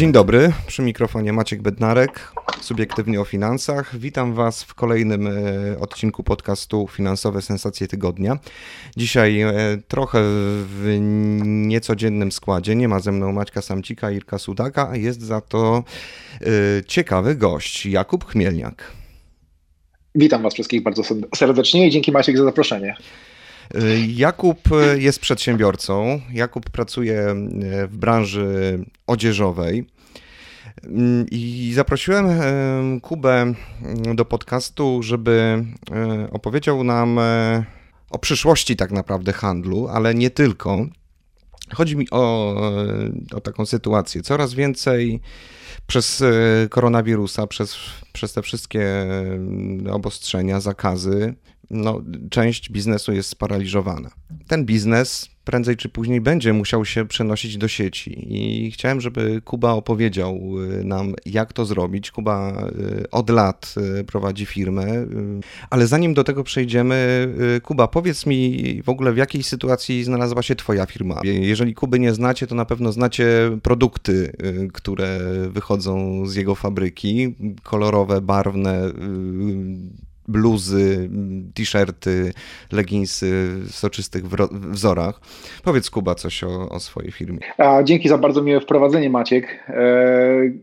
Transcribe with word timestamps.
Dzień 0.00 0.12
dobry, 0.12 0.52
przy 0.66 0.82
mikrofonie 0.82 1.32
Maciek 1.32 1.62
Bednarek, 1.62 2.32
subiektywnie 2.60 3.20
o 3.20 3.24
finansach. 3.24 3.98
Witam 3.98 4.34
Was 4.34 4.62
w 4.62 4.74
kolejnym 4.74 5.26
e, 5.26 5.30
odcinku 5.80 6.22
podcastu 6.22 6.88
Finansowe 6.88 7.42
Sensacje 7.42 7.88
Tygodnia. 7.88 8.38
Dzisiaj 8.96 9.40
e, 9.40 9.52
trochę 9.88 10.18
w 10.64 10.96
niecodziennym 11.44 12.32
składzie. 12.32 12.76
Nie 12.76 12.88
ma 12.88 13.00
ze 13.00 13.12
mną 13.12 13.32
Maćka 13.32 13.62
Samcika 13.62 14.10
Irka 14.10 14.38
Sudaka, 14.38 14.88
a 14.90 14.96
jest 14.96 15.22
za 15.22 15.40
to 15.40 15.84
e, 16.40 16.44
ciekawy 16.86 17.34
gość, 17.34 17.86
Jakub 17.86 18.24
Chmielniak. 18.24 18.92
Witam 20.14 20.42
Was 20.42 20.54
wszystkich 20.54 20.82
bardzo 20.82 21.02
serdecznie 21.36 21.86
i 21.86 21.90
dzięki 21.90 22.12
Maciek 22.12 22.38
za 22.38 22.44
zaproszenie. 22.44 22.96
Jakub 24.08 24.60
jest 24.96 25.20
przedsiębiorcą. 25.20 26.20
Jakub 26.32 26.70
pracuje 26.70 27.34
w 27.88 27.96
branży 27.96 28.78
odzieżowej. 29.06 29.86
I 31.30 31.72
zaprosiłem 31.74 32.26
Kubę 33.00 33.54
do 34.14 34.24
podcastu, 34.24 35.02
żeby 35.02 35.64
e, 35.90 36.28
opowiedział 36.32 36.84
nam 36.84 37.18
e, 37.18 37.64
o 38.10 38.18
przyszłości 38.18 38.76
tak 38.76 38.90
naprawdę 38.90 39.32
handlu, 39.32 39.88
ale 39.88 40.14
nie 40.14 40.30
tylko. 40.30 40.86
Chodzi 41.74 41.96
mi 41.96 42.06
o, 42.10 42.54
e, 43.32 43.36
o 43.36 43.40
taką 43.40 43.66
sytuację. 43.66 44.22
Coraz 44.22 44.54
więcej 44.54 45.20
przez 45.86 46.22
koronawirusa, 46.70 47.46
przez, 47.46 47.76
przez 48.12 48.32
te 48.32 48.42
wszystkie 48.42 49.06
obostrzenia, 49.90 50.60
zakazy, 50.60 51.34
no, 51.70 52.02
część 52.30 52.70
biznesu 52.70 53.12
jest 53.12 53.28
sparaliżowana. 53.28 54.10
Ten 54.48 54.64
biznes 54.64 55.30
prędzej 55.44 55.76
czy 55.76 55.88
później 55.88 56.20
będzie 56.20 56.52
musiał 56.52 56.84
się 56.84 57.06
przenosić 57.06 57.56
do 57.56 57.68
sieci 57.68 58.34
i 58.36 58.70
chciałem, 58.70 59.00
żeby 59.00 59.42
Kuba 59.44 59.72
opowiedział 59.72 60.40
y, 60.80 60.84
nam, 60.84 61.14
jak 61.26 61.52
to 61.52 61.64
zrobić. 61.64 62.10
Kuba 62.10 62.66
y, 63.02 63.10
od 63.10 63.30
lat 63.30 63.74
y, 64.00 64.04
prowadzi 64.04 64.46
firmę, 64.46 65.06
ale 65.70 65.86
zanim 65.86 66.14
do 66.14 66.24
tego 66.24 66.44
przejdziemy, 66.44 67.28
Kuba, 67.62 67.88
powiedz 67.88 68.26
mi 68.26 68.82
w 68.82 68.88
ogóle, 68.88 69.12
w 69.12 69.16
jakiej 69.16 69.42
sytuacji 69.42 70.04
znalazła 70.04 70.42
się 70.42 70.56
Twoja 70.56 70.86
firma. 70.86 71.20
Jeżeli 71.24 71.74
Kuby 71.74 71.98
nie 71.98 72.14
znacie, 72.14 72.46
to 72.46 72.54
na 72.54 72.64
pewno 72.64 72.92
znacie 72.92 73.58
produkty, 73.62 74.32
które 74.72 75.20
wychodzą 75.50 76.26
z 76.26 76.34
jego 76.34 76.54
fabryki, 76.54 77.34
kolorowe, 77.62 78.20
barwne, 78.20 78.92
bluzy, 80.30 81.10
t-shirty, 81.54 82.32
leginsy 82.72 83.48
w 83.66 83.70
soczystych 83.70 84.24
wzorach. 84.50 85.20
Powiedz 85.64 85.90
Kuba 85.90 86.14
coś 86.14 86.44
o, 86.44 86.68
o 86.68 86.80
swojej 86.80 87.12
firmie. 87.12 87.38
A, 87.58 87.82
dzięki 87.82 88.08
za 88.08 88.18
bardzo 88.18 88.42
miłe 88.42 88.60
wprowadzenie 88.60 89.10
Maciek. 89.10 89.64
E, 89.68 89.86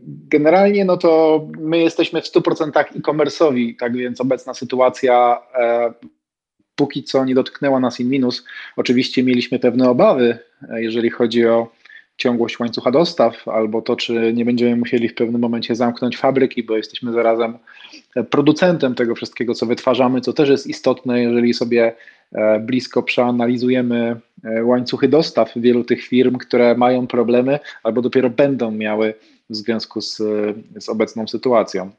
generalnie 0.06 0.84
no 0.84 0.96
to 0.96 1.40
my 1.58 1.78
jesteśmy 1.78 2.22
w 2.22 2.24
100% 2.24 2.84
e-commerce'owi, 2.96 3.76
tak 3.78 3.96
więc 3.96 4.20
obecna 4.20 4.54
sytuacja 4.54 5.42
e, 5.54 5.92
póki 6.76 7.04
co 7.04 7.24
nie 7.24 7.34
dotknęła 7.34 7.80
nas 7.80 8.00
in 8.00 8.10
minus. 8.10 8.44
Oczywiście 8.76 9.22
mieliśmy 9.22 9.58
pewne 9.58 9.90
obawy, 9.90 10.38
e, 10.70 10.82
jeżeli 10.82 11.10
chodzi 11.10 11.46
o 11.46 11.68
ciągłość 12.16 12.60
łańcucha 12.60 12.90
dostaw, 12.90 13.48
albo 13.48 13.82
to, 13.82 13.96
czy 13.96 14.32
nie 14.34 14.44
będziemy 14.44 14.76
musieli 14.76 15.08
w 15.08 15.14
pewnym 15.14 15.40
momencie 15.40 15.76
zamknąć 15.76 16.16
fabryki, 16.16 16.62
bo 16.62 16.76
jesteśmy 16.76 17.12
zarazem 17.12 17.58
producentem 18.24 18.94
tego 18.94 19.14
wszystkiego, 19.14 19.54
co 19.54 19.66
wytwarzamy, 19.66 20.20
co 20.20 20.32
też 20.32 20.48
jest 20.48 20.66
istotne, 20.66 21.22
jeżeli 21.22 21.54
sobie 21.54 21.92
e, 22.32 22.60
blisko 22.60 23.02
przeanalizujemy 23.02 24.20
e, 24.44 24.64
łańcuchy 24.64 25.08
dostaw 25.08 25.52
wielu 25.56 25.84
tych 25.84 26.02
firm, 26.06 26.38
które 26.38 26.74
mają 26.74 27.06
problemy 27.06 27.58
albo 27.82 28.02
dopiero 28.02 28.30
będą 28.30 28.70
miały 28.70 29.14
w 29.50 29.56
związku 29.56 30.00
z, 30.00 30.16
z 30.78 30.88
obecną 30.88 31.28
sytuacją. 31.28 31.90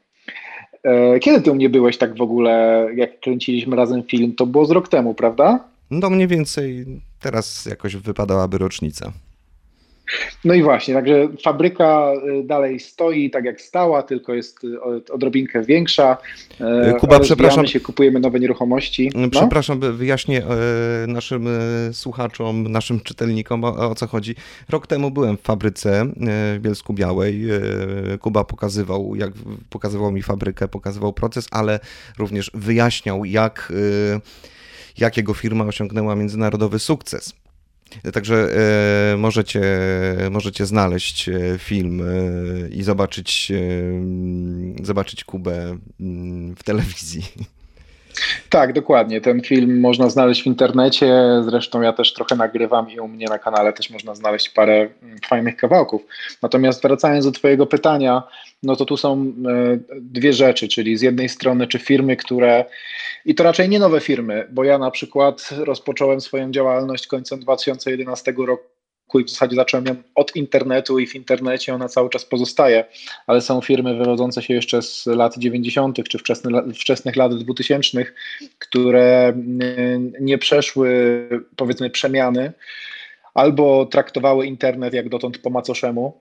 E, 0.82 1.18
kiedy 1.18 1.40
ty 1.40 1.50
u 1.50 1.54
mnie 1.54 1.68
byłeś 1.68 1.98
tak 1.98 2.16
w 2.16 2.22
ogóle, 2.22 2.86
jak 2.94 3.20
kręciliśmy 3.20 3.76
razem 3.76 4.02
film? 4.02 4.34
To 4.34 4.46
było 4.46 4.64
z 4.64 4.70
rok 4.70 4.88
temu, 4.88 5.14
prawda? 5.14 5.64
No 5.90 6.10
mniej 6.10 6.28
więcej 6.28 6.86
teraz 7.20 7.66
jakoś 7.66 7.96
wypadałaby 7.96 8.58
rocznica. 8.58 9.12
No 10.44 10.54
i 10.54 10.62
właśnie, 10.62 10.94
także 10.94 11.28
fabryka 11.44 12.12
y, 12.40 12.44
dalej 12.44 12.80
stoi 12.80 13.30
tak 13.30 13.44
jak 13.44 13.60
stała, 13.60 14.02
tylko 14.02 14.34
jest 14.34 14.64
y, 14.64 14.80
odrobinkę 15.12 15.62
większa. 15.62 16.16
E, 16.60 16.94
Kuba, 17.00 17.20
przepraszam. 17.20 17.66
się, 17.66 17.80
kupujemy 17.80 18.20
nowe 18.20 18.40
nieruchomości. 18.40 19.10
No? 19.14 19.30
Przepraszam, 19.30 19.80
wyjaśnię 19.96 20.42
naszym 21.08 21.48
słuchaczom, 21.92 22.68
naszym 22.68 23.00
czytelnikom 23.00 23.64
o, 23.64 23.90
o 23.90 23.94
co 23.94 24.06
chodzi. 24.06 24.34
Rok 24.68 24.86
temu 24.86 25.10
byłem 25.10 25.36
w 25.36 25.40
fabryce 25.40 26.06
w 26.56 26.58
Bielsku 26.60 26.94
Białej. 26.94 27.44
Kuba 28.20 28.44
pokazywał, 28.44 29.14
jak 29.16 29.30
pokazywał 29.70 30.12
mi 30.12 30.22
fabrykę, 30.22 30.68
pokazywał 30.68 31.12
proces, 31.12 31.48
ale 31.50 31.80
również 32.18 32.50
wyjaśniał, 32.54 33.24
jak, 33.24 33.72
jak 34.98 35.16
jego 35.16 35.34
firma 35.34 35.64
osiągnęła 35.64 36.16
międzynarodowy 36.16 36.78
sukces. 36.78 37.39
Także 38.12 38.48
e, 39.12 39.16
możecie, 39.16 39.62
możecie 40.30 40.66
znaleźć 40.66 41.28
e, 41.28 41.58
film 41.58 42.00
e, 42.00 42.68
i 42.68 42.82
zobaczyć, 42.82 43.52
zobaczyć 44.82 45.24
Kubę 45.24 45.76
mm, 46.00 46.56
w 46.56 46.62
telewizji. 46.62 47.22
Tak, 48.48 48.72
dokładnie. 48.72 49.20
Ten 49.20 49.40
film 49.40 49.80
można 49.80 50.10
znaleźć 50.10 50.42
w 50.42 50.46
internecie. 50.46 51.22
Zresztą 51.44 51.80
ja 51.80 51.92
też 51.92 52.14
trochę 52.14 52.36
nagrywam 52.36 52.90
i 52.90 53.00
u 53.00 53.08
mnie 53.08 53.26
na 53.26 53.38
kanale 53.38 53.72
też 53.72 53.90
można 53.90 54.14
znaleźć 54.14 54.48
parę 54.48 54.88
mm, 55.02 55.18
fajnych 55.28 55.56
kawałków. 55.56 56.02
Natomiast 56.42 56.82
wracając 56.82 57.24
do 57.24 57.32
Twojego 57.32 57.66
pytania, 57.66 58.22
no 58.62 58.76
to 58.76 58.84
tu 58.84 58.96
są 58.96 59.32
dwie 60.00 60.32
rzeczy, 60.32 60.68
czyli 60.68 60.96
z 60.96 61.02
jednej 61.02 61.28
strony, 61.28 61.66
czy 61.66 61.78
firmy, 61.78 62.16
które 62.16 62.64
i 63.24 63.34
to 63.34 63.44
raczej 63.44 63.68
nie 63.68 63.78
nowe 63.78 64.00
firmy, 64.00 64.48
bo 64.52 64.64
ja 64.64 64.78
na 64.78 64.90
przykład 64.90 65.50
rozpocząłem 65.58 66.20
swoją 66.20 66.50
działalność 66.50 67.06
końcem 67.06 67.40
2011 67.40 68.34
roku 68.46 69.20
i 69.20 69.24
w 69.24 69.30
zasadzie 69.30 69.56
zacząłem 69.56 69.86
ją 69.86 69.94
od 70.14 70.36
internetu 70.36 70.98
i 70.98 71.06
w 71.06 71.14
internecie 71.14 71.74
ona 71.74 71.88
cały 71.88 72.10
czas 72.10 72.24
pozostaje, 72.24 72.84
ale 73.26 73.40
są 73.40 73.60
firmy 73.60 73.96
wywodzące 73.96 74.42
się 74.42 74.54
jeszcze 74.54 74.82
z 74.82 75.06
lat 75.06 75.38
90. 75.38 76.08
czy 76.08 76.18
wczesny, 76.18 76.72
wczesnych 76.74 77.16
lat 77.16 77.34
2000, 77.34 78.04
które 78.58 79.32
nie 80.20 80.38
przeszły 80.38 80.90
powiedzmy 81.56 81.90
przemiany 81.90 82.52
albo 83.34 83.86
traktowały 83.86 84.46
internet 84.46 84.94
jak 84.94 85.08
dotąd 85.08 85.38
po 85.38 85.50
macoszemu, 85.50 86.20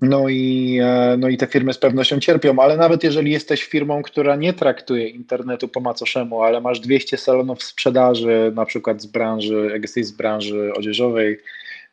no 0.00 0.28
i, 0.28 0.78
e, 0.82 1.16
no 1.18 1.28
i 1.28 1.36
te 1.36 1.46
firmy 1.46 1.72
z 1.72 1.78
pewnością 1.78 2.20
cierpią, 2.20 2.58
ale 2.58 2.76
nawet 2.76 3.04
jeżeli 3.04 3.32
jesteś 3.32 3.64
firmą, 3.64 4.02
która 4.02 4.36
nie 4.36 4.52
traktuje 4.52 5.08
internetu 5.08 5.68
po 5.68 5.80
macoszemu, 5.80 6.42
ale 6.42 6.60
masz 6.60 6.80
200 6.80 7.16
salonów 7.16 7.62
sprzedaży, 7.62 8.52
na 8.54 8.64
przykład 8.64 9.02
z 9.02 9.06
branży, 9.06 9.78
jesteś 9.82 10.06
z 10.06 10.12
branży 10.12 10.72
odzieżowej, 10.76 11.38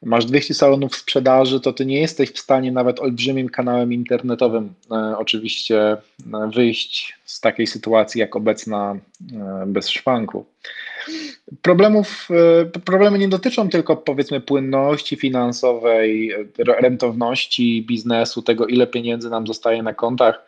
masz 0.03 0.25
200 0.25 0.53
salonów 0.53 0.95
sprzedaży, 0.95 1.59
to 1.59 1.73
ty 1.73 1.85
nie 1.85 2.01
jesteś 2.01 2.31
w 2.31 2.39
stanie 2.39 2.71
nawet 2.71 2.99
olbrzymim 2.99 3.49
kanałem 3.49 3.93
internetowym 3.93 4.73
e, 4.91 5.17
oczywiście 5.17 5.91
e, 5.91 5.97
wyjść 6.53 7.17
z 7.25 7.39
takiej 7.39 7.67
sytuacji 7.67 8.19
jak 8.19 8.35
obecna 8.35 8.95
e, 9.33 9.63
bez 9.67 9.89
szwanku. 9.89 10.45
Problemów, 11.61 12.27
e, 12.31 12.65
problemy 12.65 13.17
nie 13.17 13.27
dotyczą 13.27 13.69
tylko 13.69 13.97
powiedzmy 13.97 14.41
płynności 14.41 15.15
finansowej, 15.15 16.31
rentowności 16.57 17.85
biznesu, 17.87 18.41
tego 18.41 18.67
ile 18.67 18.87
pieniędzy 18.87 19.29
nam 19.29 19.47
zostaje 19.47 19.83
na 19.83 19.93
kontach 19.93 20.46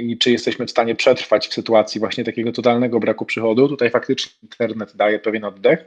i 0.00 0.18
czy 0.18 0.30
jesteśmy 0.30 0.66
w 0.66 0.70
stanie 0.70 0.94
przetrwać 0.94 1.48
w 1.48 1.54
sytuacji 1.54 2.00
właśnie 2.00 2.24
takiego 2.24 2.52
totalnego 2.52 3.00
braku 3.00 3.24
przychodu. 3.24 3.68
Tutaj 3.68 3.90
faktycznie 3.90 4.32
internet 4.42 4.96
daje 4.96 5.18
pewien 5.18 5.44
oddech, 5.44 5.84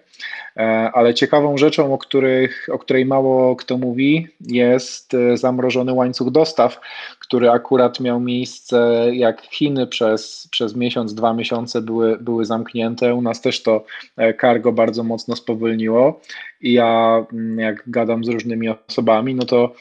e, 0.57 0.61
ale 0.93 1.13
ciekawą 1.13 1.57
rzeczą, 1.57 1.93
o, 1.93 1.97
których, 1.97 2.69
o 2.71 2.79
której 2.79 3.05
mało 3.05 3.55
kto 3.55 3.77
mówi, 3.77 4.27
jest 4.41 5.13
e, 5.13 5.37
zamrożony 5.37 5.93
łańcuch 5.93 6.31
dostaw, 6.31 6.79
który 7.19 7.49
akurat 7.49 7.99
miał 7.99 8.19
miejsce, 8.19 9.07
jak 9.13 9.41
Chiny 9.41 9.87
przez, 9.87 10.47
przez 10.51 10.75
miesiąc, 10.75 11.13
dwa 11.13 11.33
miesiące 11.33 11.81
były, 11.81 12.17
były 12.17 12.45
zamknięte. 12.45 13.15
U 13.15 13.21
nas 13.21 13.41
też 13.41 13.63
to 13.63 13.85
e, 14.17 14.33
cargo 14.33 14.71
bardzo 14.71 15.03
mocno 15.03 15.35
spowolniło. 15.35 16.21
I 16.61 16.73
ja, 16.73 17.25
jak 17.57 17.83
gadam 17.87 18.23
z 18.23 18.27
różnymi 18.27 18.69
osobami, 18.69 19.35
no 19.35 19.45
to 19.45 19.73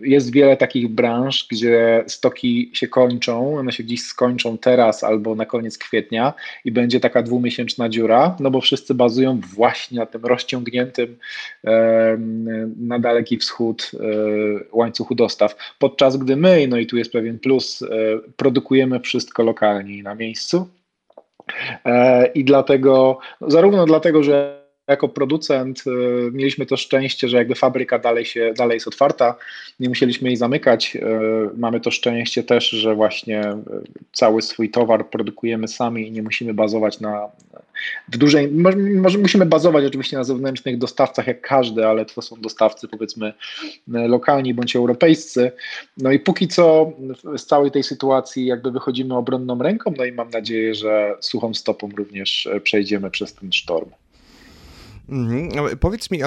jest 0.00 0.32
wiele 0.32 0.56
takich 0.56 0.88
branż, 0.88 1.46
gdzie 1.50 2.04
100 2.06 2.28
stoki 2.28 2.70
się 2.72 2.88
kończą, 2.88 3.58
one 3.58 3.72
się 3.72 3.82
gdzieś 3.82 4.02
skończą 4.02 4.58
teraz 4.58 5.04
albo 5.04 5.34
na 5.34 5.46
koniec 5.46 5.78
kwietnia 5.78 6.34
i 6.64 6.72
będzie 6.72 7.00
taka 7.00 7.22
dwumiesięczna 7.22 7.88
dziura, 7.88 8.36
no 8.40 8.50
bo 8.50 8.60
wszyscy 8.60 8.94
bazują 8.94 9.40
właśnie 9.56 9.98
na 9.98 10.06
tym 10.06 10.26
rozciągniętym 10.26 11.16
na 12.76 12.98
daleki 12.98 13.36
wschód 13.36 13.90
e, 13.94 13.98
łańcuchu 14.72 15.14
dostaw. 15.14 15.56
Podczas 15.78 16.16
gdy 16.16 16.36
my, 16.36 16.66
no 16.68 16.76
i 16.76 16.86
tu 16.86 16.96
jest 16.96 17.12
pewien 17.12 17.38
plus, 17.38 17.82
e, 17.82 17.86
produkujemy 18.36 19.00
wszystko 19.00 19.42
lokalnie 19.42 20.02
na 20.02 20.14
miejscu. 20.14 20.68
E, 21.84 22.26
I 22.26 22.44
dlatego, 22.44 23.18
zarówno 23.40 23.86
dlatego, 23.86 24.22
że 24.22 24.57
jako 24.88 25.08
producent 25.08 25.84
y, 25.86 25.90
mieliśmy 26.32 26.66
to 26.66 26.76
szczęście, 26.76 27.28
że 27.28 27.36
jakby 27.36 27.54
fabryka 27.54 27.98
dalej, 27.98 28.24
się, 28.24 28.52
dalej 28.56 28.74
jest 28.76 28.88
otwarta, 28.88 29.34
nie 29.80 29.88
musieliśmy 29.88 30.28
jej 30.28 30.36
zamykać. 30.36 30.96
Y, 30.96 31.00
mamy 31.56 31.80
to 31.80 31.90
szczęście 31.90 32.42
też, 32.42 32.70
że 32.70 32.94
właśnie 32.94 33.40
y, 33.50 33.56
cały 34.12 34.42
swój 34.42 34.70
towar 34.70 35.10
produkujemy 35.10 35.68
sami 35.68 36.08
i 36.08 36.12
nie 36.12 36.22
musimy 36.22 36.54
bazować 36.54 37.00
na 37.00 37.28
w 38.08 38.16
dużej, 38.16 38.48
może 39.02 39.18
musimy 39.18 39.46
bazować 39.46 39.84
oczywiście 39.84 40.16
na 40.16 40.24
zewnętrznych 40.24 40.78
dostawcach 40.78 41.26
jak 41.26 41.40
każdy, 41.40 41.86
ale 41.86 42.04
to 42.04 42.22
są 42.22 42.40
dostawcy 42.40 42.88
powiedzmy 42.88 43.32
lokalni 43.86 44.54
bądź 44.54 44.76
europejscy. 44.76 45.52
No 45.96 46.12
i 46.12 46.18
póki 46.18 46.48
co 46.48 46.92
z 47.36 47.46
całej 47.46 47.70
tej 47.70 47.82
sytuacji 47.82 48.46
jakby 48.46 48.70
wychodzimy 48.70 49.16
obronną 49.16 49.58
ręką, 49.62 49.94
no 49.98 50.04
i 50.04 50.12
mam 50.12 50.30
nadzieję, 50.30 50.74
że 50.74 51.16
suchą 51.20 51.54
stopą 51.54 51.90
również 51.96 52.48
przejdziemy 52.62 53.10
przez 53.10 53.34
ten 53.34 53.52
sztorm. 53.52 53.90
Mhm. 55.08 55.78
Powiedz 55.78 56.10
mi, 56.10 56.20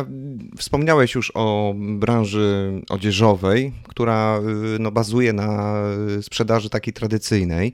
wspomniałeś 0.57 1.15
już 1.15 1.31
o 1.35 1.73
branży 1.77 2.81
odzieżowej, 2.89 3.73
która 3.87 4.39
y, 4.75 4.79
no, 4.79 4.91
bazuje 4.91 5.33
na 5.33 5.73
sprzedaży 6.21 6.69
takiej 6.69 6.93
tradycyjnej. 6.93 7.73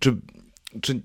Czy, 0.00 0.16
czy 0.80 1.02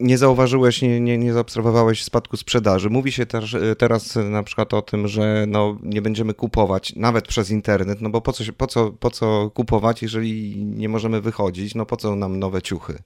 nie 0.00 0.18
zauważyłeś, 0.18 0.82
nie, 0.82 1.00
nie, 1.00 1.18
nie 1.18 1.32
zaobserwowałeś 1.32 2.04
spadku 2.04 2.36
sprzedaży? 2.36 2.90
Mówi 2.90 3.12
się 3.12 3.26
też, 3.26 3.56
teraz 3.78 4.16
na 4.30 4.42
przykład 4.42 4.74
o 4.74 4.82
tym, 4.82 5.08
że 5.08 5.44
no, 5.48 5.78
nie 5.82 6.02
będziemy 6.02 6.34
kupować 6.34 6.96
nawet 6.96 7.28
przez 7.28 7.50
internet, 7.50 8.00
no 8.00 8.10
bo 8.10 8.20
po 8.20 8.32
co, 8.32 8.44
po, 8.56 8.66
co, 8.66 8.90
po 8.90 9.10
co 9.10 9.50
kupować, 9.54 10.02
jeżeli 10.02 10.56
nie 10.64 10.88
możemy 10.88 11.20
wychodzić? 11.20 11.74
No 11.74 11.86
po 11.86 11.96
co 11.96 12.16
nam 12.16 12.38
nowe 12.38 12.62
ciuchy? 12.62 12.98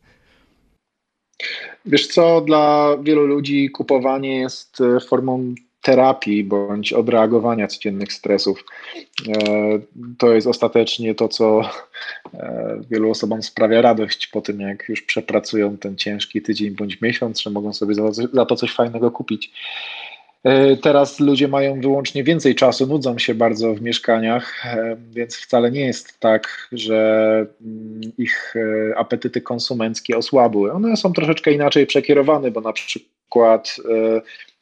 Wiesz 1.86 2.06
co, 2.06 2.40
dla 2.40 2.96
wielu 3.02 3.26
ludzi 3.26 3.70
kupowanie 3.70 4.40
jest 4.40 4.80
e, 4.80 5.00
formą 5.00 5.54
terapii 5.84 6.44
bądź 6.44 6.92
odreagowania 6.92 7.66
codziennych 7.66 8.12
stresów. 8.12 8.64
E, 9.28 9.78
to 10.18 10.32
jest 10.32 10.46
ostatecznie 10.46 11.14
to, 11.14 11.28
co 11.28 11.70
e, 12.34 12.80
wielu 12.90 13.10
osobom 13.10 13.42
sprawia 13.42 13.82
radość 13.82 14.26
po 14.26 14.40
tym, 14.40 14.60
jak 14.60 14.88
już 14.88 15.02
przepracują 15.02 15.76
ten 15.76 15.96
ciężki 15.96 16.42
tydzień 16.42 16.70
bądź 16.70 17.00
miesiąc, 17.00 17.40
że 17.40 17.50
mogą 17.50 17.72
sobie 17.72 17.94
za 18.32 18.46
to 18.46 18.56
coś 18.56 18.74
fajnego 18.74 19.10
kupić. 19.10 19.52
E, 20.44 20.76
teraz 20.76 21.20
ludzie 21.20 21.48
mają 21.48 21.80
wyłącznie 21.80 22.24
więcej 22.24 22.54
czasu, 22.54 22.86
nudzą 22.86 23.18
się 23.18 23.34
bardzo 23.34 23.74
w 23.74 23.82
mieszkaniach, 23.82 24.66
e, 24.66 24.96
więc 25.10 25.36
wcale 25.36 25.70
nie 25.70 25.86
jest 25.86 26.20
tak, 26.20 26.68
że 26.72 27.46
mm, 27.60 28.00
ich 28.18 28.54
e, 28.56 28.98
apetyty 28.98 29.40
konsumenckie 29.40 30.18
osłabły. 30.18 30.72
One 30.72 30.96
są 30.96 31.12
troszeczkę 31.12 31.52
inaczej 31.52 31.86
przekierowane, 31.86 32.50
bo 32.50 32.60
na 32.60 32.72
przykład 32.72 33.76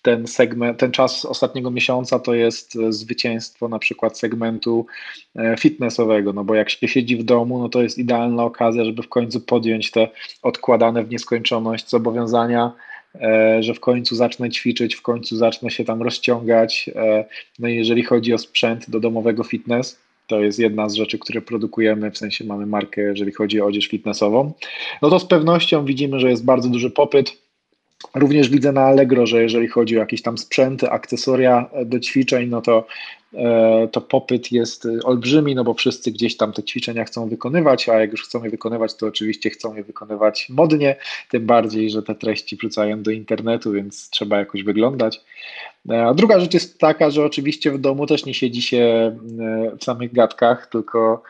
ten 0.03 0.27
segment, 0.27 0.79
ten 0.79 0.93
czas 0.93 1.25
ostatniego 1.25 1.71
miesiąca 1.71 2.19
to 2.19 2.35
jest 2.35 2.79
zwycięstwo 2.89 3.69
na 3.69 3.79
przykład 3.79 4.19
segmentu 4.19 4.87
fitnessowego, 5.59 6.33
no 6.33 6.45
bo 6.45 6.55
jak 6.55 6.71
się 6.71 6.89
siedzi 6.89 7.17
w 7.17 7.23
domu, 7.23 7.59
no 7.59 7.69
to 7.69 7.83
jest 7.83 7.99
idealna 7.99 8.45
okazja, 8.45 8.85
żeby 8.85 9.03
w 9.03 9.09
końcu 9.09 9.41
podjąć 9.41 9.91
te 9.91 10.09
odkładane 10.43 11.05
w 11.05 11.11
nieskończoność 11.11 11.89
zobowiązania 11.89 12.73
że 13.61 13.75
w 13.75 13.81
końcu 13.81 14.17
zacznę 14.17 14.51
ćwiczyć, 14.51 14.95
w 14.95 15.03
końcu 15.03 15.37
zacznę 15.37 15.71
się 15.71 15.85
tam 15.85 16.03
rozciągać. 16.03 16.91
E, 16.95 17.25
no 17.59 17.69
i 17.69 17.77
jeżeli 17.77 18.03
chodzi 18.03 18.35
o 18.35 18.39
sprzęt 18.39 18.91
do 18.91 19.01
domowego 19.01 19.45
fitness, 19.45 19.99
to 20.27 20.41
jest 20.41 20.59
jedna 20.59 20.89
z 20.89 20.95
rzeczy, 20.95 21.19
które 21.19 21.43
produkujemy, 21.43 22.11
w 22.11 22.19
sensie 22.19 22.45
mamy 22.45 22.67
markę, 22.67 23.03
jeżeli 23.03 23.33
chodzi 23.33 23.61
o 23.61 23.67
odzież 23.67 23.87
fitnessową, 23.87 24.53
no 25.03 25.11
to 25.11 25.19
z 25.19 25.27
pewnością 25.27 25.85
widzimy, 25.85 26.21
że 26.21 26.31
jest 26.31 26.45
bardzo 26.45 26.69
duży 26.69 26.91
popyt. 26.91 27.43
Również 28.15 28.49
widzę 28.49 28.73
na 28.73 28.83
Allegro, 28.83 29.27
że 29.27 29.43
jeżeli 29.43 29.69
chodzi 29.69 29.97
o 29.97 30.01
jakieś 30.01 30.23
tam 30.23 30.39
sprzęty, 30.39 30.91
akcesoria 30.91 31.71
do 31.85 32.01
ćwiczeń, 32.01 32.49
no 32.49 32.63
to 32.63 32.87
E, 32.87 33.22
to 33.93 34.01
popyt 34.01 34.53
jest 34.53 34.85
y, 34.85 35.03
olbrzymi, 35.03 35.55
no 35.55 35.65
bo 35.65 35.75
wszyscy 35.75 36.13
gdzieś 36.13 36.37
tam 36.37 36.53
te 36.53 36.63
ćwiczenia 36.63 37.05
chcą 37.05 37.29
wykonywać, 37.29 37.89
a 37.89 38.01
jak 38.01 38.11
już 38.11 38.25
chcą 38.25 38.45
je 38.45 38.51
wykonywać, 38.51 38.95
to 38.95 39.07
oczywiście 39.07 39.51
chcą 39.51 39.75
je 39.75 39.85
wykonywać 39.85 40.49
modnie, 40.51 40.97
tym 41.31 41.47
bardziej, 41.47 41.91
że 41.91 42.03
te 42.03 42.15
treści 42.15 42.57
wrzucają 42.57 43.03
do 43.03 43.11
internetu, 43.11 43.73
więc 43.73 44.11
trzeba 44.11 44.39
jakoś 44.39 44.63
wyglądać. 44.63 45.21
E, 45.91 46.07
a 46.07 46.15
druga 46.15 46.41
rzecz 46.41 46.55
jest 46.55 46.79
taka, 46.79 47.11
że 47.11 47.25
oczywiście 47.25 47.71
w 47.71 47.79
domu 47.79 48.07
też 48.07 48.25
nie 48.25 48.35
siedzi 48.35 48.63
się 48.63 48.79
e, 48.79 49.77
w 49.79 49.85
samych 49.85 50.13
gadkach, 50.13 50.67
tylko 50.67 51.23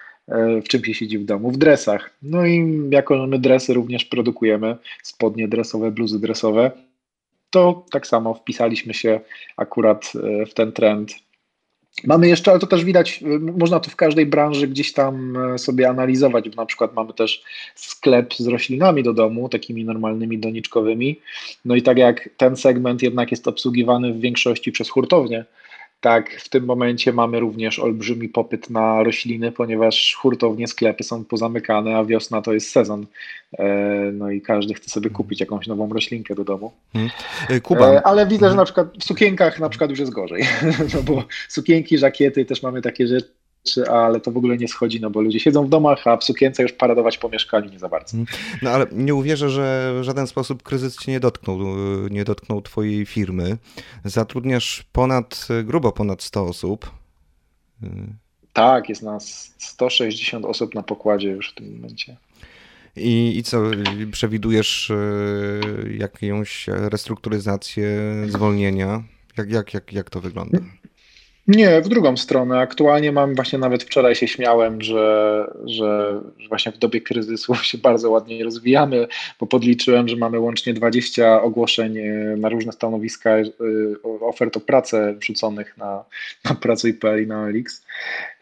w 0.65 0.69
czym 0.69 0.85
się 0.85 0.95
siedzi 0.95 1.19
w 1.19 1.25
domu? 1.25 1.51
W 1.51 1.57
dresach. 1.57 2.11
No 2.23 2.47
i 2.47 2.81
jako 2.91 3.27
my 3.27 3.39
dresy 3.39 3.75
również 3.75 4.05
produkujemy, 4.05 4.77
spodnie 5.03 5.49
dresowe, 5.49 5.91
bluzy 5.91 6.21
dresowe, 6.21 6.71
to 7.51 7.87
tak 7.91 8.07
samo 8.07 8.35
wpisaliśmy 8.35 8.95
się 8.95 9.21
akurat 9.57 10.13
w 10.51 10.55
ten 10.55 10.73
trend 10.73 11.15
Mamy 12.05 12.29
jeszcze, 12.29 12.51
ale 12.51 12.61
to 12.61 12.67
też 12.67 12.85
widać, 12.85 13.21
można 13.41 13.81
to 13.81 13.91
w 13.91 13.97
każdej 13.97 14.27
branży 14.27 14.69
gdzieś 14.69 14.93
tam 14.93 15.37
e, 15.37 15.59
sobie 15.59 15.89
analizować, 15.89 16.57
na 16.57 16.67
przykład 16.67 16.95
mamy 16.95 17.13
też 17.13 17.43
sklep 17.75 18.35
z 18.35 18.47
roślinami 18.47 19.03
do 19.03 19.13
domu, 19.13 19.49
takimi 19.49 19.85
normalnymi 19.85 20.39
doniczkowymi. 20.39 21.21
No 21.65 21.75
i 21.75 21.83
tak 21.83 21.99
jak 21.99 22.29
ten 22.37 22.57
segment 22.57 23.03
jednak 23.03 23.31
jest 23.31 23.49
obsługiwany 23.49 24.13
w 24.13 24.21
większości 24.21 24.73
przez 24.73 24.91
hurtownie, 24.91 25.45
tak, 26.03 26.41
w 26.41 26.49
tym 26.49 26.65
momencie 26.65 27.13
mamy 27.13 27.41
również 27.41 27.79
olbrzymi 27.79 28.29
popyt 28.29 28.71
na 28.71 29.03
rośliny, 29.03 29.53
ponieważ 29.53 30.15
hurtownie, 30.19 30.67
sklepy 30.69 31.05
są 31.05 31.25
pozamykane, 31.25 31.97
a 31.97 32.05
wiosna 32.05 32.43
to 32.43 32.53
jest 32.53 32.71
sezon. 32.71 33.07
E, 33.59 33.67
no 34.13 34.31
i 34.31 34.41
każdy 34.41 34.75
chce 34.75 34.91
sobie 34.91 35.11
kupić 35.11 35.41
jakąś 35.41 35.67
nową 35.67 35.89
roślinkę 35.93 36.35
do 36.35 36.45
domu. 36.45 36.73
Hmm. 36.93 37.11
Kuba. 37.63 38.03
Ale 38.03 38.27
widzę, 38.27 38.51
że 38.51 38.57
na 38.57 38.65
przykład 38.65 38.89
w 38.99 39.05
sukienkach 39.05 39.61
na 39.61 39.69
przykład 39.69 39.91
już 39.91 39.99
jest 39.99 40.13
gorzej, 40.13 40.43
no 40.95 41.03
bo 41.03 41.25
sukienki, 41.49 41.99
żakiety, 41.99 42.45
też 42.45 42.63
mamy 42.63 42.83
takie 42.83 43.07
rzeczy 43.07 43.42
ale 43.91 44.21
to 44.21 44.31
w 44.31 44.37
ogóle 44.37 44.57
nie 44.57 44.69
schodzi, 44.69 45.01
no 45.01 45.11
bo 45.11 45.21
ludzie 45.21 45.41
siedzą 45.41 45.67
w 45.67 45.69
domach, 45.69 46.07
a 46.07 46.17
w 46.17 46.25
sukience 46.25 46.63
już 46.63 46.73
paradować 46.73 47.19
po 47.19 47.29
mieszkaniu 47.29 47.71
nie 47.71 47.79
za 47.79 47.89
bardzo. 47.89 48.19
Mhm. 48.19 48.39
No 48.63 48.71
ale 48.71 48.87
nie 48.93 49.15
uwierzę, 49.15 49.51
że 49.51 49.95
w 50.01 50.05
żaden 50.05 50.27
sposób 50.27 50.63
kryzys 50.63 50.97
cię 50.97 51.13
nie 51.13 51.21
dotknął, 51.21 51.59
nie 52.11 52.25
dotknął 52.25 52.63
twojej 52.63 53.07
firmy. 53.07 53.59
Zatrudniasz 54.05 54.85
ponad, 54.93 55.49
grubo 55.65 55.93
ponad 55.93 56.23
100 56.23 56.47
osób. 56.47 56.91
Tak, 58.53 58.89
jest 58.89 59.03
nas 59.03 59.55
160 59.59 60.45
osób 60.45 60.75
na 60.75 60.83
pokładzie 60.83 61.29
już 61.29 61.51
w 61.51 61.55
tym 61.55 61.75
momencie. 61.75 62.17
I, 62.97 63.39
I 63.39 63.43
co, 63.43 63.63
przewidujesz 64.13 64.91
e, 64.91 64.97
jakąś 65.97 66.67
restrukturyzację, 66.69 67.87
zwolnienia? 68.29 69.03
Jak, 69.37 69.51
jak, 69.51 69.75
jak, 69.75 69.93
jak 69.93 70.11
to 70.11 70.21
wygląda? 70.21 70.59
Nie, 71.49 71.81
w 71.81 71.89
drugą 71.89 72.17
stronę. 72.17 72.59
Aktualnie 72.59 73.13
mam, 73.13 73.35
właśnie 73.35 73.59
nawet 73.59 73.83
wczoraj 73.83 74.15
się 74.15 74.29
śmiałem, 74.29 74.83
że, 74.83 75.45
że, 75.65 76.21
właśnie 76.49 76.73
w 76.73 76.79
dobie 76.79 77.01
kryzysu 77.01 77.55
się 77.63 77.79
bardzo 77.79 78.11
ładnie 78.11 78.45
rozwijamy, 78.45 79.07
bo 79.41 79.47
podliczyłem, 79.47 80.09
że 80.09 80.17
mamy 80.17 80.39
łącznie 80.39 80.75
20 80.75 81.43
ogłoszeń 81.43 81.99
e, 81.99 82.37
na 82.37 82.49
różne 82.49 82.73
stanowiska, 82.73 83.31
e, 83.31 83.45
ofert 84.21 84.57
o 84.57 84.61
pracę 84.61 85.15
wrzuconych 85.15 85.77
na, 85.77 86.05
na 86.45 86.55
Pracuj.pl 86.55 87.23
i 87.23 87.27
na 87.27 87.43
OLX. 87.43 87.85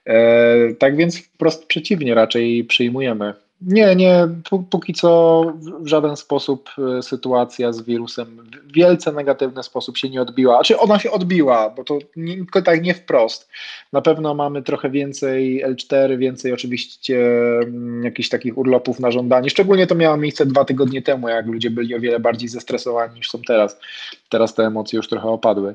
E, 0.07 0.75
tak 0.75 0.97
więc 0.97 1.19
wprost 1.19 1.67
przeciwnie, 1.67 2.15
raczej 2.15 2.65
przyjmujemy 2.65 3.35
nie, 3.63 3.97
nie, 3.97 4.29
póki 4.71 4.95
co 4.95 5.43
w 5.81 5.87
żaden 5.87 6.17
sposób 6.17 6.71
e, 6.99 7.03
sytuacja 7.03 7.73
z 7.73 7.83
wirusem 7.83 8.51
w 8.65 8.73
wielce 8.73 9.13
negatywny 9.13 9.63
sposób 9.63 9.97
się 9.97 10.09
nie 10.09 10.23
odbiła. 10.23 10.55
Znaczy 10.55 10.79
ona 10.79 10.99
się 10.99 11.11
odbiła, 11.11 11.71
bo 11.71 11.85
to 11.85 11.99
nie, 12.17 12.37
tak 12.65 12.83
nie 12.83 12.95
wprost. 12.95 13.49
Na 13.93 14.01
pewno 14.01 14.35
mamy 14.35 14.63
trochę 14.63 14.91
więcej 14.91 15.65
L4, 15.67 16.19
więcej 16.19 16.53
oczywiście 16.53 17.19
mm, 17.63 18.05
jakichś 18.05 18.29
takich 18.29 18.59
urlopów 18.59 19.01
na 19.01 19.11
żądanie. 19.11 19.51
Szczególnie 19.51 19.87
to 19.87 19.95
miało 19.95 20.17
miejsce 20.17 20.47
dwa 20.47 20.65
tygodnie 20.65 21.03
temu, 21.03 21.29
jak 21.29 21.47
ludzie 21.47 21.71
byli 21.71 21.95
o 21.95 22.01
wiele 22.01 22.21
bardziej 22.21 22.49
zestresowani 22.49 23.15
niż 23.15 23.31
są 23.31 23.39
teraz. 23.47 23.81
Teraz 24.29 24.55
te 24.55 24.67
emocje 24.67 24.97
już 24.97 25.09
trochę 25.09 25.29
opadły. 25.29 25.75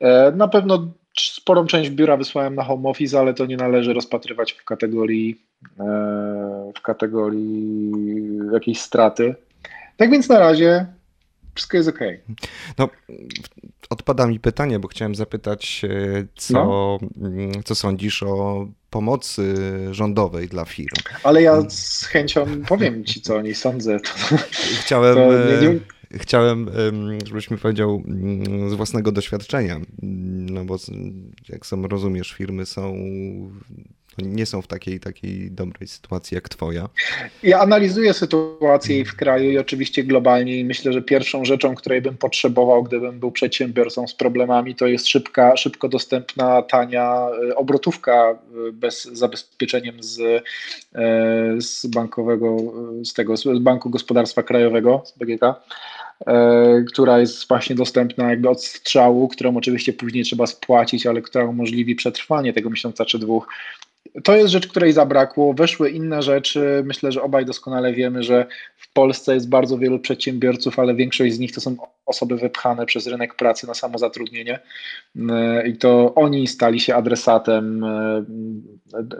E, 0.00 0.32
na 0.36 0.48
pewno 0.48 0.88
sporą 1.18 1.66
część 1.66 1.90
biura 1.90 2.16
wysłałem 2.16 2.54
na 2.54 2.64
home 2.64 2.88
office, 2.88 3.18
ale 3.18 3.34
to 3.34 3.46
nie 3.46 3.56
należy 3.56 3.92
rozpatrywać 3.92 4.52
w 4.52 4.64
kategorii, 4.64 5.40
e, 5.80 6.49
w 6.78 6.82
kategorii 6.82 7.92
jakiejś 8.52 8.80
straty. 8.80 9.34
Tak 9.96 10.10
więc 10.10 10.28
na 10.28 10.38
razie 10.38 10.86
wszystko 11.54 11.76
jest 11.76 11.88
ok. 11.88 11.98
No, 12.78 12.88
odpada 13.90 14.26
mi 14.26 14.40
pytanie, 14.40 14.78
bo 14.78 14.88
chciałem 14.88 15.14
zapytać, 15.14 15.82
e, 15.84 16.26
co, 16.36 16.54
no. 16.54 16.98
Mm, 17.22 17.62
co 17.64 17.74
sądzisz 17.74 18.22
o 18.22 18.66
pomocy 18.90 19.54
rządowej 19.90 20.48
dla 20.48 20.64
firm. 20.64 20.96
Ale 21.24 21.42
ja 21.42 21.62
z 21.68 22.04
chęcią 22.04 22.46
powiem 22.68 23.04
ci, 23.04 23.20
co 23.20 23.36
o 23.36 23.42
niej 23.42 23.54
sądzę. 23.54 23.98
Chciałem... 24.80 25.14
To 25.14 25.32
nie, 25.62 25.68
nie 25.68 25.80
chciałem, 26.12 26.70
żebyś 27.24 27.50
mi 27.50 27.58
powiedział 27.58 28.02
mm, 28.06 28.70
z 28.70 28.74
własnego 28.74 29.12
doświadczenia, 29.12 29.80
no 30.50 30.64
bo 30.64 30.76
jak 31.48 31.66
sam 31.66 31.86
rozumiesz, 31.86 32.32
firmy 32.32 32.66
są 32.66 32.94
nie 34.18 34.46
są 34.46 34.62
w 34.62 34.66
takiej, 34.66 35.00
takiej 35.00 35.50
dobrej 35.50 35.88
sytuacji 35.88 36.34
jak 36.34 36.48
twoja. 36.48 36.88
Ja 37.42 37.60
analizuję 37.60 38.14
sytuację 38.14 39.04
w 39.04 39.16
kraju 39.16 39.50
i 39.50 39.58
oczywiście 39.58 40.04
globalnie 40.04 40.56
i 40.56 40.64
myślę, 40.64 40.92
że 40.92 41.02
pierwszą 41.02 41.44
rzeczą, 41.44 41.74
której 41.74 42.02
bym 42.02 42.16
potrzebował, 42.16 42.82
gdybym 42.82 43.20
był 43.20 43.32
przedsiębiorcą 43.32 44.06
z 44.06 44.14
problemami, 44.14 44.74
to 44.74 44.86
jest 44.86 45.08
szybka, 45.08 45.56
szybko 45.56 45.88
dostępna, 45.88 46.62
tania 46.62 47.26
e, 47.50 47.56
obrotówka 47.56 48.12
e, 48.12 48.72
bez 48.72 49.04
zabezpieczeniem 49.04 50.02
z, 50.02 50.20
e, 50.20 50.40
z 51.60 51.86
bankowego, 51.86 52.56
z 53.04 53.14
tego, 53.14 53.36
z 53.36 53.58
Banku 53.60 53.90
Gospodarstwa 53.90 54.42
Krajowego, 54.42 55.02
z 55.04 55.18
BGK 55.18 55.40
która 56.88 57.18
jest 57.18 57.48
właśnie 57.48 57.76
dostępna 57.76 58.30
jakby 58.30 58.48
od 58.48 58.64
strzału, 58.64 59.28
którą 59.28 59.56
oczywiście 59.56 59.92
później 59.92 60.24
trzeba 60.24 60.46
spłacić, 60.46 61.06
ale 61.06 61.22
która 61.22 61.44
umożliwi 61.44 61.94
przetrwanie 61.94 62.52
tego 62.52 62.70
miesiąca 62.70 63.04
czy 63.04 63.18
dwóch 63.18 63.48
to 64.24 64.36
jest 64.36 64.52
rzecz, 64.52 64.68
której 64.68 64.92
zabrakło. 64.92 65.54
Weszły 65.54 65.90
inne 65.90 66.22
rzeczy. 66.22 66.82
Myślę, 66.84 67.12
że 67.12 67.22
obaj 67.22 67.44
doskonale 67.44 67.92
wiemy, 67.92 68.22
że 68.22 68.46
w 68.76 68.92
Polsce 68.92 69.34
jest 69.34 69.48
bardzo 69.48 69.78
wielu 69.78 69.98
przedsiębiorców, 69.98 70.78
ale 70.78 70.94
większość 70.94 71.34
z 71.34 71.38
nich 71.38 71.52
to 71.52 71.60
są 71.60 71.76
osoby 72.06 72.36
wypchane 72.36 72.86
przez 72.86 73.06
rynek 73.06 73.34
pracy 73.34 73.66
na 73.66 73.74
samozatrudnienie. 73.74 74.58
E, 75.30 75.68
I 75.68 75.76
to 75.76 76.14
oni 76.14 76.46
stali 76.46 76.80
się 76.80 76.94
adresatem 76.94 77.84
e, 77.84 78.24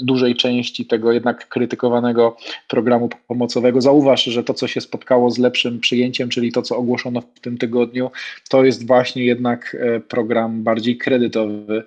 dużej 0.01 0.37
części 0.37 0.87
tego 0.87 1.13
jednak 1.13 1.49
krytykowanego 1.49 2.37
programu 2.69 3.09
pomocowego. 3.29 3.81
Zauważ, 3.81 4.25
że 4.25 4.45
to, 4.45 4.55
co 4.55 4.69
się 4.69 4.81
spotkało 4.81 5.31
z 5.31 5.39
lepszym 5.39 5.81
przyjęciem, 5.81 6.29
czyli 6.29 6.53
to, 6.53 6.63
co 6.63 6.77
ogłoszono 6.77 7.21
w 7.21 7.41
tym 7.41 7.59
tygodniu, 7.59 8.11
to 8.49 8.65
jest 8.65 8.87
właśnie 8.87 9.25
jednak 9.25 9.77
e, 9.81 10.01
program 10.01 10.63
bardziej 10.63 10.99
kredytowy. 10.99 11.85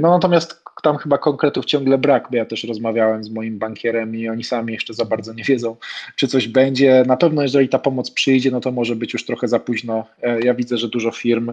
No 0.00 0.10
natomiast 0.10 0.61
tam 0.82 0.96
chyba 0.96 1.18
konkretów 1.18 1.64
ciągle 1.64 1.98
brak, 1.98 2.28
bo 2.30 2.36
ja 2.36 2.44
też 2.44 2.64
rozmawiałem 2.64 3.24
z 3.24 3.30
moim 3.30 3.58
bankierem 3.58 4.16
i 4.16 4.28
oni 4.28 4.44
sami 4.44 4.72
jeszcze 4.72 4.94
za 4.94 5.04
bardzo 5.04 5.32
nie 5.32 5.44
wiedzą, 5.44 5.76
czy 6.16 6.28
coś 6.28 6.48
będzie. 6.48 7.04
Na 7.06 7.16
pewno, 7.16 7.42
jeżeli 7.42 7.68
ta 7.68 7.78
pomoc 7.78 8.10
przyjdzie, 8.10 8.50
no 8.50 8.60
to 8.60 8.72
może 8.72 8.96
być 8.96 9.12
już 9.12 9.26
trochę 9.26 9.48
za 9.48 9.58
późno. 9.58 10.06
E, 10.22 10.40
ja 10.40 10.54
widzę, 10.54 10.78
że 10.78 10.88
dużo 10.88 11.10
firm 11.10 11.52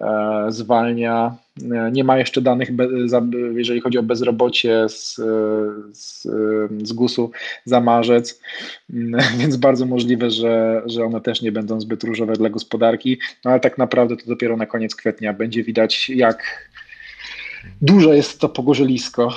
e, 0.00 0.46
zwalnia. 0.48 1.34
E, 1.72 1.90
nie 1.92 2.04
ma 2.04 2.18
jeszcze 2.18 2.40
danych, 2.40 2.70
jeżeli 3.54 3.80
chodzi 3.80 3.98
o 3.98 4.02
bezrobocie 4.02 4.88
z, 4.88 5.14
z, 5.92 6.22
z 6.82 6.92
GUS-u 6.92 7.30
za 7.64 7.80
marzec, 7.80 8.40
więc 9.40 9.56
bardzo 9.56 9.86
możliwe, 9.86 10.30
że, 10.30 10.82
że 10.86 11.04
one 11.04 11.20
też 11.20 11.42
nie 11.42 11.52
będą 11.52 11.80
zbyt 11.80 12.04
różowe 12.04 12.32
dla 12.32 12.50
gospodarki, 12.50 13.18
no 13.44 13.50
ale 13.50 13.60
tak 13.60 13.78
naprawdę 13.78 14.16
to 14.16 14.26
dopiero 14.26 14.56
na 14.56 14.66
koniec 14.66 14.94
kwietnia 14.94 15.32
będzie 15.32 15.64
widać, 15.64 16.10
jak 16.10 16.70
duże 17.80 18.16
jest 18.16 18.40
to 18.40 18.48
pogorzelisko. 18.48 19.32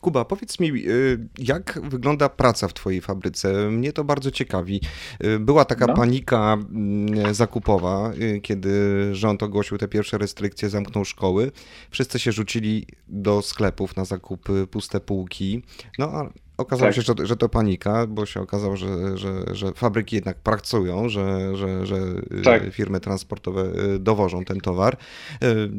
Kuba, 0.00 0.24
powiedz 0.24 0.60
mi, 0.60 0.68
y, 0.68 1.28
jak 1.38 1.80
wygląda 1.82 2.28
praca 2.28 2.68
w 2.68 2.74
Twojej 2.74 3.00
fabryce? 3.00 3.70
Mnie 3.70 3.92
to 3.92 4.04
bardzo 4.04 4.30
ciekawi. 4.30 4.80
Y, 5.24 5.38
była 5.38 5.64
taka 5.64 5.86
no. 5.86 5.94
panika 5.94 6.52
mm, 6.52 7.34
zakupowa, 7.34 8.12
y, 8.12 8.40
kiedy 8.40 8.70
rząd 9.14 9.42
ogłosił 9.42 9.78
te 9.78 9.88
pierwsze 9.88 10.18
restrykcje, 10.18 10.68
zamknął 10.68 11.04
szkoły. 11.04 11.52
Wszyscy 11.90 12.18
się 12.18 12.32
rzucili 12.32 12.86
do 13.08 13.42
sklepów 13.42 13.96
na 13.96 14.04
zakupy, 14.04 14.66
puste 14.70 15.00
półki. 15.00 15.62
No 15.98 16.04
a 16.12 16.30
okazało 16.56 16.92
tak. 16.92 16.96
się, 16.96 17.02
że, 17.02 17.26
że 17.26 17.36
to 17.36 17.48
panika, 17.48 18.06
bo 18.06 18.26
się 18.26 18.40
okazało, 18.40 18.76
że, 18.76 19.18
że, 19.18 19.44
że 19.52 19.72
fabryki 19.72 20.16
jednak 20.16 20.36
pracują, 20.38 21.08
że, 21.08 21.56
że, 21.56 21.86
że 21.86 21.96
tak. 22.44 22.72
firmy 22.72 23.00
transportowe 23.00 23.72
dowożą 23.98 24.44
ten 24.44 24.60
towar. 24.60 24.96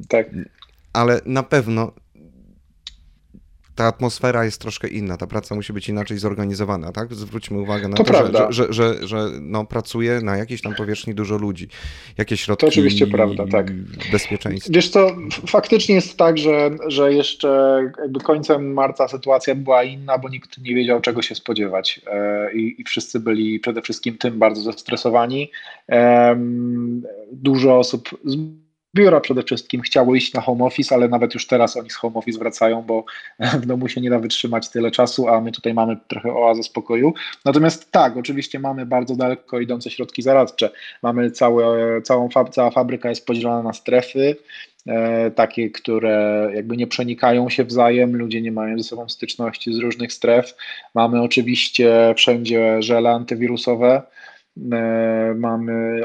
Tak 0.08 0.28
ale 0.94 1.22
na 1.26 1.44
pewno 1.44 1.92
ta 3.80 3.86
atmosfera 3.86 4.46
jest 4.46 4.62
troszkę 4.62 4.88
inna, 4.88 5.18
ta 5.18 5.28
praca 5.28 5.56
musi 5.56 5.74
być 5.74 5.90
inaczej 5.90 6.18
zorganizowana, 6.18 6.92
tak? 6.92 7.14
Zwróćmy 7.14 7.58
uwagę 7.58 7.88
na 7.88 7.98
to, 7.98 8.04
to 8.04 8.14
że, 8.14 8.48
że, 8.50 8.74
że, 8.74 9.08
że, 9.08 9.30
no, 9.42 9.66
pracuje 9.66 10.22
na 10.22 10.38
jakiejś 10.38 10.62
tam 10.62 10.76
powierzchni 10.76 11.16
dużo 11.16 11.38
ludzi. 11.38 11.68
Jakie 12.18 12.38
środki 12.38 12.62
To 12.62 12.68
oczywiście 12.68 13.08
prawda, 13.08 13.48
tak. 13.48 13.72
bezpieczeństwa. 14.12 14.74
Wiesz 14.74 14.90
co, 14.90 15.16
faktycznie 15.48 15.96
jest 15.96 16.18
tak, 16.18 16.38
że, 16.38 16.72
że 16.88 17.14
jeszcze 17.14 17.82
jakby 18.02 18.20
końcem 18.20 18.74
marca 18.74 19.08
sytuacja 19.08 19.56
była 19.56 19.84
inna, 19.84 20.18
bo 20.18 20.30
nikt 20.30 20.58
nie 20.58 20.76
wiedział 20.76 21.02
czego 21.02 21.22
się 21.22 21.36
spodziewać 21.36 22.02
e, 22.08 22.54
i, 22.54 22.82
i 22.82 22.84
wszyscy 22.84 23.20
byli 23.20 23.60
przede 23.60 23.82
wszystkim 23.82 24.18
tym 24.18 24.40
bardzo 24.40 24.62
zestresowani. 24.62 25.52
Dużo 27.32 27.78
osób 27.78 28.10
biura 28.96 29.20
przede 29.20 29.44
wszystkim 29.44 29.82
chciało 29.82 30.16
iść 30.16 30.34
na 30.34 30.42
home 30.42 30.66
office, 30.66 30.96
ale 30.96 31.08
nawet 31.08 31.34
już 31.34 31.48
teraz 31.48 31.78
oni 31.78 31.90
z 31.90 31.96
home 31.96 32.16
office 32.16 32.40
wracają, 32.40 32.82
bo 32.82 33.06
w 33.62 33.66
domu 33.66 33.88
się 33.88 34.02
nie 34.02 34.10
da 34.10 34.20
wytrzymać 34.20 34.70
tyle 34.70 34.92
czasu, 34.92 35.28
a 35.28 35.42
my 35.42 35.52
tutaj 35.52 35.74
mamy 35.74 35.98
trochę 36.08 36.34
oazę 36.34 36.64
spokoju. 36.64 37.14
Natomiast 37.46 37.92
tak, 37.92 38.18
oczywiście 38.18 38.60
mamy 38.60 38.86
bardzo 38.86 39.16
daleko 39.16 39.60
idące 39.60 39.90
środki 39.90 40.22
zaradcze. 40.22 40.70
Mamy 41.04 41.32
całe, 41.32 42.02
całą 42.02 42.30
cała 42.52 42.72
fabryka 42.72 43.10
jest 43.10 43.26
podzielona 43.26 43.64
na 43.64 43.74
strefy, 43.74 44.36
e, 44.88 45.32
takie, 45.32 45.70
które 45.70 46.50
jakby 46.56 46.78
nie 46.78 46.88
przenikają 46.88 47.50
się 47.50 47.64
wzajem, 47.64 48.16
ludzie 48.16 48.42
nie 48.42 48.52
mają 48.52 48.78
ze 48.78 48.84
sobą 48.84 49.10
styczności 49.10 49.74
z 49.74 49.78
różnych 49.78 50.14
stref. 50.14 50.56
Mamy 50.96 51.22
oczywiście 51.22 52.14
wszędzie 52.18 52.82
żele 52.82 53.10
antywirusowe, 53.10 54.02
E, 54.72 55.34
mamy, 55.38 56.02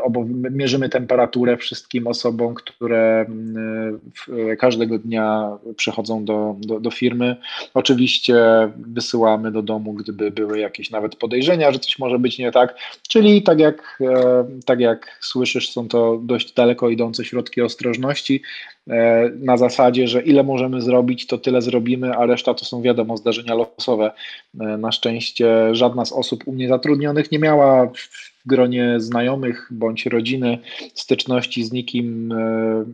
mierzymy 0.50 0.88
temperaturę 0.88 1.56
wszystkim 1.56 2.06
osobom, 2.06 2.54
które 2.54 3.26
e, 4.50 4.56
każdego 4.56 4.98
dnia 4.98 5.58
przychodzą 5.76 6.24
do, 6.24 6.56
do, 6.58 6.80
do, 6.80 6.90
firmy. 6.90 7.36
Oczywiście 7.74 8.36
wysyłamy 8.76 9.52
do 9.52 9.62
domu, 9.62 9.92
gdyby 9.92 10.30
były 10.30 10.58
jakieś 10.58 10.90
nawet 10.90 11.16
podejrzenia, 11.16 11.72
że 11.72 11.78
coś 11.78 11.98
może 11.98 12.18
być 12.18 12.38
nie 12.38 12.52
tak. 12.52 12.74
Czyli 13.08 13.42
tak 13.42 13.60
jak, 13.60 13.98
e, 14.00 14.44
tak 14.66 14.80
jak 14.80 15.18
słyszysz, 15.20 15.70
są 15.70 15.88
to 15.88 16.20
dość 16.22 16.52
daleko 16.52 16.88
idące 16.88 17.24
środki 17.24 17.62
ostrożności 17.62 18.42
na 19.40 19.56
zasadzie, 19.56 20.08
że 20.08 20.22
ile 20.22 20.42
możemy 20.42 20.80
zrobić, 20.80 21.26
to 21.26 21.38
tyle 21.38 21.62
zrobimy, 21.62 22.14
a 22.14 22.26
reszta 22.26 22.54
to 22.54 22.64
są 22.64 22.82
wiadomo 22.82 23.16
zdarzenia 23.16 23.54
losowe. 23.54 24.12
Na 24.54 24.92
szczęście 24.92 25.74
żadna 25.74 26.04
z 26.04 26.12
osób 26.12 26.42
u 26.46 26.52
mnie 26.52 26.68
zatrudnionych 26.68 27.32
nie 27.32 27.38
miała 27.38 27.86
w 27.86 28.34
gronie 28.46 29.00
znajomych 29.00 29.68
bądź 29.70 30.06
rodziny 30.06 30.58
styczności 30.94 31.64
z 31.64 31.72
nikim 31.72 32.32
e, 32.32 32.36
e, 32.36 32.84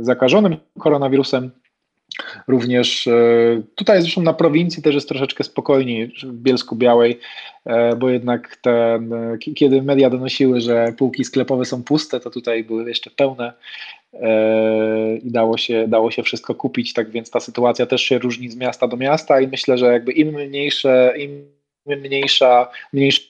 zakażonym 0.00 0.56
koronawirusem. 0.78 1.50
Również 2.48 3.06
e, 3.06 3.12
tutaj 3.74 4.02
zresztą 4.02 4.22
na 4.22 4.32
prowincji 4.32 4.82
też 4.82 4.94
jest 4.94 5.08
troszeczkę 5.08 5.44
spokojniej 5.44 6.12
w 6.22 6.32
Bielsku 6.32 6.76
Białej, 6.76 7.18
bo 7.98 8.10
jednak 8.10 8.56
ten, 8.56 9.14
kiedy 9.56 9.82
media 9.82 10.10
donosiły, 10.10 10.60
że 10.60 10.92
półki 10.98 11.24
sklepowe 11.24 11.64
są 11.64 11.82
puste, 11.82 12.20
to 12.20 12.30
tutaj 12.30 12.64
były 12.64 12.88
jeszcze 12.88 13.10
pełne 13.10 13.52
i 15.22 15.30
dało 15.30 15.58
się, 15.58 15.88
dało 15.88 16.10
się 16.10 16.22
wszystko 16.22 16.54
kupić, 16.54 16.92
tak 16.92 17.10
więc 17.10 17.30
ta 17.30 17.40
sytuacja 17.40 17.86
też 17.86 18.02
się 18.02 18.18
różni 18.18 18.48
z 18.48 18.56
miasta 18.56 18.88
do 18.88 18.96
miasta 18.96 19.40
i 19.40 19.48
myślę, 19.48 19.78
że 19.78 19.86
jakby 19.86 20.12
im 20.12 20.34
mniejsze, 20.34 21.14
im 21.18 21.52
mniejsza, 21.86 22.70
mniejsza 22.92 23.22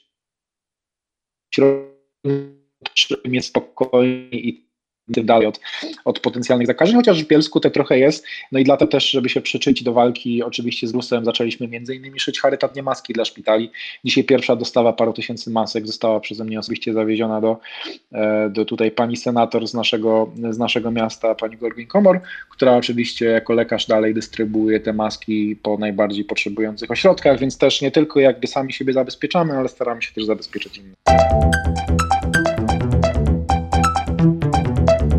środkiem 2.95 3.35
jest 3.35 3.49
spokojniej 3.49 4.49
i 4.49 4.68
tym 5.15 5.27
dalej 5.27 5.47
od, 5.47 5.61
od 6.05 6.21
potencjalnych 6.21 6.67
zakażeń, 6.67 6.97
chociaż 6.97 7.25
w 7.25 7.27
Bielsku 7.27 7.61
te 7.61 7.71
trochę 7.71 7.99
jest. 7.99 8.27
No 8.53 8.59
i 8.59 8.65
dlatego 8.65 8.91
też, 8.91 9.11
żeby 9.11 9.29
się 9.29 9.41
przyczynić 9.41 9.83
do 9.83 9.93
walki 9.93 10.43
oczywiście 10.43 10.87
z 10.89 10.95
lusem, 10.95 11.25
zaczęliśmy 11.25 11.69
między 11.69 11.95
innymi 11.95 12.21
szyć 12.21 12.41
charytatnie 12.41 12.83
maski 12.83 13.13
dla 13.13 13.25
szpitali. 13.25 13.71
Dzisiaj 14.05 14.25
pierwsza 14.25 14.57
dostawa 14.57 14.93
paru 14.93 15.13
tysięcy 15.13 15.51
masek 15.51 15.87
została 15.87 16.21
przeze 16.21 16.45
mnie 16.45 16.59
osobiście 16.59 16.93
zawieziona 16.93 17.41
do, 17.41 17.57
e, 18.13 18.51
do 18.51 18.65
tutaj 18.65 18.91
pani 18.91 19.17
senator 19.17 19.67
z 19.67 19.75
naszego, 19.75 20.31
z 20.51 20.59
naszego 20.59 20.91
miasta, 20.91 21.35
pani 21.35 21.57
Gorgin 21.57 21.87
Komor, 21.87 22.21
która 22.51 22.77
oczywiście 22.77 23.27
jako 23.27 23.53
lekarz 23.53 23.87
dalej 23.87 24.15
dystrybuuje 24.15 24.81
te 24.81 24.93
maski 24.93 25.57
po 25.63 25.79
najbardziej 25.79 26.25
potrzebujących 26.25 26.91
ośrodkach, 26.91 27.39
więc 27.39 27.59
też 27.59 27.83
nie 27.83 27.91
tylko 27.91 28.21
jakby 28.21 28.47
sami 28.47 28.73
siebie 28.73 28.93
zabezpieczamy, 28.93 29.59
ale 29.59 29.69
staramy 29.69 30.03
się 30.03 30.15
też 30.15 30.25
zabezpieczyć 30.25 30.79
innych. 30.79 30.95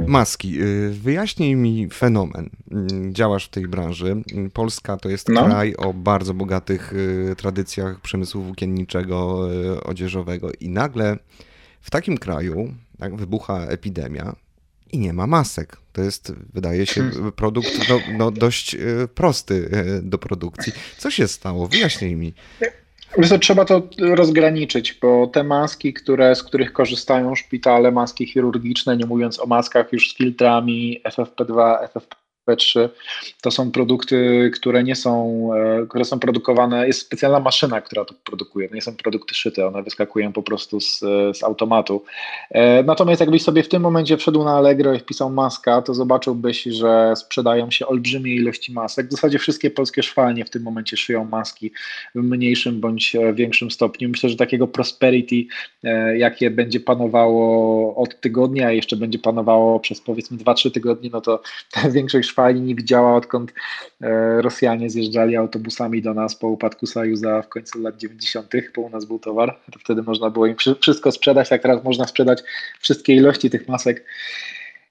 Maski, 0.10 0.62
y, 0.62 0.90
wyjaśnij 0.90 1.56
mi 1.56 1.90
fenomen. 1.94 2.50
Mm, 2.72 3.14
działasz 3.14 3.46
w 3.46 3.50
tej 3.50 3.68
branży. 3.68 4.16
Polska 4.54 4.98
to 4.98 5.10
jest 5.10 5.30
no. 5.30 5.46
kraj 5.46 5.76
o 5.76 5.94
bardzo 5.94 6.34
bogatych 6.34 6.94
y, 6.94 7.36
tradycjach 7.38 8.02
przemysłu 8.02 8.42
włókienniczego, 8.42 9.48
y, 9.76 9.84
odzieżowego 9.84 10.50
i 10.60 10.70
nagle 10.70 11.18
w 11.82 11.92
takim 11.92 12.18
kraju, 12.18 12.74
jak 13.00 13.16
wybucha 13.16 13.66
epidemia, 13.66 14.36
i 14.92 15.00
nie 15.00 15.14
ma 15.14 15.28
masek. 15.28 15.78
To 15.94 16.02
jest, 16.02 16.34
wydaje 16.54 16.86
się, 16.86 17.02
hmm. 17.02 17.32
produkt 17.32 17.90
no, 17.90 18.00
no 18.18 18.32
dość 18.32 18.78
prosty 19.16 19.70
do 20.04 20.18
produkcji. 20.18 20.74
Co 20.98 21.12
się 21.12 21.28
stało? 21.28 21.68
Wyjaśnij 21.68 22.16
mi. 22.16 22.34
Wiesz, 23.18 23.40
trzeba 23.42 23.66
to 23.66 23.82
rozgraniczyć, 24.00 24.94
bo 24.94 25.28
te 25.28 25.44
maski, 25.44 25.94
które, 25.94 26.36
z 26.36 26.44
których 26.44 26.74
korzystają 26.74 27.36
szpitale, 27.36 27.92
maski 27.92 28.28
chirurgiczne, 28.28 28.98
nie 28.98 29.06
mówiąc 29.06 29.40
o 29.40 29.46
maskach 29.46 29.94
już 29.94 30.12
z 30.12 30.16
filtrami 30.16 31.02
FFP2, 31.04 31.78
FFP 31.84 32.16
P3 32.50 32.90
to 33.42 33.52
są 33.52 33.72
produkty, 33.72 34.52
które 34.54 34.84
nie 34.84 34.96
są, 34.96 35.50
e, 35.56 35.86
które 35.88 36.06
są 36.06 36.20
produkowane, 36.20 36.88
jest 36.88 37.00
specjalna 37.00 37.40
maszyna, 37.40 37.82
która 37.82 38.06
to 38.06 38.14
produkuje, 38.24 38.70
nie 38.74 38.82
są 38.82 38.96
produkty 38.96 39.36
szyte, 39.36 39.68
one 39.68 39.84
wyskakują 39.84 40.34
po 40.34 40.44
prostu 40.44 40.80
z, 40.80 41.00
z 41.34 41.44
automatu. 41.44 42.04
E, 42.52 42.84
natomiast 42.84 43.20
jakbyś 43.20 43.44
sobie 43.44 43.64
w 43.64 43.70
tym 43.70 43.82
momencie 43.82 44.18
wszedł 44.18 44.44
na 44.44 44.52
Allegro 44.52 44.94
i 44.94 45.00
wpisał 45.00 45.30
maska, 45.30 45.82
to 45.82 45.94
zobaczyłbyś, 45.94 46.64
że 46.64 47.14
sprzedają 47.16 47.72
się 47.72 47.88
olbrzymie 47.88 48.36
ilości 48.36 48.74
masek. 48.74 49.08
W 49.08 49.12
zasadzie 49.12 49.40
wszystkie 49.40 49.72
polskie 49.72 50.04
szwalnie 50.04 50.46
w 50.46 50.50
tym 50.50 50.64
momencie 50.64 50.98
szyją 50.98 51.26
maski 51.26 51.72
w 52.16 52.22
mniejszym 52.22 52.80
bądź 52.80 53.16
e, 53.16 53.34
większym 53.34 53.72
stopniu. 53.72 54.10
Myślę, 54.10 54.30
że 54.30 54.36
takiego 54.36 54.68
prosperity, 54.68 55.36
jakie 56.16 56.52
będzie 56.52 56.80
panowało 56.80 57.96
od 57.96 58.22
tygodnia, 58.22 58.68
a 58.68 58.72
jeszcze 58.72 58.96
będzie 58.96 59.20
panowało 59.20 59.80
przez 59.80 60.02
powiedzmy 60.02 60.38
2-3 60.38 60.72
tygodnie, 60.72 61.10
no 61.14 61.22
to 61.22 61.42
większość 61.92 62.32
fali 62.32 62.39
nie 62.48 62.76
widziała, 62.76 63.16
odkąd 63.16 63.54
e, 64.02 64.42
Rosjanie 64.42 64.90
zjeżdżali 64.90 65.36
autobusami 65.36 66.02
do 66.02 66.14
nas 66.14 66.36
po 66.36 66.48
upadku 66.48 66.86
Sojuza 66.86 67.42
w 67.42 67.50
końcu 67.50 67.82
lat 67.82 67.98
90., 67.98 68.54
bo 68.76 68.82
u 68.82 68.90
nas 68.90 69.06
był 69.06 69.20
towar, 69.20 69.60
to 69.72 69.80
wtedy 69.80 70.04
można 70.04 70.30
było 70.30 70.48
im 70.48 70.56
wszystko 70.82 71.12
sprzedać, 71.12 71.50
tak 71.50 71.62
teraz 71.62 71.84
można 71.84 72.08
sprzedać 72.08 72.44
wszystkie 72.80 73.16
ilości 73.16 73.50
tych 73.50 73.68
masek. 73.68 74.06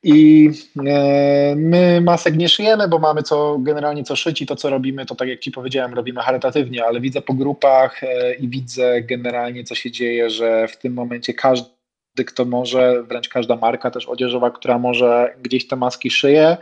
I 0.03 0.51
e, 0.87 1.55
my 1.57 2.01
masek 2.01 2.37
nie 2.37 2.49
szyjemy, 2.49 2.89
bo 2.89 2.99
mamy 2.99 3.23
co 3.23 3.59
generalnie 3.59 4.05
co 4.05 4.17
szyć 4.17 4.43
i 4.43 4.47
to, 4.47 4.57
co 4.57 4.71
robimy, 4.71 5.07
to 5.07 5.15
tak 5.15 5.29
jak 5.29 5.41
Ci 5.41 5.51
powiedziałem, 5.51 5.95
robimy 5.95 6.21
charytatywnie, 6.21 6.85
ale 6.85 7.01
widzę 7.01 7.23
po 7.23 7.35
grupach 7.35 8.05
e, 8.05 8.35
i 8.35 8.49
widzę 8.49 9.03
generalnie, 9.03 9.65
co 9.65 9.75
się 9.75 9.91
dzieje, 9.91 10.31
że 10.31 10.69
w 10.69 10.77
tym 10.77 10.93
momencie 10.93 11.35
każdy, 11.35 11.69
kto 12.27 12.45
może, 12.45 13.03
wręcz 13.03 13.29
każda 13.29 13.57
marka 13.57 13.91
też 13.91 14.09
odzieżowa, 14.09 14.51
która 14.51 14.79
może 14.79 15.35
gdzieś 15.43 15.67
te 15.67 15.77
maski 15.77 16.11
szyje, 16.11 16.57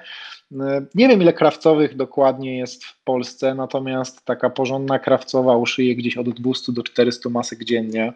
nie 0.94 1.08
wiem, 1.08 1.22
ile 1.22 1.32
krawcowych 1.32 1.96
dokładnie 1.96 2.58
jest 2.58 2.84
w 2.84 3.04
Polsce, 3.04 3.54
natomiast 3.54 4.24
taka 4.24 4.50
porządna 4.50 4.98
krawcowa 4.98 5.56
uszyje 5.56 5.96
gdzieś 5.96 6.16
od 6.16 6.30
200 6.30 6.72
do 6.72 6.82
400 6.82 7.28
masek 7.28 7.64
dziennie. 7.64 8.12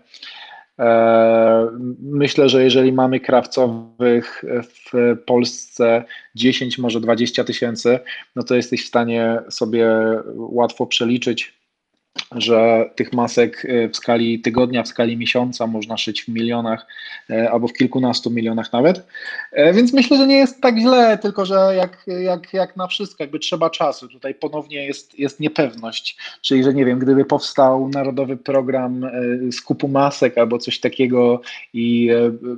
E, 0.79 1.69
myślę, 2.03 2.49
że 2.49 2.65
jeżeli 2.65 2.93
mamy 2.93 3.21
krawcowych 3.21 4.45
w 4.63 5.17
Polsce 5.27 6.05
10, 6.35 6.79
może 6.79 7.01
20 7.01 7.45
tysięcy, 7.45 7.99
no 8.37 8.43
to 8.43 8.55
jesteś 8.55 8.85
w 8.85 8.89
stanie 8.89 9.39
sobie 9.49 9.89
łatwo 10.35 10.87
przeliczyć, 10.87 11.60
że 12.33 12.91
tych 12.95 13.13
masek 13.13 13.65
e, 13.65 13.89
w 13.89 13.97
skali 13.97 14.41
tygodnia, 14.41 14.83
w 14.83 14.89
skali 14.89 15.17
miesiąca 15.17 15.67
można 15.67 15.97
szyć 15.97 16.23
w 16.23 16.29
milionach 16.29 16.87
e, 17.31 17.51
albo 17.51 17.69
w 17.69 17.73
kilkunastu 17.73 18.31
milionach 18.31 18.73
nawet. 18.73 19.07
E, 19.53 19.73
więc 19.73 19.93
myślę, 19.93 20.17
że 20.17 20.27
nie 20.27 20.37
jest 20.37 20.61
tak 20.61 20.79
źle, 20.79 21.19
tylko 21.19 21.47
że 21.47 21.75
jak, 21.77 22.05
jak, 22.07 22.53
jak 22.53 22.77
na 22.77 22.87
wszystko, 22.87 23.23
jakby 23.23 23.39
trzeba 23.39 23.71
czasu. 23.71 24.09
Tutaj 24.09 24.35
ponownie 24.35 24.87
jest, 24.87 25.19
jest 25.19 25.41
niepewność. 25.41 26.17
Czyli, 26.41 26.65
że 26.65 26.75
nie 26.75 26.85
wiem, 26.85 26.99
gdyby 26.99 27.25
powstał 27.25 27.89
narodowy 27.89 28.37
program 28.37 29.07
skupu 29.53 29.89
masek 29.89 30.39
albo 30.39 30.59
coś 30.59 30.81
takiego 30.81 31.41
i, 31.75 32.11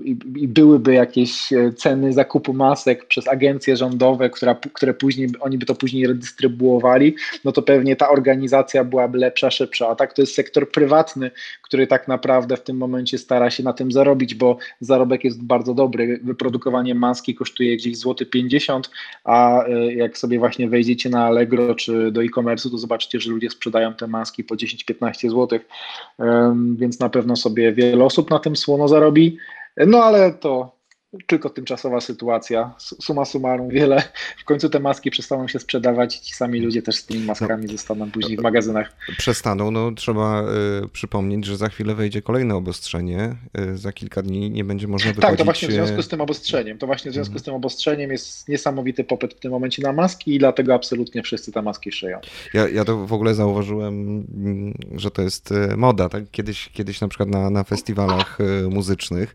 i, 0.05 0.17
i 0.37 0.49
byłyby 0.49 0.95
jakieś 0.95 1.49
ceny 1.77 2.13
zakupu 2.13 2.53
masek 2.53 3.07
przez 3.07 3.29
agencje 3.29 3.77
rządowe, 3.77 4.31
która, 4.31 4.57
które 4.73 4.95
później, 4.95 5.29
oni 5.41 5.59
by 5.59 5.67
to 5.67 5.75
później 5.75 6.07
redystrybuowali, 6.07 7.15
no 7.45 7.53
to 7.53 7.63
pewnie 7.63 7.97
ta 7.97 8.09
organizacja 8.09 8.85
byłaby 8.85 9.19
lepsza, 9.19 9.51
szybsza, 9.63 9.89
a 9.89 9.95
tak 9.95 10.13
to 10.13 10.23
jest 10.23 10.35
sektor 10.35 10.71
prywatny, 10.71 11.31
który 11.63 11.87
tak 11.87 12.09
naprawdę 12.09 12.57
w 12.57 12.63
tym 12.63 12.77
momencie 12.77 13.19
stara 13.19 13.51
się 13.51 13.63
na 13.63 13.73
tym 13.73 13.93
zarobić, 13.93 14.35
bo 14.35 14.57
zarobek 14.81 15.25
jest 15.25 15.43
bardzo 15.43 15.75
dobry. 15.75 16.21
Wyprodukowanie 16.23 16.95
maski 16.95 17.35
kosztuje 17.35 17.77
gdzieś 17.77 17.97
złoty 17.97 18.27
50, 18.27 18.91
a 19.25 19.65
e, 19.65 19.95
jak 19.95 20.19
sobie 20.19 20.39
właśnie 20.39 20.69
wejdziecie 20.69 21.11
na 21.11 21.27
Allegro 21.27 21.75
czy 21.75 22.11
do 22.11 22.23
e-commerce, 22.23 22.71
to 22.71 22.79
zobaczycie, 22.79 23.21
że 23.21 23.31
ludzie 23.31 23.51
sprzedają 23.51 23.95
te 23.95 24.07
maski 24.07 24.45
po 24.45 24.55
10-15 24.55 25.31
zł, 25.31 25.59
więc 26.77 27.01
na 27.01 27.09
pewno 27.09 27.37
sobie 27.37 27.73
wiele 27.73 28.05
osób 28.05 28.31
na 28.31 28.39
tym 28.39 28.57
słono 28.57 28.89
zarobi. 28.89 29.37
No 29.77 30.05
ale 30.05 30.33
to 30.33 30.82
tylko 31.27 31.51
tymczasowa 31.51 32.01
sytuacja. 32.01 32.75
Suma 32.79 33.25
summarum, 33.25 33.69
wiele. 33.69 34.03
W 34.39 34.45
końcu 34.45 34.69
te 34.69 34.81
maski 34.81 35.11
przestaną 35.11 35.49
się 35.49 35.59
sprzedawać 35.59 36.17
i 36.17 36.21
ci 36.21 36.35
sami 36.35 36.61
ludzie 36.61 36.83
też 36.83 36.97
z 36.97 37.07
tymi 37.07 37.25
maskami 37.25 37.67
no, 37.67 37.73
zostaną 37.73 38.11
później 38.11 38.37
w 38.37 38.43
magazynach. 38.43 38.97
Przestaną. 39.19 39.71
No, 39.71 39.93
trzeba 39.93 40.45
y, 40.85 40.89
przypomnieć, 40.89 41.45
że 41.45 41.57
za 41.57 41.69
chwilę 41.69 41.95
wejdzie 41.95 42.23
kolejne 42.23 42.55
obostrzenie. 42.55 43.37
Y, 43.59 43.79
za 43.79 43.93
kilka 43.93 44.23
dni 44.23 44.51
nie 44.51 44.65
będzie 44.65 44.89
można 44.89 45.11
wychodzić. 45.11 45.31
Tak, 45.31 45.39
to 45.39 45.45
właśnie 45.45 45.69
w 45.69 45.73
związku 45.73 46.03
z 46.03 46.09
tym 46.09 46.21
obostrzeniem. 46.21 46.79
To 46.79 46.87
właśnie 46.87 47.11
w 47.11 47.15
związku 47.15 47.39
z 47.39 47.43
tym 47.43 47.55
obostrzeniem 47.55 48.11
jest 48.11 48.49
niesamowity 48.49 49.05
popyt 49.05 49.35
w 49.35 49.41
tym 49.41 49.51
momencie 49.51 49.83
na 49.83 49.93
maski 49.93 50.35
i 50.35 50.39
dlatego 50.39 50.75
absolutnie 50.75 51.23
wszyscy 51.23 51.53
te 51.53 51.63
maski 51.63 51.93
szyją. 51.93 52.19
Ja, 52.55 52.69
ja 52.69 52.85
to 52.85 53.07
w 53.07 53.13
ogóle 53.13 53.35
zauważyłem, 53.35 54.25
że 54.93 55.11
to 55.11 55.23
jest 55.23 55.55
moda. 55.77 56.09
Tak? 56.09 56.25
Kiedyś, 56.31 56.69
kiedyś 56.69 57.01
na 57.01 57.09
przykład 57.09 57.29
na, 57.29 57.51
na 57.51 57.65
festiwalach 57.65 58.39
muzycznych 58.71 59.35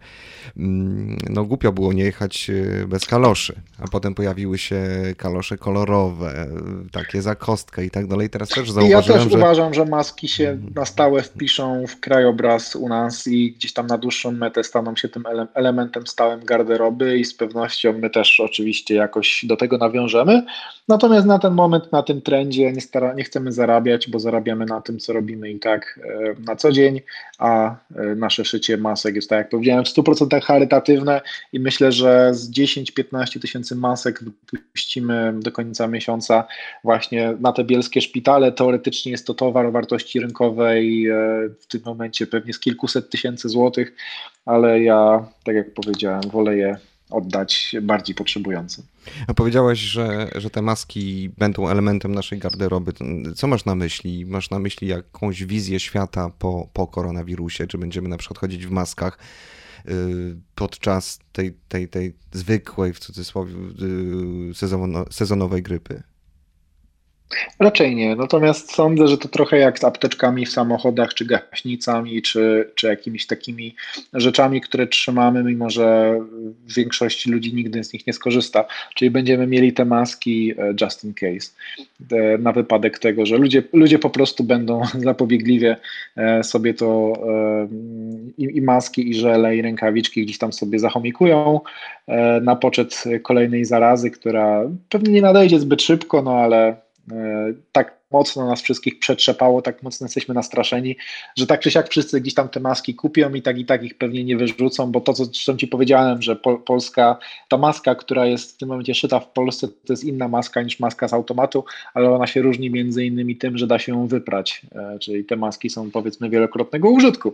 mm, 0.58 1.18
no 1.30 1.44
głupio 1.44 1.66
głupio 1.71 1.82
było 1.82 1.93
nie 1.93 2.03
jechać 2.03 2.49
e, 2.49 2.88
bez 2.88 3.06
kaloszy, 3.06 3.56
a 3.80 3.88
potem 3.88 4.15
pojawiły 4.15 4.58
się 4.58 4.84
kalosze 5.17 5.58
kolorowe, 5.58 6.47
takie 6.91 7.21
za 7.21 7.36
kostkę 7.36 7.86
i 7.86 7.89
tak 7.89 8.08
dalej. 8.08 8.30
Teraz 8.30 8.49
też 8.49 8.71
zauważyłem, 8.71 9.19
Ja 9.19 9.23
też 9.23 9.32
że... 9.32 9.38
uważam, 9.38 9.73
że 9.73 9.86
maski 9.86 10.27
się 10.27 10.49
mhm. 10.49 10.73
na 10.75 10.86
stałe 10.86 11.23
wpiszą 11.23 11.88
w 11.88 11.99
krajobraz 11.99 12.75
u 12.75 12.89
nas 12.89 13.27
i 13.27 13.51
gdzieś 13.51 13.73
tam 13.73 13.88
na 13.88 13.97
dłuższą 13.97 14.32
metę 14.32 14.63
staną 14.63 14.95
się 14.95 15.10
tym 15.10 15.25
ele 15.25 15.47
elementem 15.53 16.08
stałym 16.08 16.45
garderoby 16.45 17.17
i 17.17 17.25
z 17.25 17.34
pewnością 17.34 17.93
my 17.93 18.10
też 18.10 18.39
oczywiście 18.39 18.95
jakoś 18.95 19.45
do 19.45 19.58
tego 19.58 19.77
nawiążemy. 19.77 20.45
Natomiast 20.88 21.27
na 21.27 21.39
ten 21.39 21.53
moment, 21.53 21.91
na 21.91 22.03
tym 22.03 22.21
trendzie 22.21 22.71
nie, 22.71 22.82
stara, 22.82 23.13
nie 23.13 23.23
chcemy 23.23 23.51
zarabiać, 23.51 24.10
bo 24.10 24.19
zarabiamy 24.19 24.65
na 24.65 24.82
tym, 24.82 24.99
co 24.99 25.13
robimy 25.13 25.49
i 25.49 25.60
tak 25.60 25.99
e, 26.03 26.36
na 26.45 26.56
co 26.56 26.71
dzień, 26.71 27.01
a 27.38 27.75
e, 27.95 28.15
nasze 28.15 28.45
szycie 28.45 28.77
masek 28.77 29.15
jest, 29.15 29.30
tak 29.30 29.38
jak 29.38 29.49
powiedziałem, 29.49 29.86
w 29.86 29.88
100% 29.88 30.41
charytatywne 30.41 31.21
i 31.58 31.60
myślę, 31.60 31.91
że 31.91 32.34
z 32.34 32.52
10-15 32.52 33.39
tysięcy 33.39 33.76
masek 33.76 34.24
wypuścimy 34.54 35.34
do 35.39 35.52
końca 35.52 35.88
miesiąca 35.88 36.48
właśnie 36.84 37.34
na 37.39 37.52
te 37.52 37.63
bielskie 37.63 38.02
szpitale. 38.02 38.52
Teoretycznie 38.52 39.12
jest 39.12 39.28
to 39.28 39.34
towar 39.34 39.65
o 39.65 39.72
wartości 39.72 40.20
rynkowej 40.20 41.08
e, 41.08 41.15
w 41.60 41.67
tym 41.67 41.82
momencie 41.86 42.28
pewnie 42.28 42.54
z 42.54 42.60
kilkuset 42.60 43.10
tysięcy 43.10 43.50
złotych, 43.50 43.96
ale 44.46 44.82
ja, 44.82 45.26
tak 45.43 45.56
jak 45.56 45.74
powiedziałem, 45.74 46.22
wolę 46.22 46.58
je 46.58 46.78
oddać 47.10 47.76
bardziej 47.82 48.15
potrzebującym. 48.15 48.84
A 49.28 49.34
powiedziałaś, 49.34 49.80
że, 49.80 50.30
że 50.36 50.50
te 50.50 50.62
maski 50.62 51.30
będą 51.38 51.70
elementem 51.70 52.15
naszej 52.15 52.39
garderoby. 52.39 52.93
Co 53.36 53.48
masz 53.48 53.65
na 53.65 53.76
myśli? 53.76 54.26
Masz 54.26 54.50
na 54.50 54.60
myśli 54.60 54.88
jakąś 54.88 55.43
wizję 55.43 55.80
świata 55.80 56.32
po, 56.39 56.70
po 56.74 56.88
koronawirusie? 56.88 57.67
Czy 57.67 57.78
będziemy 57.78 58.10
na 58.10 58.17
przykład 58.17 58.39
chodzić 58.39 58.67
w 58.67 58.72
maskach? 58.72 59.20
Y, 59.89 60.36
podczas 60.56 61.20
tej, 61.32 61.58
tej, 61.67 61.88
tej 61.88 62.13
zwykłej, 62.32 62.93
w 62.93 63.00
cudzysłowie, 63.00 63.54
y, 64.52 65.12
sezonowej 65.12 65.63
grypy? 65.63 66.04
Raczej 67.60 67.96
nie. 67.96 68.16
Natomiast 68.16 68.72
sądzę, 68.72 69.08
że 69.08 69.18
to 69.18 69.28
trochę 69.28 69.58
jak 69.58 69.80
z 69.80 69.84
apteczkami 69.84 70.46
w 70.46 70.52
samochodach, 70.52 71.13
czy 71.13 71.26
gaśnicami, 71.26 72.22
czy, 72.22 72.72
czy 72.76 72.88
jakimiś 72.88 73.28
takimi 73.28 73.76
rzeczami, 74.13 74.62
które 74.62 74.88
trzymamy, 74.88 75.44
mimo 75.44 75.70
że 75.70 76.20
większość 76.76 77.28
ludzi 77.28 77.56
nigdy 77.56 77.84
z 77.84 77.94
nich 77.94 78.08
nie 78.08 78.13
skorzysta. 78.13 78.66
Czyli 78.96 79.12
będziemy 79.12 79.48
mieli 79.48 79.74
te 79.74 79.86
maski 79.86 80.54
e, 80.58 80.74
just 80.82 81.04
in 81.04 81.13
case, 81.13 81.52
e, 82.12 82.38
na 82.38 82.52
wypadek 82.52 83.00
tego, 83.00 83.26
że 83.26 83.38
ludzie, 83.38 83.63
ludzie 83.74 84.00
po 84.00 84.10
prostu 84.10 84.44
będą 84.44 84.82
zapobiegliwie 85.10 85.78
e, 86.16 86.44
sobie 86.44 86.74
to 86.74 87.13
i, 88.38 88.58
i 88.58 88.62
maski, 88.62 89.10
i 89.10 89.13
żele, 89.13 89.56
i 89.56 89.62
rękawiczki 89.62 90.24
gdzieś 90.24 90.38
tam 90.38 90.54
sobie 90.54 90.80
zachomikują 90.80 91.60
na 92.42 92.56
poczet 92.56 93.04
kolejnej 93.24 93.66
zarazy, 93.66 94.12
która 94.12 94.63
pewnie 94.90 95.12
nie 95.12 95.22
nadejdzie 95.22 95.60
zbyt 95.60 95.82
szybko, 95.82 96.22
no 96.22 96.32
ale 96.32 96.87
tak 97.72 97.98
mocno 98.12 98.48
nas 98.48 98.62
wszystkich 98.62 99.00
przetrzepało, 99.00 99.62
tak 99.62 99.84
mocno 99.84 100.06
jesteśmy 100.06 100.36
nastraszeni, 100.36 100.98
że 101.38 101.48
tak 101.48 101.60
czy 101.60 101.72
siak 101.72 101.89
wszyscy 101.89 102.22
gdzieś 102.22 102.34
tam 102.34 102.50
te 102.50 102.60
maski 102.60 102.96
kupią 102.96 103.34
i 103.34 103.41
tak 103.41 103.60
i 103.60 103.65
tak 103.65 103.84
ich 103.84 103.98
pewnie 103.98 104.24
nie 104.24 104.38
wyrzucą, 104.38 104.91
bo 104.91 105.02
to, 105.02 105.13
co 105.13 105.26
zresztą 105.26 105.58
Ci 105.58 105.67
powiedziałem, 105.67 106.22
że 106.22 106.36
Pol 106.36 106.63
Polska, 106.63 107.17
ta 107.48 107.58
maska, 107.58 107.96
która 107.96 108.26
jest 108.26 108.56
w 108.56 108.58
tym 108.58 108.70
momencie 108.70 108.96
szyta 108.96 109.20
w 109.20 109.32
Polsce, 109.32 109.67
to 109.67 109.93
jest 109.93 110.04
inna 110.04 110.28
maska 110.28 110.62
niż 110.62 110.80
maska 110.80 111.08
z 111.08 111.13
automatu, 111.13 111.65
ale 111.93 112.12
ona 112.12 112.28
się 112.28 112.41
różni 112.41 112.72
między 112.72 113.06
innymi 113.06 113.36
tym, 113.36 113.58
że 113.58 113.67
da 113.67 113.80
się 113.80 113.91
ją 113.91 114.08
wyprać, 114.08 114.62
e, 114.76 115.00
czyli 115.00 115.26
te 115.26 115.36
maski 115.36 115.70
są 115.70 115.91
powiedzmy 115.91 116.30
wielokrotnego 116.30 116.89
użytku. 116.89 117.34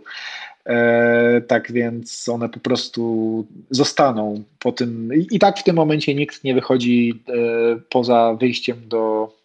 E, 0.66 1.42
tak 1.42 1.72
więc 1.72 2.30
one 2.30 2.50
po 2.50 2.60
prostu 2.60 3.46
zostaną 3.70 4.44
po 4.60 4.72
tym. 4.72 5.10
I, 5.32 5.40
tak 5.40 5.60
w 5.60 5.64
tym 5.64 5.76
momencie 5.76 6.16
nikt 6.16 6.44
nie 6.44 6.54
wychodzi 6.54 7.24
e, 7.30 7.34
poza 7.90 8.34
wyjściem 8.40 8.78
do 8.88 9.32
E, 9.34 9.43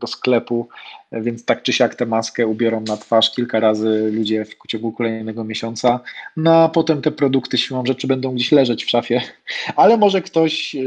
do 0.00 0.06
sklepu, 0.06 0.68
więc 1.12 1.44
tak 1.44 1.62
czy 1.62 1.72
siak 1.72 1.94
tę 1.94 2.06
maskę 2.06 2.46
ubiorą 2.46 2.80
na 2.80 2.96
twarz 2.96 3.30
kilka 3.30 3.60
razy 3.60 4.10
ludzie 4.12 4.44
w 4.44 4.66
ciągu 4.68 4.92
kolejnego 4.92 5.44
miesiąca, 5.44 6.00
no 6.36 6.54
a 6.54 6.68
potem 6.68 7.02
te 7.02 7.10
produkty 7.10 7.58
siłą 7.58 7.86
rzeczy 7.86 8.06
będą 8.06 8.34
gdzieś 8.34 8.52
leżeć 8.52 8.84
w 8.84 8.90
szafie, 8.90 9.20
ale 9.76 9.96
może 9.96 10.22
ktoś 10.22 10.74
e, 10.74 10.80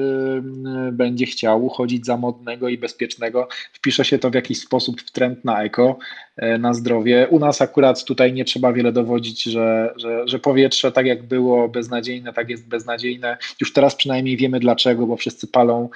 będzie 0.91 1.25
chciał 1.25 1.65
uchodzić 1.65 2.05
za 2.05 2.17
modnego 2.17 2.69
i 2.69 2.77
bezpiecznego, 2.77 3.47
wpisze 3.73 4.05
się 4.05 4.19
to 4.19 4.29
w 4.29 4.33
jakiś 4.33 4.59
sposób 4.59 5.01
w 5.01 5.11
trend 5.11 5.45
na 5.45 5.63
eko, 5.63 5.97
e, 6.37 6.57
na 6.57 6.73
zdrowie. 6.73 7.27
U 7.29 7.39
nas 7.39 7.61
akurat 7.61 8.03
tutaj 8.03 8.33
nie 8.33 8.45
trzeba 8.45 8.73
wiele 8.73 8.91
dowodzić, 8.91 9.43
że, 9.43 9.93
że, 9.97 10.27
że 10.27 10.39
powietrze 10.39 10.91
tak 10.91 11.05
jak 11.05 11.23
było 11.23 11.69
beznadziejne, 11.69 12.33
tak 12.33 12.49
jest 12.49 12.67
beznadziejne. 12.67 13.37
Już 13.61 13.73
teraz 13.73 13.95
przynajmniej 13.95 14.37
wiemy 14.37 14.59
dlaczego, 14.59 15.07
bo 15.07 15.15
wszyscy 15.17 15.47
palą, 15.47 15.89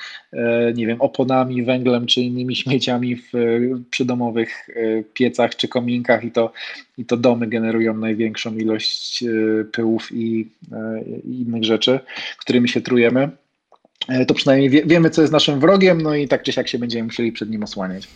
nie 0.76 0.88
wiem, 0.88 1.02
oponami, 1.02 1.64
węglem 1.64 2.09
czy 2.10 2.22
innymi 2.22 2.56
śmieciami 2.56 3.16
w 3.16 3.32
przydomowych 3.90 4.70
e, 4.70 5.04
piecach 5.14 5.56
czy 5.56 5.68
kominkach 5.68 6.24
i 6.24 6.32
to, 6.32 6.52
i 6.98 7.06
to 7.06 7.18
domy 7.18 7.48
generują 7.48 7.98
największą 7.98 8.56
ilość 8.56 9.24
e, 9.24 9.28
pyłów 9.64 10.10
i, 10.12 10.48
e, 10.72 11.02
i 11.24 11.42
innych 11.42 11.64
rzeczy, 11.64 12.00
którymi 12.38 12.70
się 12.70 12.82
trujemy. 12.82 13.30
To 14.28 14.34
przynajmniej 14.34 14.70
wie, 14.70 14.86
wiemy, 14.86 15.10
co 15.10 15.22
jest 15.22 15.34
naszym 15.34 15.60
wrogiem, 15.60 16.02
no 16.02 16.16
i 16.16 16.28
tak 16.28 16.44
czy 16.44 16.52
siak 16.52 16.68
się 16.68 16.80
będziemy 16.80 17.04
musieli 17.04 17.32
przed 17.32 17.50
nim 17.50 17.64
osłaniać. 17.64 18.08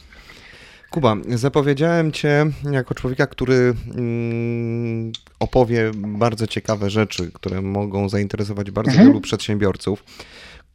Kuba, 0.93 1.15
zapowiedziałem 1.27 2.11
Cię 2.11 2.45
jako 2.71 2.93
człowieka, 2.93 3.27
który 3.27 3.73
mm, 3.95 5.11
opowie 5.39 5.91
bardzo 5.95 6.47
ciekawe 6.47 6.89
rzeczy, 6.89 7.31
które 7.33 7.61
mogą 7.61 8.09
zainteresować 8.09 8.71
bardzo 8.71 8.91
mhm. 8.91 9.07
wielu 9.07 9.21
przedsiębiorców. 9.21 10.03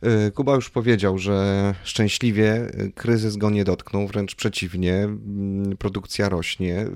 Y, 0.07 0.33
Kuba 0.33 0.55
już 0.55 0.71
powiedział, 0.71 1.19
że 1.19 1.75
szczęśliwie 1.85 2.55
y, 2.55 2.93
kryzys 2.95 3.37
go 3.37 3.51
nie 3.51 3.65
dotknął, 3.65 4.07
wręcz 4.07 4.35
przeciwnie, 4.35 4.95
mm, 4.95 5.77
produkcja 5.77 6.29
rośnie, 6.29 6.81
y, 6.81 6.91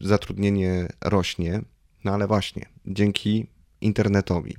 zatrudnienie 0.00 0.88
rośnie, 1.00 1.60
no 2.04 2.14
ale 2.14 2.26
właśnie 2.26 2.66
dzięki 2.86 3.46
internetowi. 3.80 4.56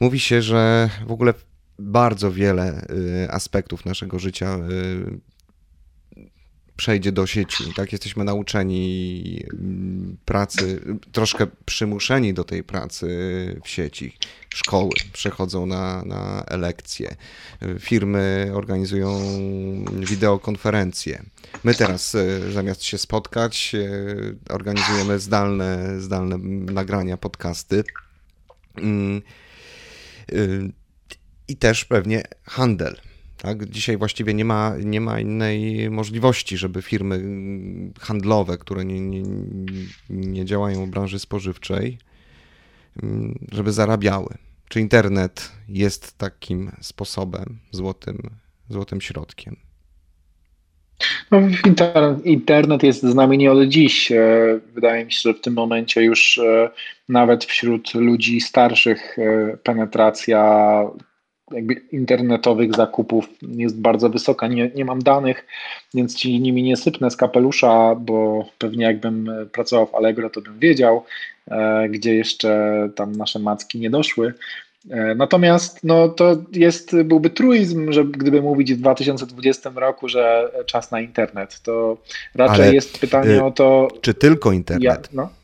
Mówi 0.00 0.20
się, 0.20 0.42
że 0.42 0.90
w 1.06 1.12
ogóle 1.12 1.34
bardzo 1.78 2.32
wiele 2.32 2.86
aspektów 3.30 3.84
naszego 3.84 4.18
życia 4.18 4.58
przejdzie 6.76 7.12
do 7.12 7.26
sieci. 7.26 7.64
Tak, 7.76 7.92
jesteśmy 7.92 8.24
nauczeni 8.24 9.44
pracy, 10.28 10.80
troszkę 11.12 11.46
przymuszeni 11.64 12.34
do 12.34 12.44
tej 12.44 12.64
pracy 12.64 13.06
w 13.64 13.68
sieci. 13.68 14.16
Szkoły 14.54 14.90
przechodzą 15.12 15.66
na, 15.66 16.02
na 16.04 16.44
elekcje, 16.46 17.16
firmy 17.80 18.50
organizują 18.54 19.20
wideokonferencje. 19.92 21.22
My 21.64 21.74
teraz 21.74 22.14
e, 22.14 22.52
zamiast 22.52 22.82
się 22.82 22.98
spotkać, 22.98 23.74
e, 23.74 24.54
organizujemy 24.54 25.18
zdalne, 25.18 26.00
zdalne 26.00 26.38
nagrania, 26.72 27.16
podcasty. 27.16 27.84
Mm, 28.76 29.22
e, 30.32 30.34
I 31.48 31.56
też 31.56 31.84
pewnie 31.84 32.22
handel 32.44 32.96
tak? 33.38 33.64
Dzisiaj 33.64 33.96
właściwie 33.96 34.34
nie 34.34 34.44
ma, 34.44 34.74
nie 34.84 35.00
ma 35.00 35.20
innej 35.20 35.90
możliwości, 35.90 36.56
żeby 36.56 36.82
firmy 36.82 37.22
handlowe, 38.00 38.58
które 38.58 38.84
nie, 38.84 39.00
nie, 39.00 39.22
nie 40.10 40.44
działają 40.44 40.86
w 40.86 40.90
branży 40.90 41.18
spożywczej, 41.18 41.98
żeby 43.52 43.72
zarabiały. 43.72 44.34
Czy 44.68 44.80
internet 44.80 45.52
jest 45.68 46.18
takim 46.18 46.72
sposobem, 46.80 47.58
złotym, 47.70 48.30
złotym 48.68 49.00
środkiem? 49.00 49.56
No, 51.30 51.42
internet 52.24 52.82
jest 52.82 53.02
z 53.02 53.14
nami 53.14 53.38
nie 53.38 53.52
od 53.52 53.68
dziś. 53.68 54.12
E, 54.12 54.60
wydaje 54.74 55.04
mi 55.04 55.12
się, 55.12 55.20
że 55.20 55.34
w 55.34 55.40
tym 55.40 55.54
momencie 55.54 56.02
już 56.02 56.38
e, 56.38 56.70
nawet 57.08 57.44
wśród 57.44 57.94
ludzi 57.94 58.40
starszych 58.40 59.18
e, 59.18 59.56
penetracja 59.56 60.82
jakby 61.52 61.74
internetowych 61.74 62.74
zakupów 62.74 63.28
jest 63.42 63.80
bardzo 63.80 64.10
wysoka. 64.10 64.48
Nie, 64.48 64.70
nie 64.74 64.84
mam 64.84 65.02
danych, 65.02 65.46
więc 65.94 66.14
ci 66.14 66.40
nimi 66.40 66.62
nie 66.62 66.76
sypnę 66.76 67.10
z 67.10 67.16
kapelusza, 67.16 67.94
bo 67.94 68.44
pewnie 68.58 68.84
jakbym 68.84 69.30
pracował 69.52 69.86
w 69.86 69.94
Allegro, 69.94 70.30
to 70.30 70.40
bym 70.40 70.58
wiedział, 70.58 71.04
e, 71.50 71.88
gdzie 71.88 72.14
jeszcze 72.14 72.90
tam 72.94 73.12
nasze 73.12 73.38
macki 73.38 73.78
nie 73.78 73.90
doszły. 73.90 74.34
E, 74.90 75.14
natomiast 75.14 75.84
no, 75.84 76.08
to 76.08 76.36
jest, 76.52 76.96
byłby 77.02 77.30
truizm, 77.30 77.92
że 77.92 78.04
gdyby 78.04 78.42
mówić 78.42 78.74
w 78.74 78.76
2020 78.76 79.70
roku, 79.74 80.08
że 80.08 80.52
czas 80.66 80.90
na 80.90 81.00
internet, 81.00 81.60
to 81.62 81.98
raczej 82.34 82.64
Ale, 82.64 82.74
jest 82.74 83.00
pytanie 83.00 83.34
y, 83.34 83.44
o 83.44 83.50
to. 83.50 83.88
Czy 84.00 84.14
tylko 84.14 84.52
internet? 84.52 84.84
Ja, 84.84 84.96
no. 85.12 85.37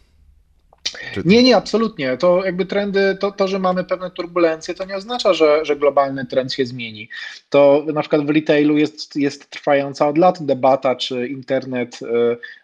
Nie, 1.24 1.42
nie, 1.42 1.56
absolutnie. 1.56 2.16
To 2.16 2.44
jakby 2.44 2.66
trendy, 2.66 3.16
to, 3.20 3.32
to, 3.32 3.48
że 3.48 3.58
mamy 3.58 3.84
pewne 3.84 4.10
turbulencje, 4.10 4.74
to 4.74 4.84
nie 4.84 4.96
oznacza, 4.96 5.34
że, 5.34 5.64
że 5.64 5.76
globalny 5.76 6.26
trend 6.26 6.52
się 6.52 6.66
zmieni. 6.66 7.08
To 7.50 7.84
na 7.94 8.00
przykład 8.00 8.26
w 8.26 8.30
retailu 8.30 8.78
jest, 8.78 9.16
jest 9.16 9.50
trwająca 9.50 10.08
od 10.08 10.18
lat 10.18 10.46
debata, 10.46 10.96
czy 10.96 11.28
internet 11.28 12.02
y, 12.02 12.06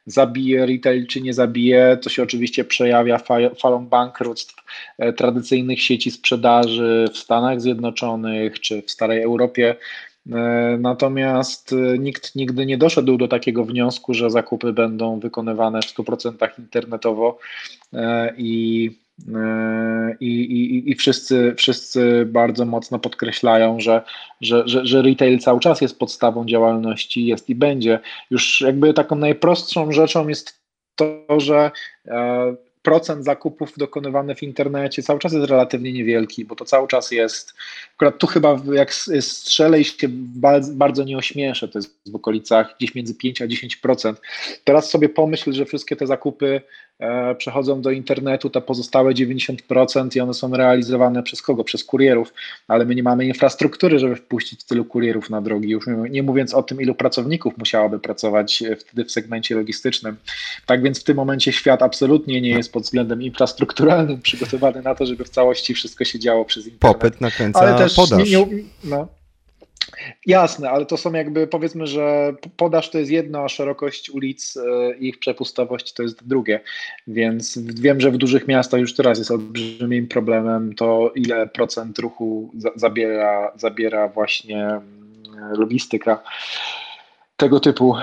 zabije 0.06 0.66
retail, 0.66 1.06
czy 1.06 1.20
nie 1.20 1.34
zabije. 1.34 1.98
To 2.02 2.10
się 2.10 2.22
oczywiście 2.22 2.64
przejawia 2.64 3.18
falą 3.62 3.86
bankructw 3.86 4.54
y, 5.02 5.12
tradycyjnych 5.12 5.82
sieci 5.82 6.10
sprzedaży 6.10 7.08
w 7.14 7.18
Stanach 7.18 7.60
Zjednoczonych, 7.60 8.60
czy 8.60 8.82
w 8.82 8.90
starej 8.90 9.22
Europie. 9.22 9.76
E, 10.26 10.76
natomiast 10.80 11.72
e, 11.72 11.98
nikt 11.98 12.34
nigdy 12.34 12.66
nie 12.66 12.78
doszedł 12.78 13.16
do 13.16 13.28
takiego 13.28 13.64
wniosku, 13.64 14.14
że 14.14 14.30
zakupy 14.30 14.72
będą 14.72 15.20
wykonywane 15.20 15.82
w 15.82 15.84
100% 15.84 16.58
internetowo 16.58 17.38
e, 17.92 18.34
i, 18.36 18.84
i, 20.20 20.26
i, 20.26 20.90
i 20.90 20.94
wszyscy, 20.94 21.54
wszyscy 21.56 22.26
bardzo 22.26 22.64
mocno 22.64 22.98
podkreślają, 22.98 23.80
że, 23.80 24.02
że, 24.40 24.68
że, 24.68 24.86
że 24.86 25.02
retail 25.02 25.38
cały 25.38 25.60
czas 25.60 25.80
jest 25.80 25.98
podstawą 25.98 26.46
działalności, 26.46 27.26
jest 27.26 27.50
i 27.50 27.54
będzie. 27.54 28.00
Już 28.30 28.60
jakby 28.60 28.94
taką 28.94 29.16
najprostszą 29.16 29.92
rzeczą 29.92 30.28
jest 30.28 30.60
to, 30.96 31.40
że 31.40 31.70
procent 32.82 33.24
zakupów 33.24 33.78
dokonywanych 33.78 34.38
w 34.38 34.42
internecie 34.42 35.02
cały 35.02 35.18
czas 35.18 35.32
jest 35.32 35.50
relatywnie 35.50 35.92
niewielki, 35.92 36.44
bo 36.44 36.56
to 36.56 36.64
cały 36.64 36.88
czas 36.88 37.10
jest, 37.10 37.54
akurat 37.94 38.18
tu 38.18 38.26
chyba 38.26 38.56
jak 38.72 38.94
strzelę 39.20 39.80
i 39.80 39.84
się 39.84 40.08
bardzo 40.72 41.04
nie 41.04 41.18
ośmieszę, 41.18 41.68
to 41.68 41.78
jest 41.78 42.00
w 42.06 42.14
okolicach 42.14 42.74
gdzieś 42.78 42.94
między 42.94 43.14
5 43.14 43.42
a 43.42 43.46
10%. 43.46 44.14
Teraz 44.64 44.90
sobie 44.90 45.08
pomyśl, 45.08 45.52
że 45.52 45.64
wszystkie 45.64 45.96
te 45.96 46.06
zakupy 46.06 46.60
przechodzą 47.38 47.82
do 47.82 47.90
internetu, 47.90 48.50
te 48.50 48.60
pozostałe 48.60 49.12
90% 49.12 50.16
i 50.16 50.20
one 50.20 50.34
są 50.34 50.56
realizowane 50.56 51.22
przez 51.22 51.42
kogo? 51.42 51.64
Przez 51.64 51.84
kurierów, 51.84 52.32
ale 52.68 52.84
my 52.84 52.94
nie 52.94 53.02
mamy 53.02 53.26
infrastruktury, 53.26 53.98
żeby 53.98 54.16
wpuścić 54.16 54.64
tylu 54.64 54.84
kurierów 54.84 55.30
na 55.30 55.40
drogi, 55.40 55.68
już 55.68 55.84
nie 56.10 56.22
mówiąc 56.22 56.54
o 56.54 56.62
tym, 56.62 56.80
ilu 56.80 56.94
pracowników 56.94 57.58
musiałoby 57.58 57.98
pracować 57.98 58.62
e, 58.62 58.76
wtedy 58.76 59.04
w 59.04 59.12
segmencie 59.12 59.54
logistycznym. 59.54 60.16
Tak 60.66 60.82
więc 60.82 61.00
w 61.00 61.04
tym 61.04 61.16
momencie 61.16 61.52
świat 61.52 61.82
absolutnie 61.82 62.40
nie 62.40 62.50
jest 62.50 62.72
pod 62.72 62.82
względem 62.82 63.22
infrastrukturalnym 63.22 64.20
przygotowany 64.20 64.82
na 64.82 64.94
to, 64.94 65.06
żeby 65.06 65.24
w 65.24 65.28
całości 65.28 65.74
wszystko 65.74 66.04
się 66.04 66.18
działo 66.18 66.44
przez 66.44 66.66
internet. 66.66 66.96
Popyt 66.96 67.20
nakręca 67.20 67.60
ale 67.60 67.78
też 67.78 67.94
podaż. 67.94 68.30
Nie, 68.30 68.46
nie, 68.46 68.62
no, 68.84 69.08
Jasne, 70.26 70.70
ale 70.70 70.86
to 70.86 70.96
są 70.96 71.12
jakby 71.12 71.46
powiedzmy, 71.46 71.86
że 71.86 72.32
podaż 72.56 72.90
to 72.90 72.98
jest 72.98 73.10
jedno, 73.10 73.44
a 73.44 73.48
szerokość 73.48 74.10
ulic 74.10 74.56
e, 74.56 74.96
i 74.96 75.08
ich 75.08 75.18
przepustowość 75.18 75.92
to 75.92 76.02
jest 76.02 76.28
drugie. 76.28 76.60
Więc 77.06 77.58
wiem, 77.58 78.00
że 78.00 78.10
w 78.10 78.16
dużych 78.16 78.48
miastach 78.48 78.80
już 78.80 78.94
teraz 78.94 79.18
jest 79.18 79.30
olbrzymim 79.30 80.08
problemem 80.08 80.74
to, 80.74 81.12
ile 81.14 81.46
procent 81.46 81.98
ruchu 81.98 82.50
zabiera, 82.76 83.52
zabiera 83.56 84.08
właśnie 84.08 84.66
mm, 84.66 84.82
logistyka. 85.52 86.22
Tego 87.40 87.60
typu. 87.60 87.94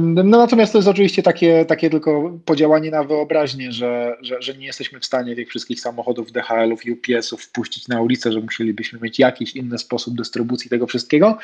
No 0.00 0.38
natomiast 0.38 0.72
to 0.72 0.78
jest 0.78 0.88
oczywiście 0.88 1.22
takie, 1.22 1.64
takie 1.64 1.90
tylko 1.90 2.32
podziałanie 2.44 2.90
na 2.90 3.04
wyobraźnię, 3.04 3.72
że, 3.72 4.16
że, 4.22 4.42
że 4.42 4.54
nie 4.54 4.66
jesteśmy 4.66 5.00
w 5.00 5.04
stanie 5.04 5.36
tych 5.36 5.48
wszystkich 5.48 5.80
samochodów 5.80 6.32
DHL-ów 6.32 6.80
UPS-ów 6.92 7.42
wpuścić 7.42 7.88
na 7.88 8.00
ulicę, 8.00 8.32
że 8.32 8.40
musielibyśmy 8.40 8.98
mieć 9.02 9.18
jakiś 9.18 9.56
inny 9.56 9.78
sposób 9.78 10.16
dystrybucji 10.16 10.70
tego 10.70 10.86
wszystkiego. 10.86 11.38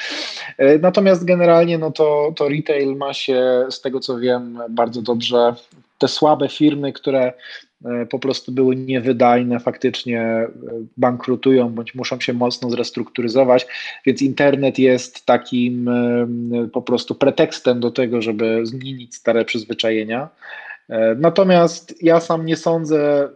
E, 0.58 0.78
natomiast 0.78 1.24
generalnie 1.24 1.78
no 1.78 1.90
to, 1.90 2.32
to 2.36 2.48
retail 2.48 2.96
ma 2.96 3.14
się, 3.14 3.66
z 3.70 3.80
tego 3.80 4.00
co 4.00 4.18
wiem, 4.18 4.58
bardzo 4.70 5.02
dobrze 5.02 5.54
te 5.98 6.08
słabe 6.08 6.48
firmy, 6.48 6.92
które 6.92 7.32
po 8.10 8.18
prostu 8.18 8.52
były 8.52 8.76
niewydajne, 8.76 9.60
faktycznie 9.60 10.20
e, 10.20 10.48
bankrutują 10.96 11.68
bądź 11.68 11.94
muszą 11.94 12.20
się 12.20 12.32
mocno 12.32 12.70
zrestrukturyzować, 12.70 13.66
więc 14.06 14.22
internet 14.22 14.78
jest 14.78 15.26
takim 15.26 15.88
e, 15.88 16.26
po 16.72 16.82
prostu 16.82 17.14
pretekstem 17.14 17.80
do 17.80 17.90
tego, 17.90 18.22
żeby 18.22 18.66
zmienić 18.66 19.14
stare 19.14 19.44
przyzwyczajenia. 19.44 20.28
Natomiast 21.16 22.02
ja 22.02 22.20
sam 22.20 22.46
nie 22.46 22.56
sądzę, 22.56 23.28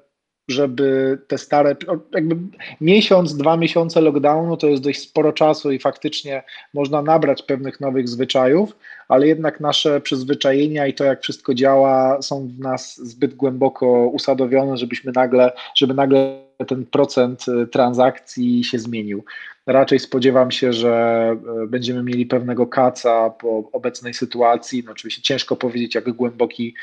żeby 0.50 1.18
te 1.26 1.38
stare, 1.38 1.76
jakby 2.14 2.36
miesiąc, 2.80 3.36
dwa 3.36 3.56
miesiące 3.56 4.00
lockdownu 4.00 4.56
to 4.56 4.66
jest 4.66 4.82
dość 4.82 5.00
sporo 5.00 5.32
czasu 5.32 5.72
i 5.72 5.78
faktycznie 5.78 6.42
można 6.74 7.02
nabrać 7.02 7.42
pewnych 7.42 7.80
nowych 7.80 8.08
zwyczajów, 8.08 8.76
ale 9.08 9.26
jednak 9.26 9.60
nasze 9.60 10.00
przyzwyczajenia 10.00 10.86
i 10.86 10.94
to, 10.94 11.04
jak 11.04 11.22
wszystko 11.22 11.54
działa, 11.54 12.22
są 12.22 12.48
w 12.48 12.58
nas 12.58 12.96
zbyt 12.96 13.34
głęboko 13.34 13.86
usadowione, 14.06 14.76
żebyśmy 14.76 15.12
nagle, 15.12 15.52
żeby 15.74 15.94
nagle 15.94 16.50
ten 16.66 16.86
procent 16.86 17.48
y, 17.48 17.66
transakcji 17.66 18.64
się 18.64 18.78
zmienił. 18.78 19.24
Raczej 19.66 19.98
spodziewam 19.98 20.50
się, 20.50 20.72
że 20.72 21.36
y, 21.64 21.66
będziemy 21.66 22.02
mieli 22.02 22.26
pewnego 22.26 22.66
kaca 22.66 23.30
po 23.30 23.70
obecnej 23.72 24.14
sytuacji. 24.14 24.82
No 24.86 24.92
oczywiście 24.92 25.22
ciężko 25.22 25.56
powiedzieć, 25.56 25.94
jak 25.94 26.10
głęboki 26.10 26.74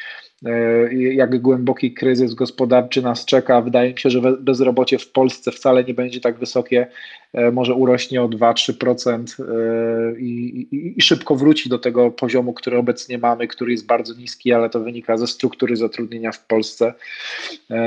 jak 1.11 1.41
głęboki 1.41 1.93
kryzys 1.93 2.33
gospodarczy 2.33 3.01
nas 3.01 3.25
czeka. 3.25 3.61
Wydaje 3.61 3.91
mi 3.91 3.99
się, 3.99 4.09
że 4.09 4.21
bezrobocie 4.39 4.97
w 4.97 5.11
Polsce 5.11 5.51
wcale 5.51 5.83
nie 5.83 5.93
będzie 5.93 6.21
tak 6.21 6.39
wysokie, 6.39 6.87
e, 7.33 7.51
może 7.51 7.73
urośnie 7.73 8.21
o 8.21 8.27
2-3% 8.27 9.23
e, 9.39 10.19
i, 10.19 10.57
i, 10.71 10.93
i, 10.97 11.01
szybko 11.01 11.35
wróci 11.35 11.69
do 11.69 11.79
tego 11.79 12.11
poziomu, 12.11 12.53
który 12.53 12.77
obecnie 12.77 13.17
mamy, 13.17 13.47
który 13.47 13.71
jest 13.71 13.85
bardzo 13.85 14.13
niski, 14.13 14.53
ale 14.53 14.69
to 14.69 14.79
wynika 14.79 15.17
ze 15.17 15.27
struktury 15.27 15.75
zatrudnienia 15.75 16.31
w 16.31 16.45
Polsce 16.45 16.93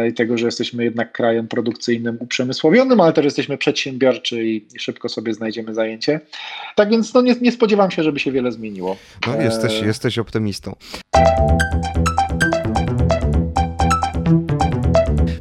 i 0.08 0.12
tego, 0.12 0.38
że 0.38 0.46
jesteśmy 0.46 0.84
jednak 0.84 1.12
krajem 1.12 1.48
produkcyjnym, 1.48 2.16
uprzemysłowionym, 2.20 3.00
ale 3.00 3.12
też 3.12 3.24
jesteśmy 3.24 3.58
przedsiębiorczy 3.58 4.44
i, 4.44 4.66
i 4.74 4.78
szybko 4.78 5.08
sobie 5.08 5.34
znajdziemy 5.34 5.74
zajęcie. 5.74 6.20
Tak 6.76 6.90
więc 6.90 7.14
no, 7.14 7.22
nie, 7.22 7.34
nie 7.40 7.52
spodziewam 7.52 7.90
się, 7.90 8.02
żeby 8.02 8.18
się 8.18 8.32
wiele 8.32 8.52
zmieniło. 8.52 8.96
No, 9.26 9.42
jesteś, 9.42 9.82
jesteś 9.82 10.18
optymistą. 10.18 10.76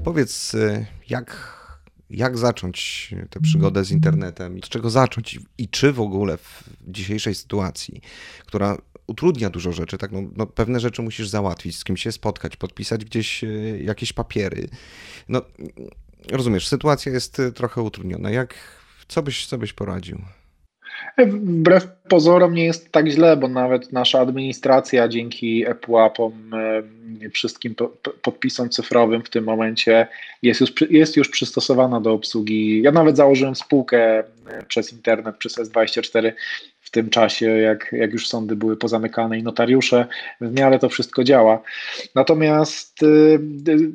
Powiedz, 0.10 0.54
y, 0.54 0.86
jak, 1.10 1.58
jak 2.10 2.38
zacząć 2.38 3.10
tę 3.30 3.40
przygodę 3.40 3.86
z 3.86 3.92
internetem? 3.92 4.60
Z 4.66 4.70
czego 4.70 4.90
zacząć? 4.90 5.40
I 5.58 5.70
czy 5.70 5.94
w 5.94 6.00
ogóle 6.00 6.38
w 6.38 6.64
dzisiejszej 6.88 7.36
sytuacji, 7.36 8.02
która 8.46 8.78
utrudnia 9.08 9.50
dużo 9.50 9.72
rzeczy, 9.72 9.98
tak? 9.98 10.12
No, 10.12 10.22
no, 10.36 10.48
pewne 10.48 10.80
rzeczy 10.80 11.02
musisz 11.02 11.30
załatwić, 11.30 11.78
z 11.78 11.84
kim 11.84 11.98
się 11.98 12.12
spotkać, 12.12 12.56
podpisać 12.58 13.06
gdzieś 13.06 13.44
y, 13.44 13.82
jakieś 13.84 14.14
papiery. 14.14 14.70
No, 15.28 15.42
rozumiesz, 16.32 16.68
sytuacja 16.68 17.12
jest 17.12 17.40
y, 17.40 17.52
trochę 17.52 17.82
utrudniona. 17.82 18.30
Jak, 18.30 18.56
co 19.08 19.24
byś, 19.24 19.46
co 19.46 19.58
byś 19.58 19.74
poradził? 19.74 20.22
Wbrew 21.18 21.88
pozorom 22.10 22.54
nie 22.54 22.66
jest 22.66 22.92
tak 22.92 23.08
źle, 23.08 23.38
bo 23.38 23.48
nawet 23.48 23.94
nasza 23.94 24.20
administracja 24.20 25.08
dzięki 25.08 25.66
ePUAP-om, 25.68 26.54
e, 26.54 27.30
wszystkim 27.30 27.76
podpisom 28.22 28.70
cyfrowym 28.70 29.24
w 29.24 29.30
tym 29.30 29.44
momencie 29.44 30.08
jest 30.42 30.62
już, 30.62 30.74
jest 30.90 31.18
już 31.18 31.30
przystosowana 31.30 32.02
do 32.02 32.14
obsługi. 32.14 32.82
Ja 32.82 32.92
nawet 32.92 33.18
założyłem 33.18 33.56
spółkę 33.56 34.20
e, 34.20 34.24
przez 34.68 34.94
internet, 34.94 35.38
przez 35.38 35.58
S24 35.58 36.32
w 36.90 36.92
tym 36.92 37.10
czasie, 37.10 37.46
jak, 37.46 37.92
jak 37.92 38.14
już 38.14 38.28
sądy 38.28 38.56
były 38.56 38.78
pozamykane 38.78 39.40
i 39.40 39.44
notariusze, 39.44 40.06
w 40.42 40.54
miarę 40.54 40.80
to 40.80 40.90
wszystko 40.90 41.24
działa. 41.24 41.62
Natomiast 42.16 43.04
y, 43.04 43.40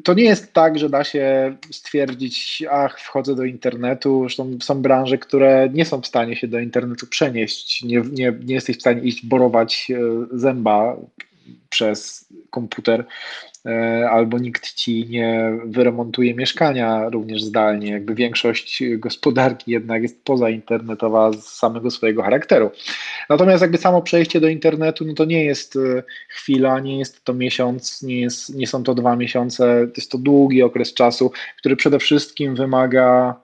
to 0.05 0.15
nie 0.15 0.25
jest 0.25 0.53
tak, 0.53 0.79
że 0.79 0.91
da 0.91 1.05
się 1.05 1.57
stwierdzić, 1.71 2.63
ach, 2.71 3.01
wchodzę 3.01 3.35
do 3.35 3.45
internetu. 3.45 4.21
Zresztą 4.21 4.59
są 4.63 4.83
branże, 4.83 5.19
które 5.19 5.69
nie 5.73 5.85
są 5.85 6.01
w 6.01 6.07
stanie 6.07 6.37
się 6.37 6.49
do 6.49 6.61
internetu 6.61 7.07
przenieść. 7.07 7.83
Nie, 7.83 8.03
nie, 8.13 8.33
nie 8.45 8.55
jesteś 8.55 8.77
w 8.77 8.81
stanie 8.81 9.03
iść 9.03 9.27
borować 9.27 9.87
y, 9.91 10.39
zęba 10.39 10.97
przez 11.71 12.29
komputer, 12.51 13.05
e, 13.67 14.09
albo 14.11 14.39
nikt 14.39 14.73
ci 14.75 15.07
nie 15.09 15.59
wyremontuje 15.65 16.35
mieszkania 16.35 17.09
również 17.09 17.43
zdalnie. 17.43 17.91
Jakby 17.91 18.15
większość 18.15 18.83
gospodarki 18.99 19.71
jednak 19.71 20.03
jest 20.03 20.25
pozainternetowa 20.25 21.33
z 21.33 21.45
samego 21.45 21.91
swojego 21.91 22.23
charakteru. 22.23 22.71
Natomiast 23.31 23.63
jakby 23.63 23.79
samo 23.79 24.03
przejście 24.03 24.41
do 24.41 24.49
internetu, 24.49 25.05
no 25.05 25.15
to 25.15 25.25
nie 25.25 25.45
jest 25.45 25.77
e, 25.77 26.03
chwila, 26.29 26.81
nie 26.81 26.99
jest 26.99 27.25
to 27.25 27.35
miesiąc, 27.35 28.03
nie, 28.03 28.21
jest, 28.21 28.55
nie 28.55 28.67
są 28.67 28.83
to 28.83 28.95
dwa 28.95 29.17
miesiące, 29.17 29.87
to 29.87 29.93
jest 29.97 30.11
to 30.11 30.19
długi 30.19 30.63
okres 30.63 30.95
czasu, 30.95 31.33
który 31.59 31.77
przede 31.77 31.99
wszystkim 31.99 32.55
wymaga 32.55 33.44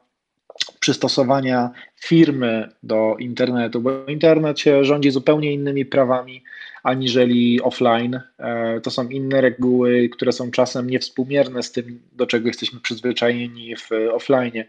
przystosowania 0.81 1.71
firmy 2.01 2.69
do 2.83 3.17
internetu, 3.19 3.81
bo 3.81 4.07
internet 4.07 4.61
się 4.61 4.85
rządzi 4.85 5.11
zupełnie 5.11 5.53
innymi 5.53 5.87
prawami 5.87 6.43
aniżeli 6.83 7.63
offline. 7.63 8.21
E, 8.39 8.81
to 8.81 8.91
są 8.91 9.09
inne 9.09 9.41
reguły, 9.41 10.09
które 10.09 10.33
są 10.33 10.51
czasem 10.51 10.91
niewspółmierne 10.91 11.63
z 11.63 11.73
tym, 11.73 12.01
do 12.13 12.27
czego 12.27 12.49
jesteśmy 12.49 12.81
przyzwyczajeni 12.81 13.77
w 13.77 13.91
offline. 14.13 14.65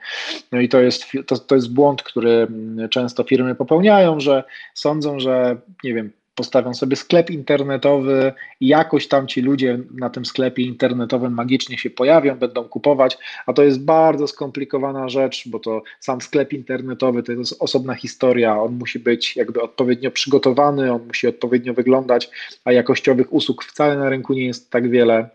No 0.51 0.59
i 0.59 0.69
to 0.69 0.81
jest, 0.81 1.05
to, 1.25 1.39
to 1.39 1.55
jest 1.55 1.73
błąd, 1.73 2.03
który 2.03 2.47
często 2.89 3.23
firmy 3.23 3.55
popełniają, 3.55 4.19
że 4.19 4.43
sądzą, 4.73 5.19
że 5.19 5.57
nie 5.83 5.93
wiem, 5.93 6.11
postawią 6.35 6.73
sobie 6.73 6.95
sklep 6.95 7.29
internetowy 7.29 8.33
jakoś 8.61 9.07
tam 9.07 9.27
ci 9.27 9.41
ludzie 9.41 9.79
na 9.93 10.09
tym 10.09 10.25
sklepie 10.25 10.63
internetowym 10.63 11.33
magicznie 11.33 11.77
się 11.77 11.89
pojawią, 11.89 12.35
będą 12.35 12.63
kupować, 12.63 13.17
a 13.45 13.53
to 13.53 13.63
jest 13.63 13.83
bardzo 13.83 14.27
skomplikowana 14.27 15.09
rzecz, 15.09 15.47
bo 15.47 15.59
to 15.59 15.83
sam 15.99 16.21
sklep 16.21 16.53
internetowy 16.53 17.23
to 17.23 17.31
jest 17.31 17.55
osobna 17.59 17.95
historia, 17.95 18.61
on 18.61 18.73
musi 18.73 18.99
być 18.99 19.35
jakby 19.35 19.61
odpowiednio 19.61 20.11
przygotowany, 20.11 20.93
on 20.93 21.07
musi 21.07 21.27
odpowiednio 21.27 21.73
wyglądać, 21.73 22.29
a 22.65 22.71
jakościowych 22.71 23.33
usług 23.33 23.63
wcale 23.63 23.97
na 23.97 24.09
rynku 24.09 24.33
nie 24.33 24.45
jest 24.45 24.69
tak 24.69 24.89
wiele. 24.89 25.29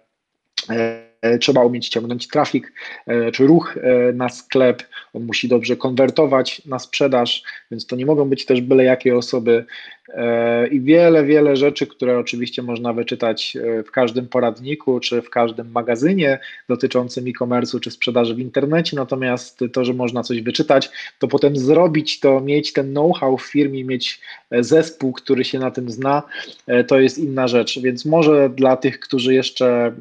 E, 1.26 1.38
trzeba 1.38 1.64
umieć 1.64 1.88
ciągnąć 1.88 2.28
trafik 2.28 2.72
e, 3.06 3.32
czy 3.32 3.46
ruch 3.46 3.76
e, 3.76 4.12
na 4.12 4.28
sklep, 4.28 4.82
on 5.12 5.24
musi 5.24 5.48
dobrze 5.48 5.76
konwertować 5.76 6.62
na 6.66 6.78
sprzedaż, 6.78 7.42
więc 7.70 7.86
to 7.86 7.96
nie 7.96 8.06
mogą 8.06 8.24
być 8.24 8.46
też 8.46 8.60
byle 8.60 8.84
jakie 8.84 9.16
osoby. 9.16 9.64
I 10.70 10.80
wiele, 10.80 11.24
wiele 11.24 11.56
rzeczy, 11.56 11.86
które 11.86 12.18
oczywiście 12.18 12.62
można 12.62 12.92
wyczytać 12.92 13.56
w 13.86 13.90
każdym 13.90 14.28
poradniku 14.28 15.00
czy 15.00 15.22
w 15.22 15.30
każdym 15.30 15.70
magazynie 15.70 16.38
dotyczącym 16.68 17.24
e-commerce 17.28 17.80
czy 17.80 17.90
sprzedaży 17.90 18.34
w 18.34 18.38
internecie. 18.38 18.96
Natomiast 18.96 19.64
to, 19.72 19.84
że 19.84 19.94
można 19.94 20.22
coś 20.22 20.42
wyczytać, 20.42 20.90
to 21.18 21.28
potem 21.28 21.56
zrobić 21.56 22.20
to, 22.20 22.40
mieć 22.40 22.72
ten 22.72 22.90
know-how 22.90 23.36
w 23.38 23.42
firmie, 23.42 23.84
mieć 23.84 24.20
zespół, 24.50 25.12
który 25.12 25.44
się 25.44 25.58
na 25.58 25.70
tym 25.70 25.90
zna, 25.90 26.22
to 26.86 27.00
jest 27.00 27.18
inna 27.18 27.48
rzecz. 27.48 27.80
Więc 27.80 28.04
może 28.04 28.50
dla 28.50 28.76
tych, 28.76 29.00
którzy 29.00 29.34
jeszcze, 29.34 29.92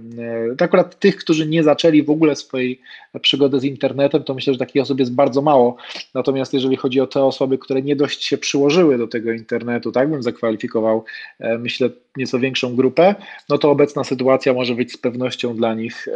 akurat 0.60 1.00
tych, 1.00 1.15
którzy 1.16 1.48
nie 1.48 1.64
zaczęli 1.64 2.04
w 2.04 2.10
ogóle 2.10 2.36
swojej 2.36 2.82
przygody 3.22 3.60
z 3.60 3.64
internetem, 3.64 4.24
to 4.24 4.34
myślę, 4.34 4.54
że 4.54 4.60
takich 4.60 4.82
osób 4.82 5.00
jest 5.00 5.14
bardzo 5.14 5.42
mało. 5.42 5.78
Natomiast 6.14 6.54
jeżeli 6.54 6.76
chodzi 6.76 7.02
o 7.02 7.08
te 7.08 7.24
osoby, 7.24 7.58
które 7.58 7.82
nie 7.82 7.96
dość 7.96 8.24
się 8.24 8.38
przyłożyły 8.38 8.98
do 8.98 9.08
tego 9.08 9.32
internetu, 9.32 9.92
tak 9.92 10.10
bym 10.10 10.24
zakwalifikował, 10.24 11.06
e, 11.40 11.58
myślę, 11.58 11.90
nieco 12.18 12.40
większą 12.40 12.76
grupę, 12.76 13.16
no 13.50 13.58
to 13.58 13.72
obecna 13.72 14.04
sytuacja 14.04 14.54
może 14.54 14.76
być 14.76 14.92
z 14.92 14.98
pewnością 14.98 15.56
dla 15.56 15.74
nich 15.74 16.08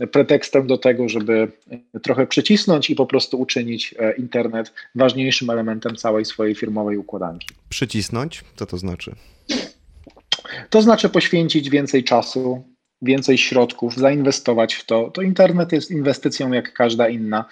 e, 0.00 0.06
pretekstem 0.06 0.66
do 0.66 0.78
tego, 0.78 1.08
żeby 1.08 1.48
trochę 2.02 2.26
przycisnąć 2.26 2.90
i 2.90 2.94
po 2.94 3.06
prostu 3.06 3.40
uczynić 3.40 3.94
e, 3.98 4.12
internet 4.12 4.72
ważniejszym 4.94 5.50
elementem 5.50 5.96
całej 5.96 6.24
swojej 6.24 6.54
firmowej 6.54 6.96
układanki. 6.96 7.48
Przycisnąć? 7.68 8.44
Co 8.56 8.66
to 8.66 8.78
znaczy? 8.78 9.14
To 10.70 10.82
znaczy 10.82 11.08
poświęcić 11.08 11.70
więcej 11.70 12.04
czasu, 12.04 12.64
więcej 13.02 13.38
środków, 13.38 13.96
zainwestować 13.96 14.74
w 14.74 14.84
to. 14.84 15.10
To 15.10 15.22
internet 15.22 15.72
jest 15.72 15.90
inwestycją 15.90 16.52
jak 16.52 16.72
każda 16.72 17.08
inna. 17.08 17.44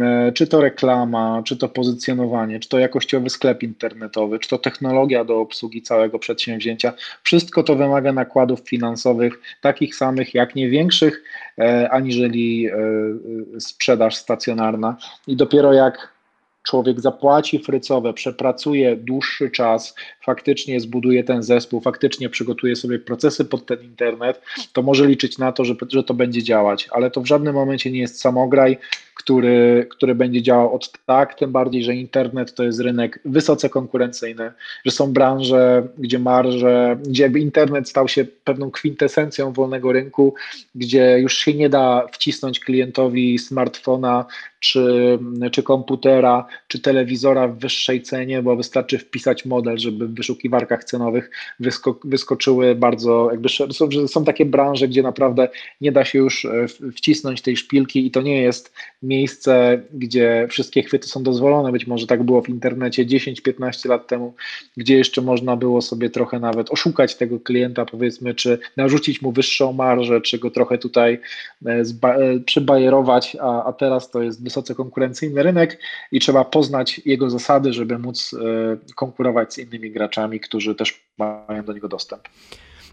E, 0.00 0.32
czy 0.32 0.46
to 0.46 0.60
reklama, 0.60 1.42
czy 1.44 1.56
to 1.56 1.68
pozycjonowanie, 1.68 2.60
czy 2.60 2.68
to 2.68 2.78
jakościowy 2.78 3.30
sklep 3.30 3.62
internetowy, 3.62 4.38
czy 4.38 4.48
to 4.48 4.58
technologia 4.58 5.24
do 5.24 5.40
obsługi 5.40 5.82
całego 5.82 6.18
przedsięwzięcia. 6.18 6.92
Wszystko 7.22 7.62
to 7.62 7.76
wymaga 7.76 8.12
nakładów 8.12 8.60
finansowych 8.60 9.40
takich 9.60 9.94
samych, 9.94 10.34
jak 10.34 10.54
nie 10.54 10.68
większych, 10.68 11.22
e, 11.58 11.90
aniżeli 11.90 12.66
e, 12.66 13.60
sprzedaż 13.60 14.16
stacjonarna. 14.16 14.96
I 15.26 15.36
dopiero 15.36 15.72
jak 15.72 16.17
człowiek 16.62 17.00
zapłaci 17.00 17.58
frycowe, 17.58 18.12
przepracuje 18.12 18.96
dłuższy 18.96 19.50
czas, 19.50 19.94
faktycznie 20.24 20.80
zbuduje 20.80 21.24
ten 21.24 21.42
zespół, 21.42 21.80
faktycznie 21.80 22.28
przygotuje 22.28 22.76
sobie 22.76 22.98
procesy 22.98 23.44
pod 23.44 23.66
ten 23.66 23.82
internet, 23.82 24.42
to 24.72 24.82
może 24.82 25.06
liczyć 25.06 25.38
na 25.38 25.52
to, 25.52 25.64
że, 25.64 25.74
że 25.88 26.04
to 26.04 26.14
będzie 26.14 26.42
działać, 26.42 26.88
ale 26.90 27.10
to 27.10 27.20
w 27.20 27.26
żadnym 27.26 27.54
momencie 27.54 27.90
nie 27.90 28.00
jest 28.00 28.20
samograj, 28.20 28.78
który, 29.14 29.86
który 29.90 30.14
będzie 30.14 30.42
działał 30.42 30.74
od 30.74 30.92
tak, 31.06 31.34
tym 31.34 31.52
bardziej, 31.52 31.84
że 31.84 31.94
internet 31.94 32.54
to 32.54 32.64
jest 32.64 32.80
rynek 32.80 33.20
wysoce 33.24 33.68
konkurencyjny, 33.68 34.52
że 34.84 34.90
są 34.90 35.12
branże, 35.12 35.88
gdzie 35.98 36.18
marże, 36.18 36.98
gdzie 37.06 37.22
jakby 37.22 37.40
internet 37.40 37.88
stał 37.88 38.08
się 38.08 38.24
pewną 38.24 38.70
kwintesencją 38.70 39.52
wolnego 39.52 39.92
rynku, 39.92 40.34
gdzie 40.74 41.18
już 41.20 41.38
się 41.38 41.54
nie 41.54 41.68
da 41.68 42.06
wcisnąć 42.12 42.60
klientowi 42.60 43.38
smartfona 43.38 44.24
czy, 44.60 45.18
czy 45.52 45.62
komputera, 45.62 46.46
czy 46.68 46.78
telewizora 46.80 47.48
w 47.48 47.58
wyższej 47.58 48.02
cenie, 48.02 48.42
bo 48.42 48.56
wystarczy 48.56 48.98
wpisać 48.98 49.44
model, 49.44 49.78
żeby 49.78 50.08
w 50.08 50.14
wyszukiwarkach 50.14 50.84
cenowych 50.84 51.30
wysko, 51.60 52.00
wyskoczyły 52.04 52.74
bardzo, 52.74 53.28
jakby 53.30 53.48
są, 53.48 53.88
są 54.06 54.24
takie 54.24 54.44
branże, 54.44 54.88
gdzie 54.88 55.02
naprawdę 55.02 55.48
nie 55.80 55.92
da 55.92 56.04
się 56.04 56.18
już 56.18 56.44
e, 56.44 56.66
wcisnąć 56.92 57.42
tej 57.42 57.56
szpilki 57.56 58.06
i 58.06 58.10
to 58.10 58.22
nie 58.22 58.42
jest 58.42 58.72
miejsce, 59.02 59.82
gdzie 59.92 60.46
wszystkie 60.50 60.82
chwyty 60.82 61.08
są 61.08 61.22
dozwolone. 61.22 61.72
Być 61.72 61.86
może 61.86 62.06
tak 62.06 62.22
było 62.22 62.42
w 62.42 62.48
internecie 62.48 63.06
10-15 63.06 63.88
lat 63.88 64.06
temu, 64.06 64.34
gdzie 64.76 64.96
jeszcze 64.96 65.22
można 65.22 65.56
było 65.56 65.82
sobie 65.82 66.10
trochę 66.10 66.40
nawet 66.40 66.70
oszukać 66.70 67.16
tego 67.16 67.40
klienta, 67.40 67.84
powiedzmy, 67.86 68.34
czy 68.34 68.58
narzucić 68.76 69.22
mu 69.22 69.32
wyższą 69.32 69.72
marżę, 69.72 70.20
czy 70.20 70.38
go 70.38 70.50
trochę 70.50 70.78
tutaj 70.78 71.20
e, 71.66 71.82
e, 72.02 72.40
przybajerować, 72.40 73.36
a, 73.40 73.64
a 73.64 73.72
teraz 73.72 74.10
to 74.10 74.22
jest 74.22 74.42
wysoce 74.48 74.74
konkurencyjny 74.74 75.42
rynek 75.42 75.80
i 76.12 76.20
trzeba 76.20 76.44
poznać 76.44 77.00
jego 77.04 77.30
zasady, 77.30 77.72
żeby 77.72 77.98
móc 77.98 78.34
e, 78.34 78.94
konkurować 78.94 79.54
z 79.54 79.58
innymi 79.58 79.90
graczami, 79.90 80.40
którzy 80.40 80.74
też 80.74 81.04
mają 81.18 81.64
do 81.64 81.72
niego 81.72 81.88
dostęp. 81.88 82.22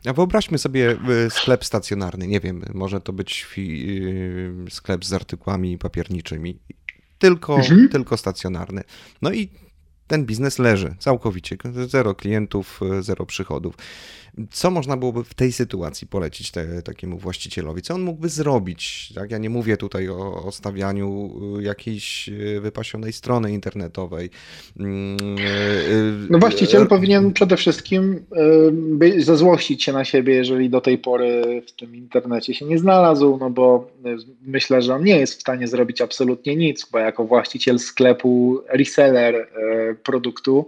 A 0.06 0.14
wyobraźmy 0.14 0.58
sobie 0.58 0.98
e, 1.26 1.30
sklep 1.30 1.66
stacjonarny. 1.66 2.28
Nie 2.28 2.40
wiem, 2.40 2.64
może 2.74 3.02
to 3.02 3.14
być 3.14 3.46
e, 4.68 4.70
sklep 4.70 5.06
z 5.06 5.14
artykułami 5.14 5.78
papierniczymi. 5.78 6.60
Tylko, 7.20 7.56
mhm. 7.56 7.90
tylko 7.90 8.18
stacjonarny. 8.18 8.84
No 9.22 9.32
i 9.32 9.50
ten 10.08 10.26
biznes 10.26 10.60
leży 10.60 10.96
całkowicie. 11.00 11.58
Zero 11.88 12.16
klientów, 12.16 12.80
zero 13.00 13.26
przychodów. 13.26 13.76
Co 14.52 14.72
można 14.72 14.98
byłoby 14.98 15.24
w 15.24 15.34
tej 15.34 15.52
sytuacji 15.52 16.08
polecić 16.08 16.52
te, 16.52 16.82
takiemu 16.82 17.18
właścicielowi? 17.18 17.82
Co 17.82 17.94
on 17.94 18.02
mógłby 18.02 18.30
zrobić? 18.30 19.14
Tak? 19.16 19.32
Ja 19.32 19.38
nie 19.38 19.50
mówię 19.50 19.78
tutaj 19.78 20.10
o, 20.10 20.44
o 20.44 20.52
stawianiu 20.52 21.32
y, 21.60 21.64
jakiejś 21.64 22.30
y, 22.30 22.62
wypasionej 22.62 23.14
strony 23.14 23.54
internetowej. 23.54 24.30
Mm, 24.80 25.18
y, 25.40 26.28
no 26.30 26.40
właściciel 26.40 26.88
powinien 26.88 27.34
przede 27.34 27.58
wszystkim 27.58 28.26
zezłościć 29.18 29.84
się 29.84 29.94
na 29.94 30.06
siebie, 30.06 30.36
jeżeli 30.36 30.70
do 30.70 30.82
tej 30.82 30.98
pory 30.98 31.62
w 31.68 31.72
tym 31.72 31.96
internecie 31.96 32.54
się 32.54 32.66
nie 32.66 32.78
znalazł, 32.78 33.38
no 33.40 33.50
bo 33.50 33.92
myślę, 34.42 34.82
że 34.82 34.96
on 34.96 35.04
nie 35.04 35.20
jest 35.20 35.38
w 35.38 35.42
stanie 35.42 35.68
zrobić 35.68 36.02
absolutnie 36.02 36.56
nic, 36.56 36.90
bo 36.92 37.00
jako 37.00 37.26
właściciel 37.26 37.80
sklepu, 37.80 38.62
reseller 38.70 39.48
produktu, 40.04 40.68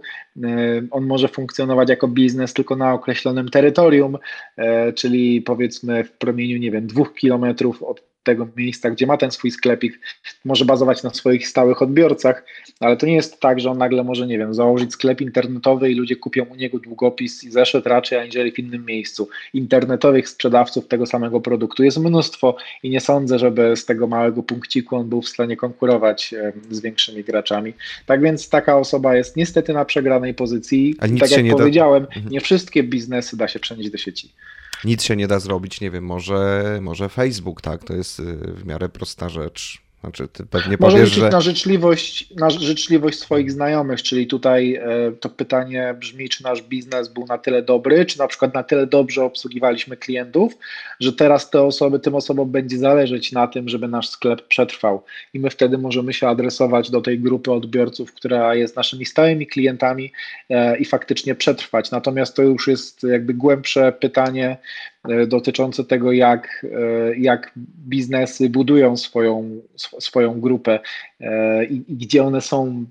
on 0.90 1.06
może 1.06 1.28
funkcjonować 1.28 1.88
jako 1.88 2.08
biznes 2.08 2.54
tylko 2.54 2.76
na 2.76 2.92
określonym 2.92 3.48
terytorium, 3.58 4.18
e, 4.56 4.92
czyli 4.92 5.42
powiedzmy 5.42 6.04
w 6.04 6.12
promieniu, 6.12 6.58
nie 6.58 6.70
wiem, 6.70 6.86
dwóch 6.86 7.14
kilometrów 7.14 7.82
od 7.82 8.00
tego 8.22 8.48
miejsca, 8.56 8.90
gdzie 8.90 9.06
ma 9.06 9.16
ten 9.16 9.30
swój 9.30 9.50
sklepik, 9.50 10.00
może 10.44 10.64
bazować 10.64 11.02
na 11.02 11.10
swoich 11.10 11.48
stałych 11.48 11.82
odbiorcach, 11.82 12.44
ale 12.80 12.96
to 12.96 13.06
nie 13.06 13.14
jest 13.14 13.40
tak, 13.40 13.60
że 13.60 13.70
on 13.70 13.78
nagle 13.78 14.04
może, 14.04 14.26
nie 14.26 14.38
wiem, 14.38 14.54
założyć 14.54 14.92
sklep 14.92 15.20
internetowy 15.20 15.90
i 15.90 15.94
ludzie 15.94 16.16
kupią 16.16 16.44
u 16.44 16.54
niego 16.54 16.78
długopis 16.78 17.44
i 17.44 17.50
zeszyt 17.50 17.86
raczej 17.86 18.18
aniżeli 18.18 18.52
w 18.52 18.58
innym 18.58 18.86
miejscu. 18.86 19.28
Internetowych 19.54 20.28
sprzedawców 20.28 20.88
tego 20.88 21.06
samego 21.06 21.40
produktu 21.40 21.84
jest 21.84 21.98
mnóstwo 21.98 22.56
i 22.82 22.90
nie 22.90 23.00
sądzę, 23.00 23.38
żeby 23.38 23.76
z 23.76 23.84
tego 23.84 24.06
małego 24.06 24.42
punkciku 24.42 24.96
on 24.96 25.08
był 25.08 25.22
w 25.22 25.28
stanie 25.28 25.56
konkurować 25.56 26.34
z 26.70 26.80
większymi 26.80 27.24
graczami. 27.24 27.72
Tak 28.06 28.22
więc 28.22 28.48
taka 28.48 28.78
osoba 28.78 29.16
jest 29.16 29.36
niestety 29.36 29.72
na 29.72 29.84
przegranej 29.84 30.34
pozycji. 30.34 30.94
A 30.98 31.08
tak 31.08 31.30
jak 31.30 31.50
powiedziałem, 31.50 32.02
da... 32.02 32.08
Mhm. 32.08 32.32
nie 32.32 32.40
wszystkie 32.40 32.82
biznesy 32.82 33.36
da 33.36 33.48
się 33.48 33.58
przenieść 33.58 33.90
do 33.90 33.98
sieci 33.98 34.32
nic 34.84 35.02
się 35.02 35.16
nie 35.16 35.28
da 35.28 35.40
zrobić, 35.40 35.80
nie 35.80 35.90
wiem, 35.90 36.04
może, 36.04 36.78
może 36.82 37.08
Facebook, 37.08 37.60
tak, 37.60 37.84
to 37.84 37.94
jest 37.94 38.20
y, 38.20 38.36
w 38.36 38.66
miarę 38.66 38.88
prosta 38.88 39.28
rzecz. 39.28 39.87
Znaczy, 40.00 40.28
ty 40.28 40.46
pewnie 40.46 40.76
Może 40.80 40.96
powiesz, 40.96 41.10
że... 41.10 41.28
na 41.28 41.40
życzliwość, 41.40 42.34
na 42.36 42.50
życzliwość 42.50 43.18
swoich 43.18 43.52
znajomych, 43.52 44.02
czyli 44.02 44.26
tutaj 44.26 44.74
e, 44.74 45.12
to 45.20 45.28
pytanie 45.28 45.94
brzmi, 45.98 46.28
czy 46.28 46.44
nasz 46.44 46.62
biznes 46.62 47.08
był 47.08 47.26
na 47.26 47.38
tyle 47.38 47.62
dobry, 47.62 48.06
czy 48.06 48.18
na 48.18 48.26
przykład 48.26 48.54
na 48.54 48.62
tyle 48.62 48.86
dobrze 48.86 49.24
obsługiwaliśmy 49.24 49.96
klientów, 49.96 50.52
że 51.00 51.12
teraz 51.12 51.50
te 51.50 51.62
osoby, 51.62 52.00
tym 52.00 52.14
osobom 52.14 52.50
będzie 52.50 52.78
zależeć 52.78 53.32
na 53.32 53.46
tym, 53.46 53.68
żeby 53.68 53.88
nasz 53.88 54.08
sklep 54.08 54.48
przetrwał 54.48 55.02
i 55.34 55.40
my 55.40 55.50
wtedy 55.50 55.78
możemy 55.78 56.12
się 56.12 56.28
adresować 56.28 56.90
do 56.90 57.00
tej 57.00 57.18
grupy 57.20 57.52
odbiorców, 57.52 58.14
która 58.14 58.54
jest 58.54 58.76
naszymi 58.76 59.06
stałymi 59.06 59.46
klientami 59.46 60.12
e, 60.50 60.78
i 60.78 60.84
faktycznie 60.84 61.34
przetrwać. 61.34 61.90
Natomiast 61.90 62.36
to 62.36 62.42
już 62.42 62.68
jest 62.68 63.02
jakby 63.02 63.34
głębsze 63.34 63.92
pytanie, 63.92 64.56
dotyczące 65.26 65.84
tego, 65.84 66.12
jak, 66.12 66.66
e, 66.72 67.16
jak 67.16 67.52
biznesy 67.88 68.50
budują 68.50 68.96
swoją, 68.96 69.60
swoją 69.76 70.40
grupę 70.40 70.80
e, 71.20 71.64
i, 71.64 71.74
i 71.88 71.96
gdzie 71.96 72.24
one 72.24 72.40
są 72.40 72.84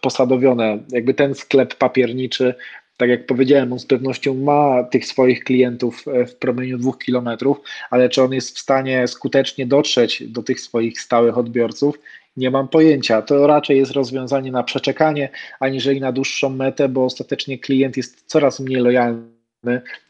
posadowione. 0.00 0.78
Jakby 0.92 1.14
ten 1.14 1.34
sklep 1.34 1.74
papierniczy, 1.74 2.54
tak 2.96 3.08
jak 3.08 3.26
powiedziałem, 3.26 3.72
on 3.72 3.78
z 3.78 3.86
pewnością 3.86 4.34
ma 4.34 4.84
tych 4.84 5.06
swoich 5.06 5.44
klientów 5.44 6.04
w 6.28 6.34
promieniu 6.34 6.78
dwóch 6.78 6.98
kilometrów, 6.98 7.60
ale 7.90 8.08
czy 8.08 8.22
on 8.22 8.32
jest 8.32 8.56
w 8.56 8.58
stanie 8.58 9.08
skutecznie 9.08 9.66
dotrzeć 9.66 10.22
do 10.28 10.42
tych 10.42 10.60
swoich 10.60 11.00
stałych 11.00 11.38
odbiorców, 11.38 11.98
nie 12.36 12.50
mam 12.50 12.68
pojęcia. 12.68 13.22
To 13.22 13.46
raczej 13.46 13.78
jest 13.78 13.92
rozwiązanie 13.92 14.52
na 14.52 14.62
przeczekanie, 14.62 15.28
aniżeli 15.60 16.00
na 16.00 16.12
dłuższą 16.12 16.50
metę, 16.50 16.88
bo 16.88 17.04
ostatecznie 17.04 17.58
klient 17.58 17.96
jest 17.96 18.22
coraz 18.26 18.60
mniej 18.60 18.80
lojalny 18.80 19.37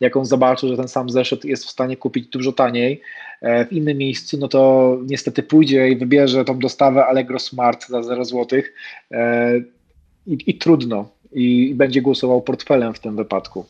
jak 0.01 0.17
on 0.17 0.25
zobaczy, 0.25 0.69
że 0.69 0.77
ten 0.77 0.89
sam 0.89 1.11
zeszyt 1.11 1.45
jest 1.45 1.65
w 1.65 1.71
stanie 1.71 1.97
kupić 1.97 2.27
dużo 2.29 2.53
taniej 2.53 3.01
e, 3.41 3.67
w 3.67 3.73
innym 3.73 3.99
miejscu, 3.99 4.39
no 4.39 4.49
to 4.49 4.97
niestety 5.07 5.43
pójdzie 5.43 5.89
i 5.89 5.97
wybierze 5.97 6.45
tą 6.45 6.59
dostawę 6.59 7.07
Allegro 7.07 7.39
Smart 7.39 7.89
za 7.89 8.03
0 8.03 8.25
zł 8.25 8.63
e, 9.11 9.59
i, 10.27 10.39
i 10.47 10.59
trudno. 10.59 11.11
I 11.33 11.75
będzie 11.75 12.03
głosował 12.03 12.43
portfelem 12.43 12.95
w 12.95 13.01
tym 13.01 13.17
wypadku. 13.17 13.67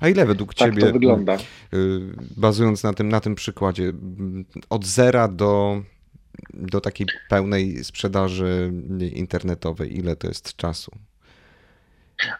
A 0.00 0.08
ile 0.08 0.26
według 0.26 0.54
tak 0.54 0.70
Ciebie, 0.70 0.86
to 0.86 0.92
wygląda. 0.92 1.36
Y, 1.74 2.00
bazując 2.36 2.82
na 2.82 2.92
tym, 2.92 3.08
na 3.08 3.20
tym 3.20 3.34
przykładzie, 3.34 3.92
od 4.70 4.86
zera 4.86 5.28
do, 5.28 5.82
do 6.54 6.80
takiej 6.80 7.06
pełnej 7.28 7.84
sprzedaży 7.84 8.72
internetowej, 9.14 9.98
ile 9.98 10.16
to 10.16 10.28
jest 10.28 10.56
czasu? 10.56 10.90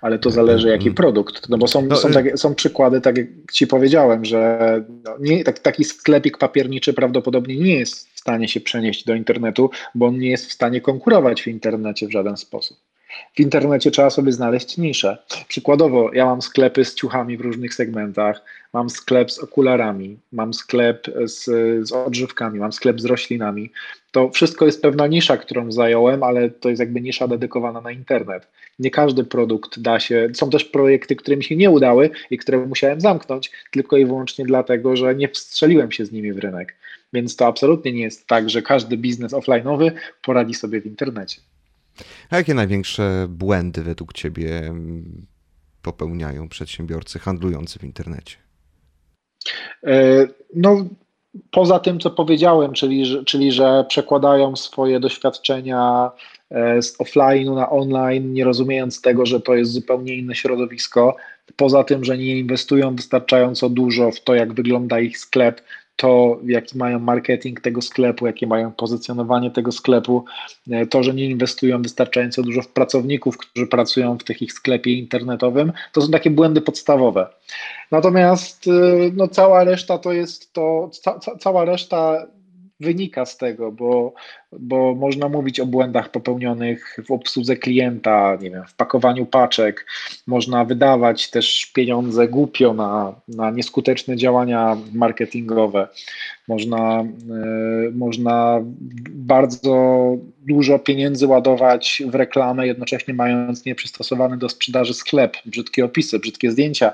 Ale 0.01 0.19
to 0.19 0.31
zależy 0.31 0.69
jaki 0.69 0.85
mm. 0.85 0.95
produkt, 0.95 1.49
no 1.49 1.59
bo 1.59 1.69
są, 1.69 1.83
no, 1.83 1.97
są, 1.97 2.09
y- 2.09 2.13
takie, 2.13 2.37
są 2.37 2.55
przykłady, 2.55 3.01
tak 3.01 3.19
jak 3.19 3.27
Ci 3.53 3.67
powiedziałem, 3.67 4.25
że 4.25 4.85
no, 5.05 5.17
nie, 5.21 5.45
tak, 5.45 5.59
taki 5.59 5.85
sklepik 5.85 6.39
papierniczy 6.39 6.93
prawdopodobnie 6.93 7.57
nie 7.57 7.79
jest 7.79 8.09
w 8.15 8.21
stanie 8.21 8.49
się 8.49 8.61
przenieść 8.61 9.05
do 9.05 9.15
internetu, 9.15 9.71
bo 9.95 10.07
on 10.07 10.19
nie 10.19 10.31
jest 10.31 10.47
w 10.47 10.53
stanie 10.53 10.81
konkurować 10.81 11.43
w 11.43 11.47
internecie 11.47 12.07
w 12.07 12.13
żaden 12.13 12.37
sposób. 12.37 12.88
W 13.35 13.41
internecie 13.41 13.91
trzeba 13.91 14.11
sobie 14.11 14.33
znaleźć 14.33 14.77
niszę. 14.77 15.19
Przykładowo, 15.49 16.11
ja 16.15 16.25
mam 16.27 16.43
sklepy 16.43 16.85
z 16.85 16.95
ciuchami 16.95 17.37
w 17.37 17.41
różnych 17.41 17.75
segmentach, 17.75 18.45
mam 18.73 18.91
sklep 18.91 19.31
z 19.33 19.39
okularami, 19.39 20.19
mam 20.33 20.55
sklep 20.55 21.07
z, 21.25 21.45
z 21.89 21.93
odżywkami, 21.93 22.59
mam 22.59 22.73
sklep 22.73 23.01
z 23.01 23.05
roślinami. 23.05 23.71
To 24.13 24.31
wszystko 24.31 24.67
jest 24.67 24.83
pewna 24.83 25.07
nisza, 25.07 25.37
którą 25.37 25.73
zająłem, 25.73 26.23
ale 26.23 26.51
to 26.51 26.69
jest 26.69 26.81
jakby 26.81 27.01
nisza 27.01 27.29
dedykowana 27.29 27.81
na 27.81 27.91
internet. 27.91 28.49
Nie 28.79 28.91
każdy 28.91 29.25
produkt 29.25 29.81
da 29.81 30.01
się. 30.01 30.29
Są 30.35 30.51
też 30.51 30.65
projekty, 30.65 31.17
które 31.17 31.37
mi 31.37 31.45
się 31.45 31.57
nie 31.57 31.71
udały 31.71 32.11
i 32.31 32.39
które 32.39 32.59
musiałem 32.59 33.01
zamknąć, 33.01 33.51
tylko 33.71 33.97
i 33.97 34.07
wyłącznie 34.07 34.45
dlatego, 34.45 34.97
że 34.97 35.15
nie 35.15 35.29
wstrzeliłem 35.29 35.93
się 35.93 36.07
z 36.07 36.13
nimi 36.13 36.33
w 36.33 36.39
rynek. 36.39 36.75
Więc 37.13 37.37
to 37.37 37.47
absolutnie 37.47 37.93
nie 37.93 38.03
jest 38.03 38.27
tak, 38.27 38.51
że 38.51 38.63
każdy 38.63 38.97
biznes 38.97 39.33
offline'owy 39.33 39.91
poradzi 40.23 40.55
sobie 40.55 40.81
w 40.81 40.87
internecie. 40.87 41.41
A 42.31 42.37
jakie 42.37 42.55
największe 42.55 43.27
błędy 43.29 43.83
według 43.83 44.13
Ciebie 44.13 44.59
mm, 44.59 45.27
popełniają 45.83 46.49
przedsiębiorcy 46.49 47.19
handlujący 47.19 47.79
w 47.79 47.85
internecie? 47.85 48.37
E, 49.87 50.27
no, 50.55 50.85
poza 51.51 51.79
tym, 51.79 52.01
co 52.01 52.11
powiedziałem, 52.11 52.73
czyli, 52.73 53.25
czyli 53.25 53.53
że 53.53 53.85
przekładają 53.89 54.57
swoje 54.57 55.01
doświadczenia 55.01 56.11
e, 56.51 56.83
z 56.83 56.99
offline'u 56.99 57.55
na 57.55 57.71
online, 57.71 58.33
nie 58.33 58.45
rozumiejąc 58.45 59.01
tego, 59.01 59.27
że 59.27 59.41
to 59.41 59.55
jest 59.55 59.73
zupełnie 59.73 60.15
inne 60.17 60.35
środowisko, 60.35 61.17
poza 61.57 61.85
tym, 61.85 62.05
że 62.05 62.19
nie 62.19 62.39
inwestują 62.39 62.97
wystarczająco 62.97 63.69
dużo 63.69 64.11
w 64.11 64.21
to, 64.21 64.35
jak 64.35 64.55
wygląda 64.55 65.01
ich 65.01 65.19
sklep, 65.19 65.61
to, 65.99 66.39
jaki 66.47 66.79
mają 66.79 66.99
marketing 66.99 67.61
tego 67.61 67.83
sklepu, 67.83 68.27
jakie 68.27 68.47
mają 68.47 68.73
pozycjonowanie 68.73 69.51
tego 69.51 69.73
sklepu, 69.73 70.25
e, 70.71 70.87
to, 70.87 71.03
że 71.03 71.15
nie 71.15 71.25
inwestują 71.25 71.83
wystarczająco 71.83 72.43
dużo 72.43 72.63
w 72.63 72.69
pracowników, 72.69 73.39
którzy 73.39 73.67
pracują 73.67 74.19
w 74.19 74.25
tych 74.25 74.43
ich 74.43 74.53
sklepie 74.53 74.93
internetowym, 74.93 75.73
to 75.93 76.03
są 76.03 76.11
takie 76.11 76.31
błędy 76.31 76.61
podstawowe. 76.61 77.27
Natomiast 77.91 78.67
e, 78.67 78.71
no, 79.15 79.29
cała 79.29 79.65
reszta 79.65 79.99
to 79.99 80.13
jest 80.13 80.53
to, 80.53 80.91
ca, 81.03 81.19
cała 81.39 81.65
reszta 81.65 82.27
wynika 82.81 83.27
z 83.27 83.37
tego, 83.37 83.73
bo, 83.73 84.15
bo 84.53 84.95
można 84.95 85.29
mówić 85.29 85.61
o 85.61 85.67
błędach 85.67 86.11
popełnionych 86.11 86.97
w 87.07 87.11
obsłudze 87.11 87.57
klienta, 87.57 88.39
nie 88.41 88.51
wiem, 88.51 88.65
w 88.69 88.75
pakowaniu 88.75 89.27
paczek, 89.27 89.87
można 90.27 90.65
wydawać 90.65 91.31
też 91.31 91.67
pieniądze 91.75 92.29
głupio 92.29 92.75
na, 92.75 93.15
na 93.29 93.51
nieskuteczne 93.51 94.17
działania 94.17 94.77
marketingowe, 94.93 95.89
można, 96.49 97.05
yy, 97.29 97.93
można 97.95 98.61
bardzo 99.09 100.17
dużo 100.47 100.79
pieniędzy 100.79 101.27
ładować 101.27 102.03
w 102.07 102.15
reklamę, 102.15 102.67
jednocześnie 102.67 103.15
mając 103.15 103.65
nieprzystosowany 103.65 104.37
do 104.37 104.49
sprzedaży 104.49 104.95
sklep, 104.95 105.37
brzydkie 105.47 105.85
opisy, 105.85 106.19
brzydkie 106.19 106.51
zdjęcia. 106.51 106.93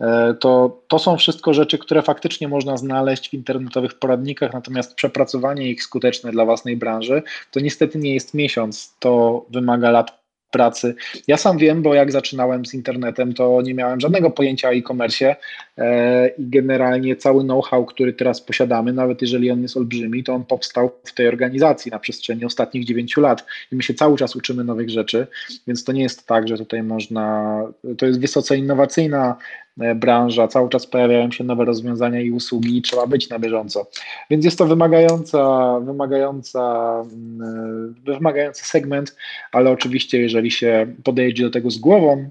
Yy, 0.00 0.06
to, 0.40 0.80
to 0.88 0.98
są 0.98 1.16
wszystko 1.16 1.54
rzeczy, 1.54 1.78
które 1.78 2.02
faktycznie 2.02 2.48
można 2.48 2.76
znaleźć 2.76 3.30
w 3.30 3.34
internetowych 3.34 3.94
poradnikach, 3.94 4.52
natomiast 4.52 4.94
przepracowanie 4.94 5.70
ich 5.70 5.82
skuteczne 5.82 6.32
dla 6.32 6.44
własnej 6.44 6.76
branży 6.76 7.22
to 7.50 7.60
niestety 7.60 7.98
nie 7.98 8.14
jest 8.14 8.34
miesiąc, 8.34 8.94
to 8.98 9.44
wymaga 9.50 9.90
lat 9.90 10.21
pracy. 10.52 10.94
Ja 11.26 11.36
sam 11.36 11.58
wiem, 11.58 11.82
bo 11.82 11.94
jak 11.94 12.12
zaczynałem 12.12 12.66
z 12.66 12.74
internetem, 12.74 13.34
to 13.34 13.62
nie 13.62 13.74
miałem 13.74 14.00
żadnego 14.00 14.30
pojęcia 14.30 14.68
o 14.68 14.72
e-commerce 14.72 15.36
e, 15.78 16.28
i 16.28 16.48
generalnie 16.48 17.16
cały 17.16 17.44
know-how, 17.44 17.84
który 17.84 18.12
teraz 18.12 18.40
posiadamy, 18.40 18.92
nawet 18.92 19.22
jeżeli 19.22 19.50
on 19.50 19.62
jest 19.62 19.76
olbrzymi, 19.76 20.24
to 20.24 20.34
on 20.34 20.44
powstał 20.44 20.90
w 21.04 21.14
tej 21.14 21.28
organizacji 21.28 21.90
na 21.90 21.98
przestrzeni 21.98 22.44
ostatnich 22.44 22.84
9 22.84 23.16
lat 23.16 23.44
i 23.72 23.76
my 23.76 23.82
się 23.82 23.94
cały 23.94 24.16
czas 24.18 24.36
uczymy 24.36 24.64
nowych 24.64 24.90
rzeczy, 24.90 25.26
więc 25.66 25.84
to 25.84 25.92
nie 25.92 26.02
jest 26.02 26.26
tak, 26.26 26.48
że 26.48 26.58
tutaj 26.58 26.82
można, 26.82 27.56
to 27.98 28.06
jest 28.06 28.20
wysoce 28.20 28.56
innowacyjna 28.56 29.36
branża, 29.76 30.48
cały 30.48 30.68
czas 30.68 30.86
pojawiają 30.86 31.30
się 31.30 31.44
nowe 31.44 31.64
rozwiązania 31.64 32.20
i 32.20 32.30
usługi 32.30 32.78
i 32.78 32.82
trzeba 32.82 33.06
być 33.06 33.28
na 33.28 33.38
bieżąco. 33.38 33.86
Więc 34.30 34.44
jest 34.44 34.58
to 34.58 34.66
wymagająca, 34.66 35.80
wymagająca, 35.80 36.94
mm, 37.12 37.94
e, 38.08 38.12
wymagający 38.12 38.64
segment, 38.64 39.16
ale 39.52 39.70
oczywiście 39.70 40.20
jeżeli 40.20 40.50
się 40.50 40.94
podejdzie 41.04 41.44
do 41.44 41.50
tego 41.50 41.70
z 41.70 41.78
głową, 41.78 42.30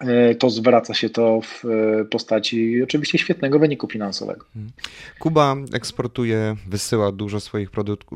e, 0.00 0.34
to 0.34 0.50
zwraca 0.50 0.94
się 0.94 1.10
to 1.10 1.40
w 1.40 1.64
postaci 2.10 2.82
oczywiście 2.82 3.18
świetnego 3.18 3.58
wyniku 3.58 3.88
finansowego. 3.88 4.46
Mhm. 4.56 4.72
Kuba 5.18 5.56
eksportuje, 5.72 6.56
wysyła 6.68 7.12
dużo 7.12 7.40
swoich 7.40 7.70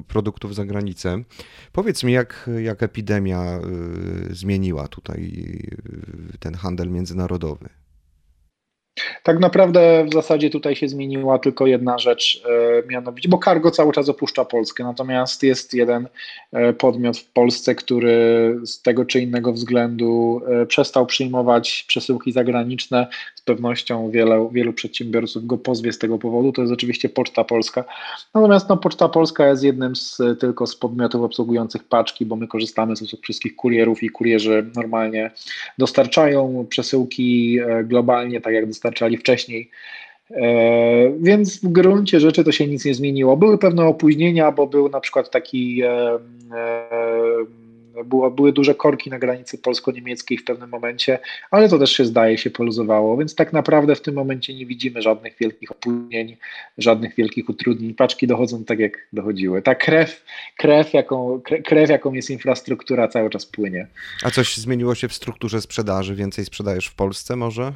produktów 0.09 0.55
za 0.55 0.65
granicę. 0.65 1.23
Powiedz 1.73 2.05
mi, 2.05 2.13
jak, 2.13 2.51
jak 2.63 2.83
epidemia 2.83 3.61
zmieniła 4.31 4.89
tutaj 4.89 5.47
ten 6.41 6.55
handel 6.55 6.91
międzynarodowy? 6.91 7.82
Tak 9.23 9.39
naprawdę 9.39 10.05
w 10.05 10.13
zasadzie 10.13 10.51
tutaj 10.51 10.77
się 10.77 10.89
zmieniła 10.89 11.39
tylko 11.39 11.67
jedna 11.67 11.99
rzecz, 11.99 12.43
e, 12.83 12.89
mianowicie, 12.89 13.29
bo 13.29 13.39
cargo 13.45 13.71
cały 13.71 13.93
czas 13.93 14.09
opuszcza 14.09 14.45
Polskę, 14.45 14.85
natomiast 14.85 15.43
jest 15.43 15.75
jeden 15.75 16.09
e, 16.53 16.73
podmiot 16.73 17.19
w 17.19 17.33
Polsce, 17.33 17.75
który 17.75 18.61
z 18.65 18.83
tego 18.83 19.05
czy 19.05 19.21
innego 19.21 19.53
względu 19.53 20.41
e, 20.47 20.67
przestał 20.67 21.07
przyjmować 21.07 21.85
przesyłki 21.89 22.33
zagraniczne. 22.33 23.07
Z 23.35 23.43
pewnością 23.43 24.11
wiele, 24.11 24.49
wielu 24.53 24.73
przedsiębiorców 24.73 25.47
go 25.47 25.59
pozwie 25.59 25.93
z 25.93 25.99
tego 25.99 26.19
powodu. 26.19 26.53
To 26.53 26.63
jest 26.63 26.73
oczywiście 26.73 27.09
Poczta 27.09 27.45
Polska. 27.45 27.85
Natomiast 28.35 28.69
no, 28.69 28.77
Poczta 28.77 29.09
Polska 29.09 29.47
jest 29.47 29.65
jednym 29.65 29.97
z 29.97 30.23
tylko 30.41 30.67
z 30.67 30.77
podmiotów 30.77 31.23
obsługujących 31.23 31.85
paczki, 31.85 32.27
bo 32.27 32.37
my 32.37 32.49
korzystamy 32.49 32.97
z 32.97 33.03
usług 33.03 33.23
wszystkich 33.23 33.57
kurierów 33.57 34.03
i 34.03 34.11
kurierzy 34.11 34.71
normalnie 34.77 35.31
dostarczają 35.79 36.67
przesyłki 36.69 37.59
globalnie, 37.85 38.41
tak 38.41 38.55
jak 38.55 38.67
dostarczali 38.83 39.17
wcześniej. 39.17 39.71
E, 40.31 41.13
więc 41.21 41.61
w 41.61 41.69
gruncie 41.69 42.21
rzeczy 42.21 42.45
to 42.45 42.53
się 42.53 42.67
nic 42.67 42.85
nie 42.85 42.95
zmieniło. 42.95 43.37
Były 43.37 43.59
pewne 43.59 43.85
opóźnienia, 43.85 44.53
bo 44.53 44.67
był 44.67 44.89
na 44.89 45.01
przykład 45.01 45.31
taki. 45.31 45.83
E, 45.83 46.19
e, 46.55 47.63
było, 48.05 48.31
były 48.31 48.53
duże 48.53 48.75
korki 48.75 49.11
na 49.11 49.19
granicy 49.19 49.59
polsko-niemieckiej 49.59 50.39
w 50.39 50.45
pewnym 50.45 50.71
momencie, 50.71 51.19
ale 51.51 51.69
to 51.69 51.79
też 51.79 51.93
się 51.93 52.05
zdaje 52.05 52.39
się 52.39 52.51
poluzowało, 52.51 53.17
więc 53.17 53.35
tak 53.35 53.53
naprawdę 53.53 53.95
w 53.95 54.01
tym 54.01 54.15
momencie 54.15 54.55
nie 54.55 54.67
widzimy 54.67 55.03
żadnych 55.03 55.37
wielkich 55.41 55.73
opóźnień, 55.73 56.37
żadnych 56.79 57.15
wielkich 57.15 57.49
utrudnień. 57.49 57.95
Paczki 57.95 58.27
dochodzą 58.27 58.65
tak, 58.65 58.79
jak 58.79 58.93
dochodziły. 59.13 59.63
Ta 59.63 59.75
krew, 59.75 60.25
krew, 60.57 60.95
jaką, 60.95 61.41
krew, 61.65 61.91
jaką 61.91 62.13
jest 62.13 62.31
infrastruktura, 62.31 63.09
cały 63.09 63.31
czas 63.31 63.47
płynie. 63.47 63.87
A 64.23 64.31
coś 64.31 64.57
zmieniło 64.57 64.95
się 64.95 65.09
w 65.09 65.15
strukturze 65.15 65.61
sprzedaży? 65.61 66.15
Więcej 66.15 66.45
sprzedajesz 66.45 66.87
w 66.87 66.95
Polsce 66.95 67.37
może? 67.37 67.73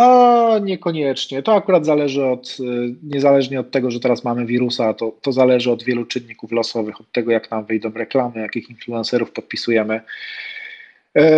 A 0.00 0.58
niekoniecznie. 0.58 1.42
To 1.42 1.54
akurat 1.54 1.86
zależy 1.86 2.24
od, 2.24 2.56
y, 2.60 2.94
niezależnie 3.02 3.60
od 3.60 3.70
tego, 3.70 3.90
że 3.90 4.00
teraz 4.00 4.24
mamy 4.24 4.46
wirusa, 4.46 4.94
to, 4.94 5.12
to 5.22 5.32
zależy 5.32 5.70
od 5.70 5.82
wielu 5.82 6.04
czynników 6.04 6.52
losowych, 6.52 7.00
od 7.00 7.12
tego, 7.12 7.32
jak 7.32 7.50
nam 7.50 7.64
wyjdą 7.64 7.90
reklamy, 7.90 8.40
jakich 8.40 8.70
influencerów 8.70 9.32
podpisujemy. 9.32 10.00
E, 11.14 11.30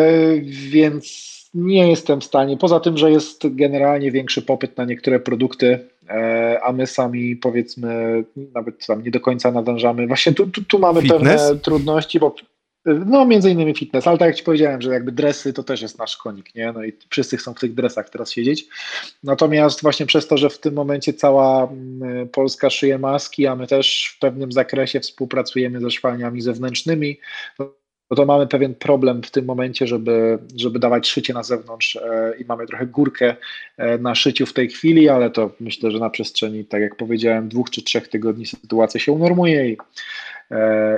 więc 0.43 1.33
nie 1.55 1.91
jestem 1.91 2.21
w 2.21 2.25
stanie, 2.25 2.57
poza 2.57 2.81
tym, 2.81 2.99
że 2.99 3.11
jest 3.11 3.43
generalnie 3.57 4.11
większy 4.11 4.43
popyt 4.43 4.77
na 4.77 4.85
niektóre 4.85 5.21
produkty, 5.21 5.79
e, 6.09 6.61
a 6.63 6.73
my 6.73 6.87
sami 6.87 7.37
powiedzmy 7.37 8.25
nawet 8.55 8.87
tam 8.87 9.03
nie 9.03 9.11
do 9.11 9.21
końca 9.21 9.51
nadążamy. 9.51 10.07
Właśnie 10.07 10.33
tu, 10.33 10.47
tu, 10.47 10.65
tu 10.65 10.79
mamy 10.79 11.03
Fitness? 11.03 11.43
pewne 11.43 11.61
trudności, 11.61 12.21
bo 12.21 12.35
no, 12.85 13.27
między 13.27 13.51
innymi 13.51 13.75
fitness, 13.75 14.07
ale 14.07 14.19
tak 14.19 14.27
jak 14.27 14.37
Ci 14.37 14.45
powiedziałem, 14.45 14.83
że 14.83 14.93
jakby 14.93 15.13
dresy 15.13 15.53
to 15.53 15.63
też 15.63 15.83
jest 15.83 15.99
nasz 15.99 16.17
konik, 16.17 16.55
nie? 16.55 16.73
No 16.73 16.85
i 16.85 16.93
wszyscy 17.11 17.37
chcą 17.37 17.55
w 17.55 17.61
tych 17.61 17.75
dresach 17.75 18.11
teraz 18.11 18.33
siedzieć. 18.33 18.67
Natomiast 19.23 19.83
właśnie 19.83 20.07
przez 20.07 20.27
to, 20.27 20.39
że 20.39 20.51
w 20.51 20.59
tym 20.59 20.75
momencie 20.75 21.13
cała 21.13 21.69
mm, 21.69 22.29
Polska 22.29 22.71
szyje 22.71 22.99
maski, 22.99 23.47
a 23.47 23.57
my 23.57 23.67
też 23.67 24.15
w 24.17 24.19
pewnym 24.19 24.53
zakresie 24.53 25.01
współpracujemy 25.01 25.81
ze 25.81 25.91
szwalniami 25.91 26.41
zewnętrznymi, 26.41 27.19
no 28.13 28.17
to 28.17 28.27
mamy 28.27 28.47
pewien 28.47 28.75
problem 28.75 29.23
w 29.23 29.31
tym 29.31 29.45
momencie, 29.45 29.87
żeby, 29.87 30.39
żeby 30.57 30.79
dawać 30.79 31.09
szycie 31.09 31.35
na 31.35 31.43
zewnątrz 31.43 31.97
e, 31.97 32.35
i 32.39 32.45
mamy 32.45 32.67
trochę 32.67 32.87
górkę 32.87 33.37
e, 33.77 33.99
na 33.99 34.15
szyciu 34.15 34.47
w 34.47 34.53
tej 34.53 34.69
chwili, 34.69 35.09
ale 35.09 35.31
to 35.31 35.51
myślę, 35.61 35.91
że 35.91 35.99
na 35.99 36.11
przestrzeni, 36.11 36.65
tak 36.65 36.83
jak 36.83 36.97
powiedziałem, 36.97 37.49
dwóch 37.49 37.71
czy 37.71 37.83
trzech 37.83 38.09
tygodni 38.09 38.47
sytuacja 38.47 39.01
się 39.01 39.13
unormuje 39.13 39.69
i 39.69 39.77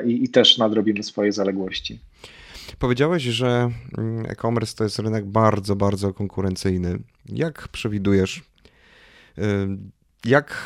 i, 0.06 0.24
i 0.24 0.28
też 0.28 0.58
nadrobimy 0.58 1.02
swoje 1.02 1.32
zaległości. 1.32 2.00
Powiedziałeś, 2.78 3.22
że 3.22 3.70
mm, 3.98 4.26
e-commerce 4.26 4.76
to 4.76 4.84
jest 4.84 4.98
rynek 4.98 5.24
bardzo, 5.24 5.76
bardzo 5.76 6.14
konkurencyjny. 6.14 6.98
Jak 7.28 7.68
przewidujesz, 7.68 8.42
y, 9.38 9.42
jak, 10.24 10.56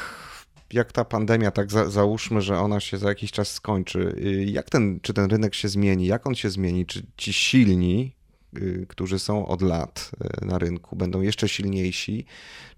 jak 0.73 0.93
ta 0.93 1.05
pandemia, 1.05 1.51
tak 1.51 1.71
za, 1.71 1.91
załóżmy, 1.91 2.41
że 2.41 2.59
ona 2.59 2.81
się 2.81 2.99
za 2.99 3.09
jakiś 3.09 3.33
czas 3.33 3.53
skończy, 3.53 4.15
y, 4.19 4.45
jak 4.45 4.71
ten, 4.71 5.01
czy 5.03 5.15
ten 5.15 5.31
rynek 5.31 5.55
się 5.55 5.69
zmieni, 5.69 6.07
jak 6.07 6.27
on 6.27 6.35
się 6.35 6.51
zmieni, 6.51 6.87
czy 6.87 7.03
ci 7.17 7.33
silni, 7.33 8.15
y, 8.59 8.87
którzy 8.89 9.19
są 9.19 9.47
od 9.47 9.63
lat 9.63 10.11
na 10.43 10.59
rynku, 10.59 10.97
będą 10.97 11.21
jeszcze 11.21 11.49
silniejsi, 11.49 12.25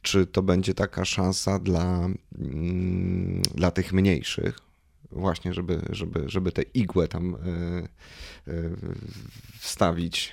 czy 0.03 0.27
to 0.27 0.43
będzie 0.43 0.75
taka 0.75 1.05
szansa 1.05 1.59
dla, 1.59 2.09
mm, 2.39 3.43
dla 3.55 3.71
tych 3.71 3.93
mniejszych? 3.93 4.70
Właśnie, 5.13 5.55
żeby, 5.55 5.81
żeby, 5.91 6.23
żeby 6.27 6.53
tę 6.53 6.63
igłę 6.75 7.09
tam 7.09 7.35
e, 7.35 8.53
e, 8.53 8.55
wstawić. 9.59 10.33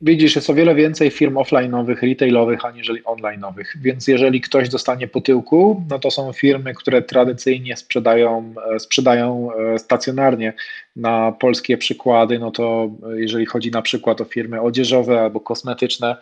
Widzisz, 0.00 0.36
jest 0.36 0.50
o 0.50 0.54
wiele 0.54 0.74
więcej 0.74 1.10
firm 1.10 1.34
offline'owych, 1.34 2.02
retailowych, 2.02 2.64
aniżeli 2.64 3.02
online'owych, 3.02 3.64
więc 3.80 4.08
jeżeli 4.08 4.40
ktoś 4.40 4.68
dostanie 4.68 5.08
po 5.08 5.20
tyłku, 5.20 5.84
no 5.90 5.98
to 5.98 6.10
są 6.10 6.32
firmy, 6.32 6.74
które 6.74 7.02
tradycyjnie 7.02 7.76
sprzedają, 7.76 8.54
e, 8.74 8.80
sprzedają 8.80 9.50
stacjonarnie. 9.76 10.52
Na 10.96 11.32
polskie 11.32 11.78
przykłady, 11.78 12.38
no 12.38 12.50
to 12.50 12.90
jeżeli 13.14 13.46
chodzi 13.46 13.70
na 13.70 13.82
przykład 13.82 14.20
o 14.20 14.24
firmy 14.24 14.60
odzieżowe 14.60 15.20
albo 15.20 15.40
kosmetyczne, 15.40 16.16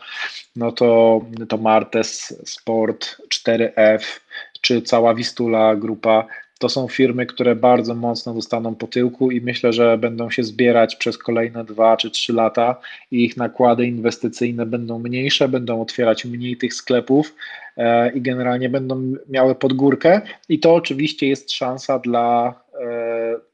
no 0.56 0.72
to, 0.72 1.20
to 1.48 1.56
Martes, 1.56 2.40
Sport, 2.44 3.16
4F, 3.34 4.20
czy 4.60 4.82
cała 4.82 5.14
Wistula 5.14 5.76
grupa, 5.76 6.26
to 6.62 6.68
są 6.68 6.88
firmy, 6.88 7.26
które 7.26 7.56
bardzo 7.56 7.94
mocno 7.94 8.34
dostaną 8.34 8.74
po 8.74 8.86
tyłku 8.86 9.30
i 9.30 9.40
myślę, 9.40 9.72
że 9.72 9.98
będą 9.98 10.30
się 10.30 10.44
zbierać 10.44 10.96
przez 10.96 11.18
kolejne 11.18 11.64
dwa 11.64 11.96
czy 11.96 12.10
trzy 12.10 12.32
lata 12.32 12.76
i 13.10 13.24
ich 13.24 13.36
nakłady 13.36 13.86
inwestycyjne 13.86 14.66
będą 14.66 14.98
mniejsze, 14.98 15.48
będą 15.48 15.82
otwierać 15.82 16.24
mniej 16.24 16.56
tych 16.56 16.74
sklepów 16.74 17.34
e, 17.76 18.12
i 18.12 18.20
generalnie 18.20 18.68
będą 18.68 19.12
miały 19.28 19.54
podgórkę 19.54 20.20
i 20.48 20.58
to 20.58 20.74
oczywiście 20.74 21.28
jest 21.28 21.52
szansa 21.52 21.98
dla 21.98 22.54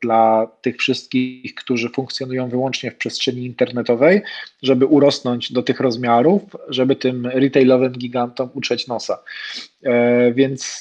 dla 0.03 0.49
tych 0.63 0.77
wszystkich, 0.77 1.55
którzy 1.55 1.89
funkcjonują 1.89 2.49
wyłącznie 2.49 2.91
w 2.91 2.97
przestrzeni 2.97 3.47
internetowej, 3.47 4.23
żeby 4.63 4.87
urosnąć 4.87 5.53
do 5.53 5.63
tych 5.63 5.81
rozmiarów, 5.81 6.43
żeby 6.69 6.97
tym 6.97 7.27
retailowym 7.27 7.93
gigantom 7.93 8.51
utrzeć 8.55 8.87
nosa. 8.87 9.19
E, 9.83 10.33
więc 10.33 10.81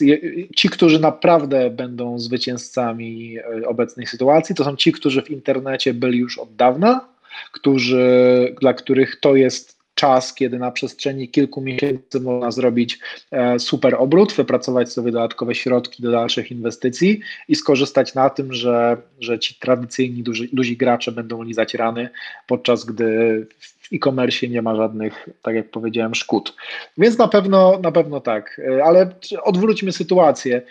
ci, 0.56 0.70
którzy 0.70 1.00
naprawdę 1.00 1.70
będą 1.70 2.20
zwycięzcami 2.20 3.38
e, 3.38 3.68
obecnej 3.68 4.08
sytuacji, 4.08 4.56
to 4.56 4.64
są 4.64 4.76
ci, 4.76 4.92
którzy 4.92 5.22
w 5.22 5.32
internecie 5.32 5.94
byli 5.94 6.20
już 6.20 6.38
od 6.38 6.56
dawna, 6.56 7.08
którzy, 7.52 8.06
dla 8.62 8.74
których 8.74 9.20
to 9.20 9.36
jest 9.36 9.77
czas, 9.98 10.34
kiedy 10.34 10.60
na 10.60 10.72
przestrzeni 10.72 11.30
kilku 11.30 11.62
miesięcy 11.62 12.20
można 12.20 12.52
zrobić 12.52 13.00
e, 13.32 13.60
super 13.60 13.96
obrót, 14.00 14.34
wypracować 14.34 14.92
sobie 14.92 15.12
dodatkowe 15.12 15.56
środki 15.56 16.04
do 16.04 16.12
dalszych 16.12 16.52
inwestycji 16.52 17.20
i 17.48 17.56
skorzystać 17.56 18.16
na 18.16 18.30
tym, 18.30 18.54
że, 18.54 18.98
że 19.20 19.40
ci 19.40 19.56
tradycyjni 19.56 20.24
duży, 20.24 20.48
duzi 20.54 20.78
gracze 20.78 21.12
będą 21.12 21.44
lizać 21.44 21.74
rany, 21.74 22.10
podczas 22.48 22.86
gdy 22.86 23.08
w 23.60 23.94
e-commerce 23.94 24.48
nie 24.48 24.62
ma 24.62 24.76
żadnych, 24.76 25.30
tak 25.42 25.56
jak 25.56 25.70
powiedziałem, 25.70 26.16
szkód. 26.16 26.56
Więc 26.98 27.18
na 27.18 27.28
pewno, 27.28 27.80
na 27.84 27.92
pewno 27.92 28.20
tak, 28.20 28.62
e, 28.68 28.84
ale 28.84 29.10
odwróćmy 29.44 29.92
sytuację. 29.92 30.62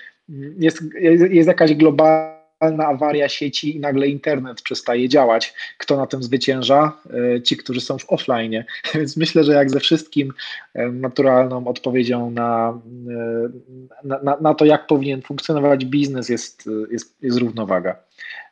Jest, 0.58 0.82
jest 1.30 1.48
jakaś 1.48 1.74
globalna 1.74 2.35
awaria 2.60 3.28
sieci 3.28 3.76
i 3.76 3.80
nagle 3.80 4.08
internet 4.08 4.62
przestaje 4.62 5.08
działać. 5.08 5.54
Kto 5.78 5.96
na 5.96 6.06
tym 6.06 6.22
zwycięża? 6.22 6.92
E, 7.36 7.42
ci, 7.42 7.56
którzy 7.56 7.80
są 7.80 7.98
w 7.98 8.12
offline. 8.12 8.64
Więc 8.94 9.16
myślę, 9.16 9.44
że 9.44 9.52
jak 9.52 9.70
ze 9.70 9.80
wszystkim 9.80 10.32
e, 10.74 10.88
naturalną 10.88 11.66
odpowiedzią 11.66 12.30
na, 12.30 12.80
e, 14.04 14.14
na, 14.22 14.36
na 14.40 14.54
to, 14.54 14.64
jak 14.64 14.86
powinien 14.86 15.22
funkcjonować 15.22 15.84
biznes, 15.84 16.28
jest, 16.28 16.68
jest, 16.90 17.22
jest 17.22 17.38
równowaga. 17.38 17.96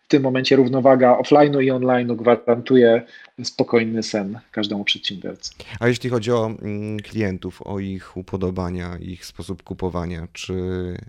W 0.04 0.08
tym 0.08 0.22
momencie 0.22 0.56
równowaga 0.56 1.18
offline'u 1.18 1.62
i 1.62 1.72
online'u 1.72 2.16
gwarantuje 2.16 3.02
spokojny 3.42 4.02
sen 4.02 4.40
każdemu 4.50 4.84
przedsiębiorcy. 4.84 5.54
A 5.80 5.88
jeśli 5.88 6.10
chodzi 6.10 6.32
o 6.32 6.46
mm, 6.46 7.00
klientów, 7.00 7.62
o 7.62 7.78
ich 7.78 8.16
upodobania, 8.16 8.98
ich 9.00 9.26
sposób 9.26 9.62
kupowania, 9.62 10.28
czy, 10.32 10.54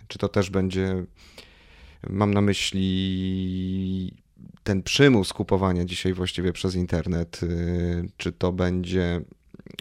czy 0.07 0.19
to 0.19 0.27
też 0.27 0.49
będzie 0.49 1.03
Mam 2.09 2.33
na 2.33 2.41
myśli 2.41 4.13
ten 4.63 4.83
przymus 4.83 5.33
kupowania 5.33 5.85
dzisiaj 5.85 6.13
właściwie 6.13 6.53
przez 6.53 6.75
internet. 6.75 7.43
Y, 7.43 8.09
czy 8.17 8.31
to 8.31 8.51
będzie, 8.51 9.21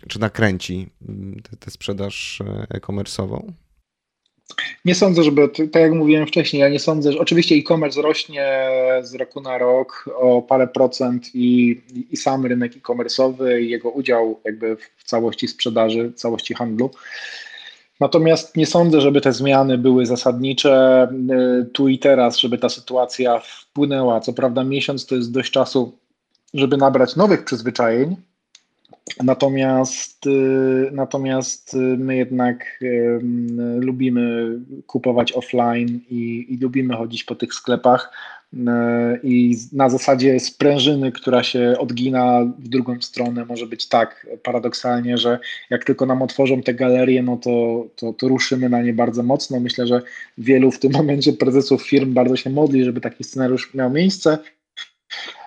czy 0.09 0.21
nakręci 0.21 0.87
mm, 1.09 1.43
tę 1.61 1.71
sprzedaż 1.71 2.41
e, 2.41 2.67
e-commerce'ową? 2.71 3.53
Nie 4.85 4.95
sądzę, 4.95 5.23
żeby, 5.23 5.49
tak 5.49 5.83
jak 5.83 5.93
mówiłem 5.93 6.27
wcześniej, 6.27 6.61
ja 6.61 6.69
nie 6.69 6.79
sądzę, 6.79 7.13
że 7.13 7.19
oczywiście 7.19 7.55
e-commerce 7.55 8.03
rośnie 8.03 8.69
z 9.03 9.15
roku 9.15 9.41
na 9.41 9.59
rok 9.59 10.11
o 10.17 10.43
parę 10.43 10.69
procent 10.69 11.35
i, 11.35 11.81
i 12.11 12.17
sam 12.17 12.47
rynek 12.47 12.73
e-commerce'owy 12.77 13.61
i 13.61 13.71
jego 13.71 13.91
udział 13.91 14.41
jakby 14.45 14.77
w 14.97 15.05
całości 15.05 15.49
sprzedaży, 15.49 16.13
całości 16.13 16.55
handlu 16.55 16.91
Natomiast 18.01 18.57
nie 18.57 18.67
sądzę, 18.67 19.01
żeby 19.01 19.21
te 19.21 19.33
zmiany 19.33 19.79
były 19.79 20.07
zasadnicze 20.07 21.09
y, 21.61 21.65
tu 21.65 21.89
i 21.89 21.99
teraz, 21.99 22.39
żeby 22.39 22.59
ta 22.59 22.69
sytuacja 22.69 23.39
wpłynęła. 23.39 24.21
Co 24.21 24.33
prawda, 24.33 24.65
miesiąc 24.65 25.07
to 25.07 25.15
jest 25.15 25.33
dość 25.33 25.53
czasu, 25.53 25.99
żeby 26.55 26.77
nabrać 26.77 27.17
nowych 27.17 27.45
przyzwyczajeń. 27.45 28.17
Natomiast, 29.23 30.27
y, 30.27 30.91
natomiast 30.93 31.75
y, 31.75 31.77
my 31.79 32.17
jednak 32.17 32.81
lubimy 33.81 34.59
kupować 34.87 35.33
offline 35.33 36.01
i, 36.11 36.47
i 36.49 36.59
lubimy 36.59 36.97
chodzić 36.97 37.25
po 37.25 37.35
tych 37.35 37.55
sklepach. 37.55 38.13
E, 38.67 39.19
i 39.23 39.57
na 39.73 39.89
zasadzie 39.89 40.41
sprężyny, 40.41 41.13
która 41.13 41.43
się 41.43 41.75
odgina 41.79 42.45
w 42.59 42.69
drugą 42.69 43.01
stronę, 43.01 43.45
może 43.45 43.67
być 43.67 43.89
tak 43.89 44.27
paradoksalnie, 44.43 45.19
że 45.19 45.39
jak 45.71 45.85
tylko 45.85 46.07
nam 46.07 46.23
otworzą 46.23 46.63
te 46.63 46.75
galerie, 46.75 47.23
no 47.23 47.37
to, 47.37 47.87
to, 47.97 48.13
to 48.13 48.29
ruszymy 48.29 48.69
na 48.69 48.83
nie 48.83 48.93
bardzo 48.93 49.23
mocno. 49.23 49.61
Myślę, 49.61 49.87
że 49.87 50.03
wielu 50.39 50.71
w 50.71 50.79
tym 50.79 50.93
momencie 50.99 51.33
prezesów 51.33 51.83
firm 51.83 52.15
bardzo 52.15 52.37
się 52.37 52.51
modli, 52.51 52.85
żeby 52.85 53.01
taki 53.01 53.25
scenariusz 53.25 53.75
miał 53.75 53.91
miejsce. 53.91 54.39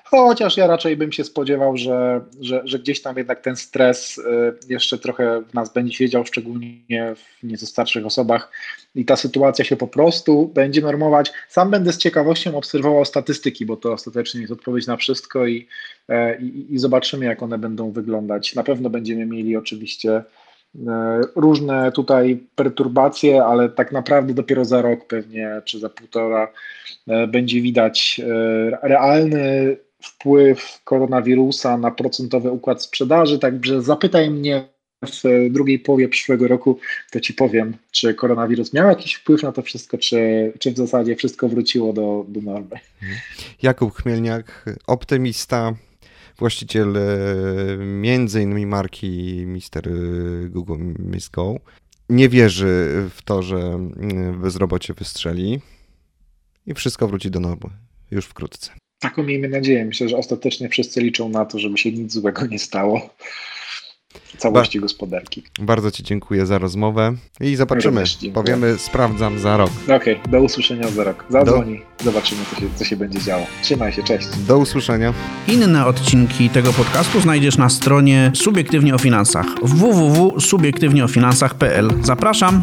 Chociaż 0.10 0.58
ja 0.58 0.68
raczej 0.68 0.98
bym 0.98 1.12
się 1.12 1.24
spodziewał, 1.24 1.78
że, 1.78 2.22
że, 2.42 2.62
że 2.66 2.80
gdzieś 2.80 3.02
tam 3.02 3.18
jednak 3.18 3.42
ten 3.42 3.56
stres 3.56 4.18
y, 4.18 4.24
jeszcze 4.70 4.98
trochę 4.98 5.42
w 5.42 5.54
nas 5.54 5.74
będzie 5.74 5.94
siedział, 5.94 6.26
szczególnie 6.26 7.16
w 7.16 7.44
nieco 7.44 7.66
starszych 7.66 8.06
osobach 8.06 8.52
i 8.96 9.06
ta 9.06 9.16
sytuacja 9.16 9.66
się 9.66 9.76
po 9.76 9.88
prostu 9.88 10.48
będzie 10.48 10.82
normować. 10.82 11.32
Sam 11.50 11.72
będę 11.72 11.94
z 11.94 11.98
ciekawością 11.98 12.58
obserwował 12.58 13.06
statystyki, 13.06 13.66
bo 13.66 13.78
to 13.78 13.94
ostatecznie 13.94 14.42
jest 14.42 14.54
odpowiedź 14.54 14.88
na 14.88 14.98
wszystko 14.98 15.48
i, 15.48 15.68
e, 16.10 16.40
i, 16.42 16.74
i 16.74 16.80
zobaczymy, 16.80 17.26
jak 17.26 17.44
one 17.44 17.58
będą 17.58 17.92
wyglądać. 17.92 18.56
Na 18.56 18.64
pewno 18.64 18.90
będziemy 18.90 19.26
mieli 19.26 19.58
oczywiście 19.58 20.24
e, 20.88 21.22
różne 21.36 21.92
tutaj 21.92 22.44
perturbacje, 22.56 23.44
ale 23.44 23.70
tak 23.70 23.92
naprawdę 23.92 24.34
dopiero 24.34 24.66
za 24.66 24.82
rok 24.82 25.08
pewnie, 25.08 25.62
czy 25.66 25.80
za 25.80 25.90
półtora 25.90 26.52
e, 27.08 27.28
będzie 27.28 27.62
widać 27.62 28.22
realny 28.82 29.78
wpływ 30.08 30.82
koronawirusa 30.84 31.78
na 31.78 31.92
procentowy 31.92 32.52
układ 32.52 32.84
sprzedaży, 32.84 33.40
także 33.40 33.82
zapytaj 33.82 34.30
mnie 34.30 34.70
w 35.04 35.50
drugiej 35.50 35.80
połowie 35.80 36.10
przyszłego 36.10 36.48
roku, 36.48 36.80
to 37.12 37.20
Ci 37.20 37.34
powiem, 37.34 37.78
czy 37.92 38.14
koronawirus 38.14 38.74
miał 38.74 38.90
jakiś 38.90 39.14
wpływ 39.14 39.44
na 39.44 39.52
to 39.52 39.62
wszystko, 39.62 39.98
czy, 39.98 40.54
czy 40.60 40.72
w 40.72 40.78
zasadzie 40.78 41.16
wszystko 41.16 41.50
wróciło 41.50 41.94
do, 41.94 42.26
do 42.28 42.42
normy. 42.42 42.80
Jakub 43.62 43.96
Chmielniak, 43.96 44.66
optymista, 44.88 45.74
właściciel 46.38 46.98
e, 46.98 47.78
między 47.78 48.42
innymi 48.42 48.66
marki 48.66 49.44
Mister 49.46 49.90
Google 50.50 50.94
Miss 51.00 51.30
Go. 51.30 51.56
Nie 52.10 52.30
wierzy 52.30 52.66
w 53.16 53.22
to, 53.22 53.42
że 53.42 53.58
mm, 53.58 54.42
bezrobocie 54.42 54.94
wystrzeli 54.94 55.62
i 56.66 56.74
wszystko 56.74 57.08
wróci 57.08 57.32
do 57.32 57.40
normy 57.40 57.70
już 58.12 58.26
wkrótce. 58.26 58.72
Taką 59.00 59.24
miejmy 59.24 59.50
nadzieję. 59.50 59.86
Myślę, 59.86 60.10
że 60.10 60.18
ostatecznie 60.18 60.70
wszyscy 60.70 61.02
liczą 61.02 61.30
na 61.30 61.46
to, 61.46 61.60
żeby 61.60 61.78
się 61.78 61.92
nic 61.92 62.14
złego 62.14 62.48
nie 62.48 62.60
stało 62.60 63.10
całości 64.38 64.80
ba 64.80 64.82
gospodarki. 64.82 65.44
Bardzo 65.60 65.92
Ci 65.92 66.04
dziękuję 66.04 66.46
za 66.46 66.58
rozmowę 66.58 67.14
i 67.40 67.56
zobaczymy. 67.56 68.04
Powiemy, 68.34 68.78
sprawdzam 68.78 69.40
za 69.40 69.58
rok. 69.58 69.72
Okej, 69.84 69.96
okay, 69.96 70.18
do 70.32 70.42
usłyszenia 70.42 70.88
za 70.88 71.04
rok. 71.04 71.26
Zadzwoni, 71.30 71.82
do... 71.98 72.04
zobaczymy, 72.04 72.42
co 72.50 72.56
się, 72.62 72.68
co 72.76 72.86
się 72.86 72.96
będzie 72.96 73.20
działo. 73.20 73.46
Trzymaj 73.62 73.94
się, 73.94 74.04
cześć. 74.04 74.28
Do 74.48 74.58
usłyszenia. 74.58 75.14
Inne 75.48 75.86
odcinki 75.86 76.50
tego 76.50 76.74
podcastu 76.74 77.22
znajdziesz 77.22 77.58
na 77.58 77.70
stronie 77.70 78.32
Subiektywnie 78.36 78.96
o 78.96 78.98
Finansach 78.98 79.46
www.subiektywnieofinansach.pl. 79.62 81.90
Zapraszam. 82.04 82.62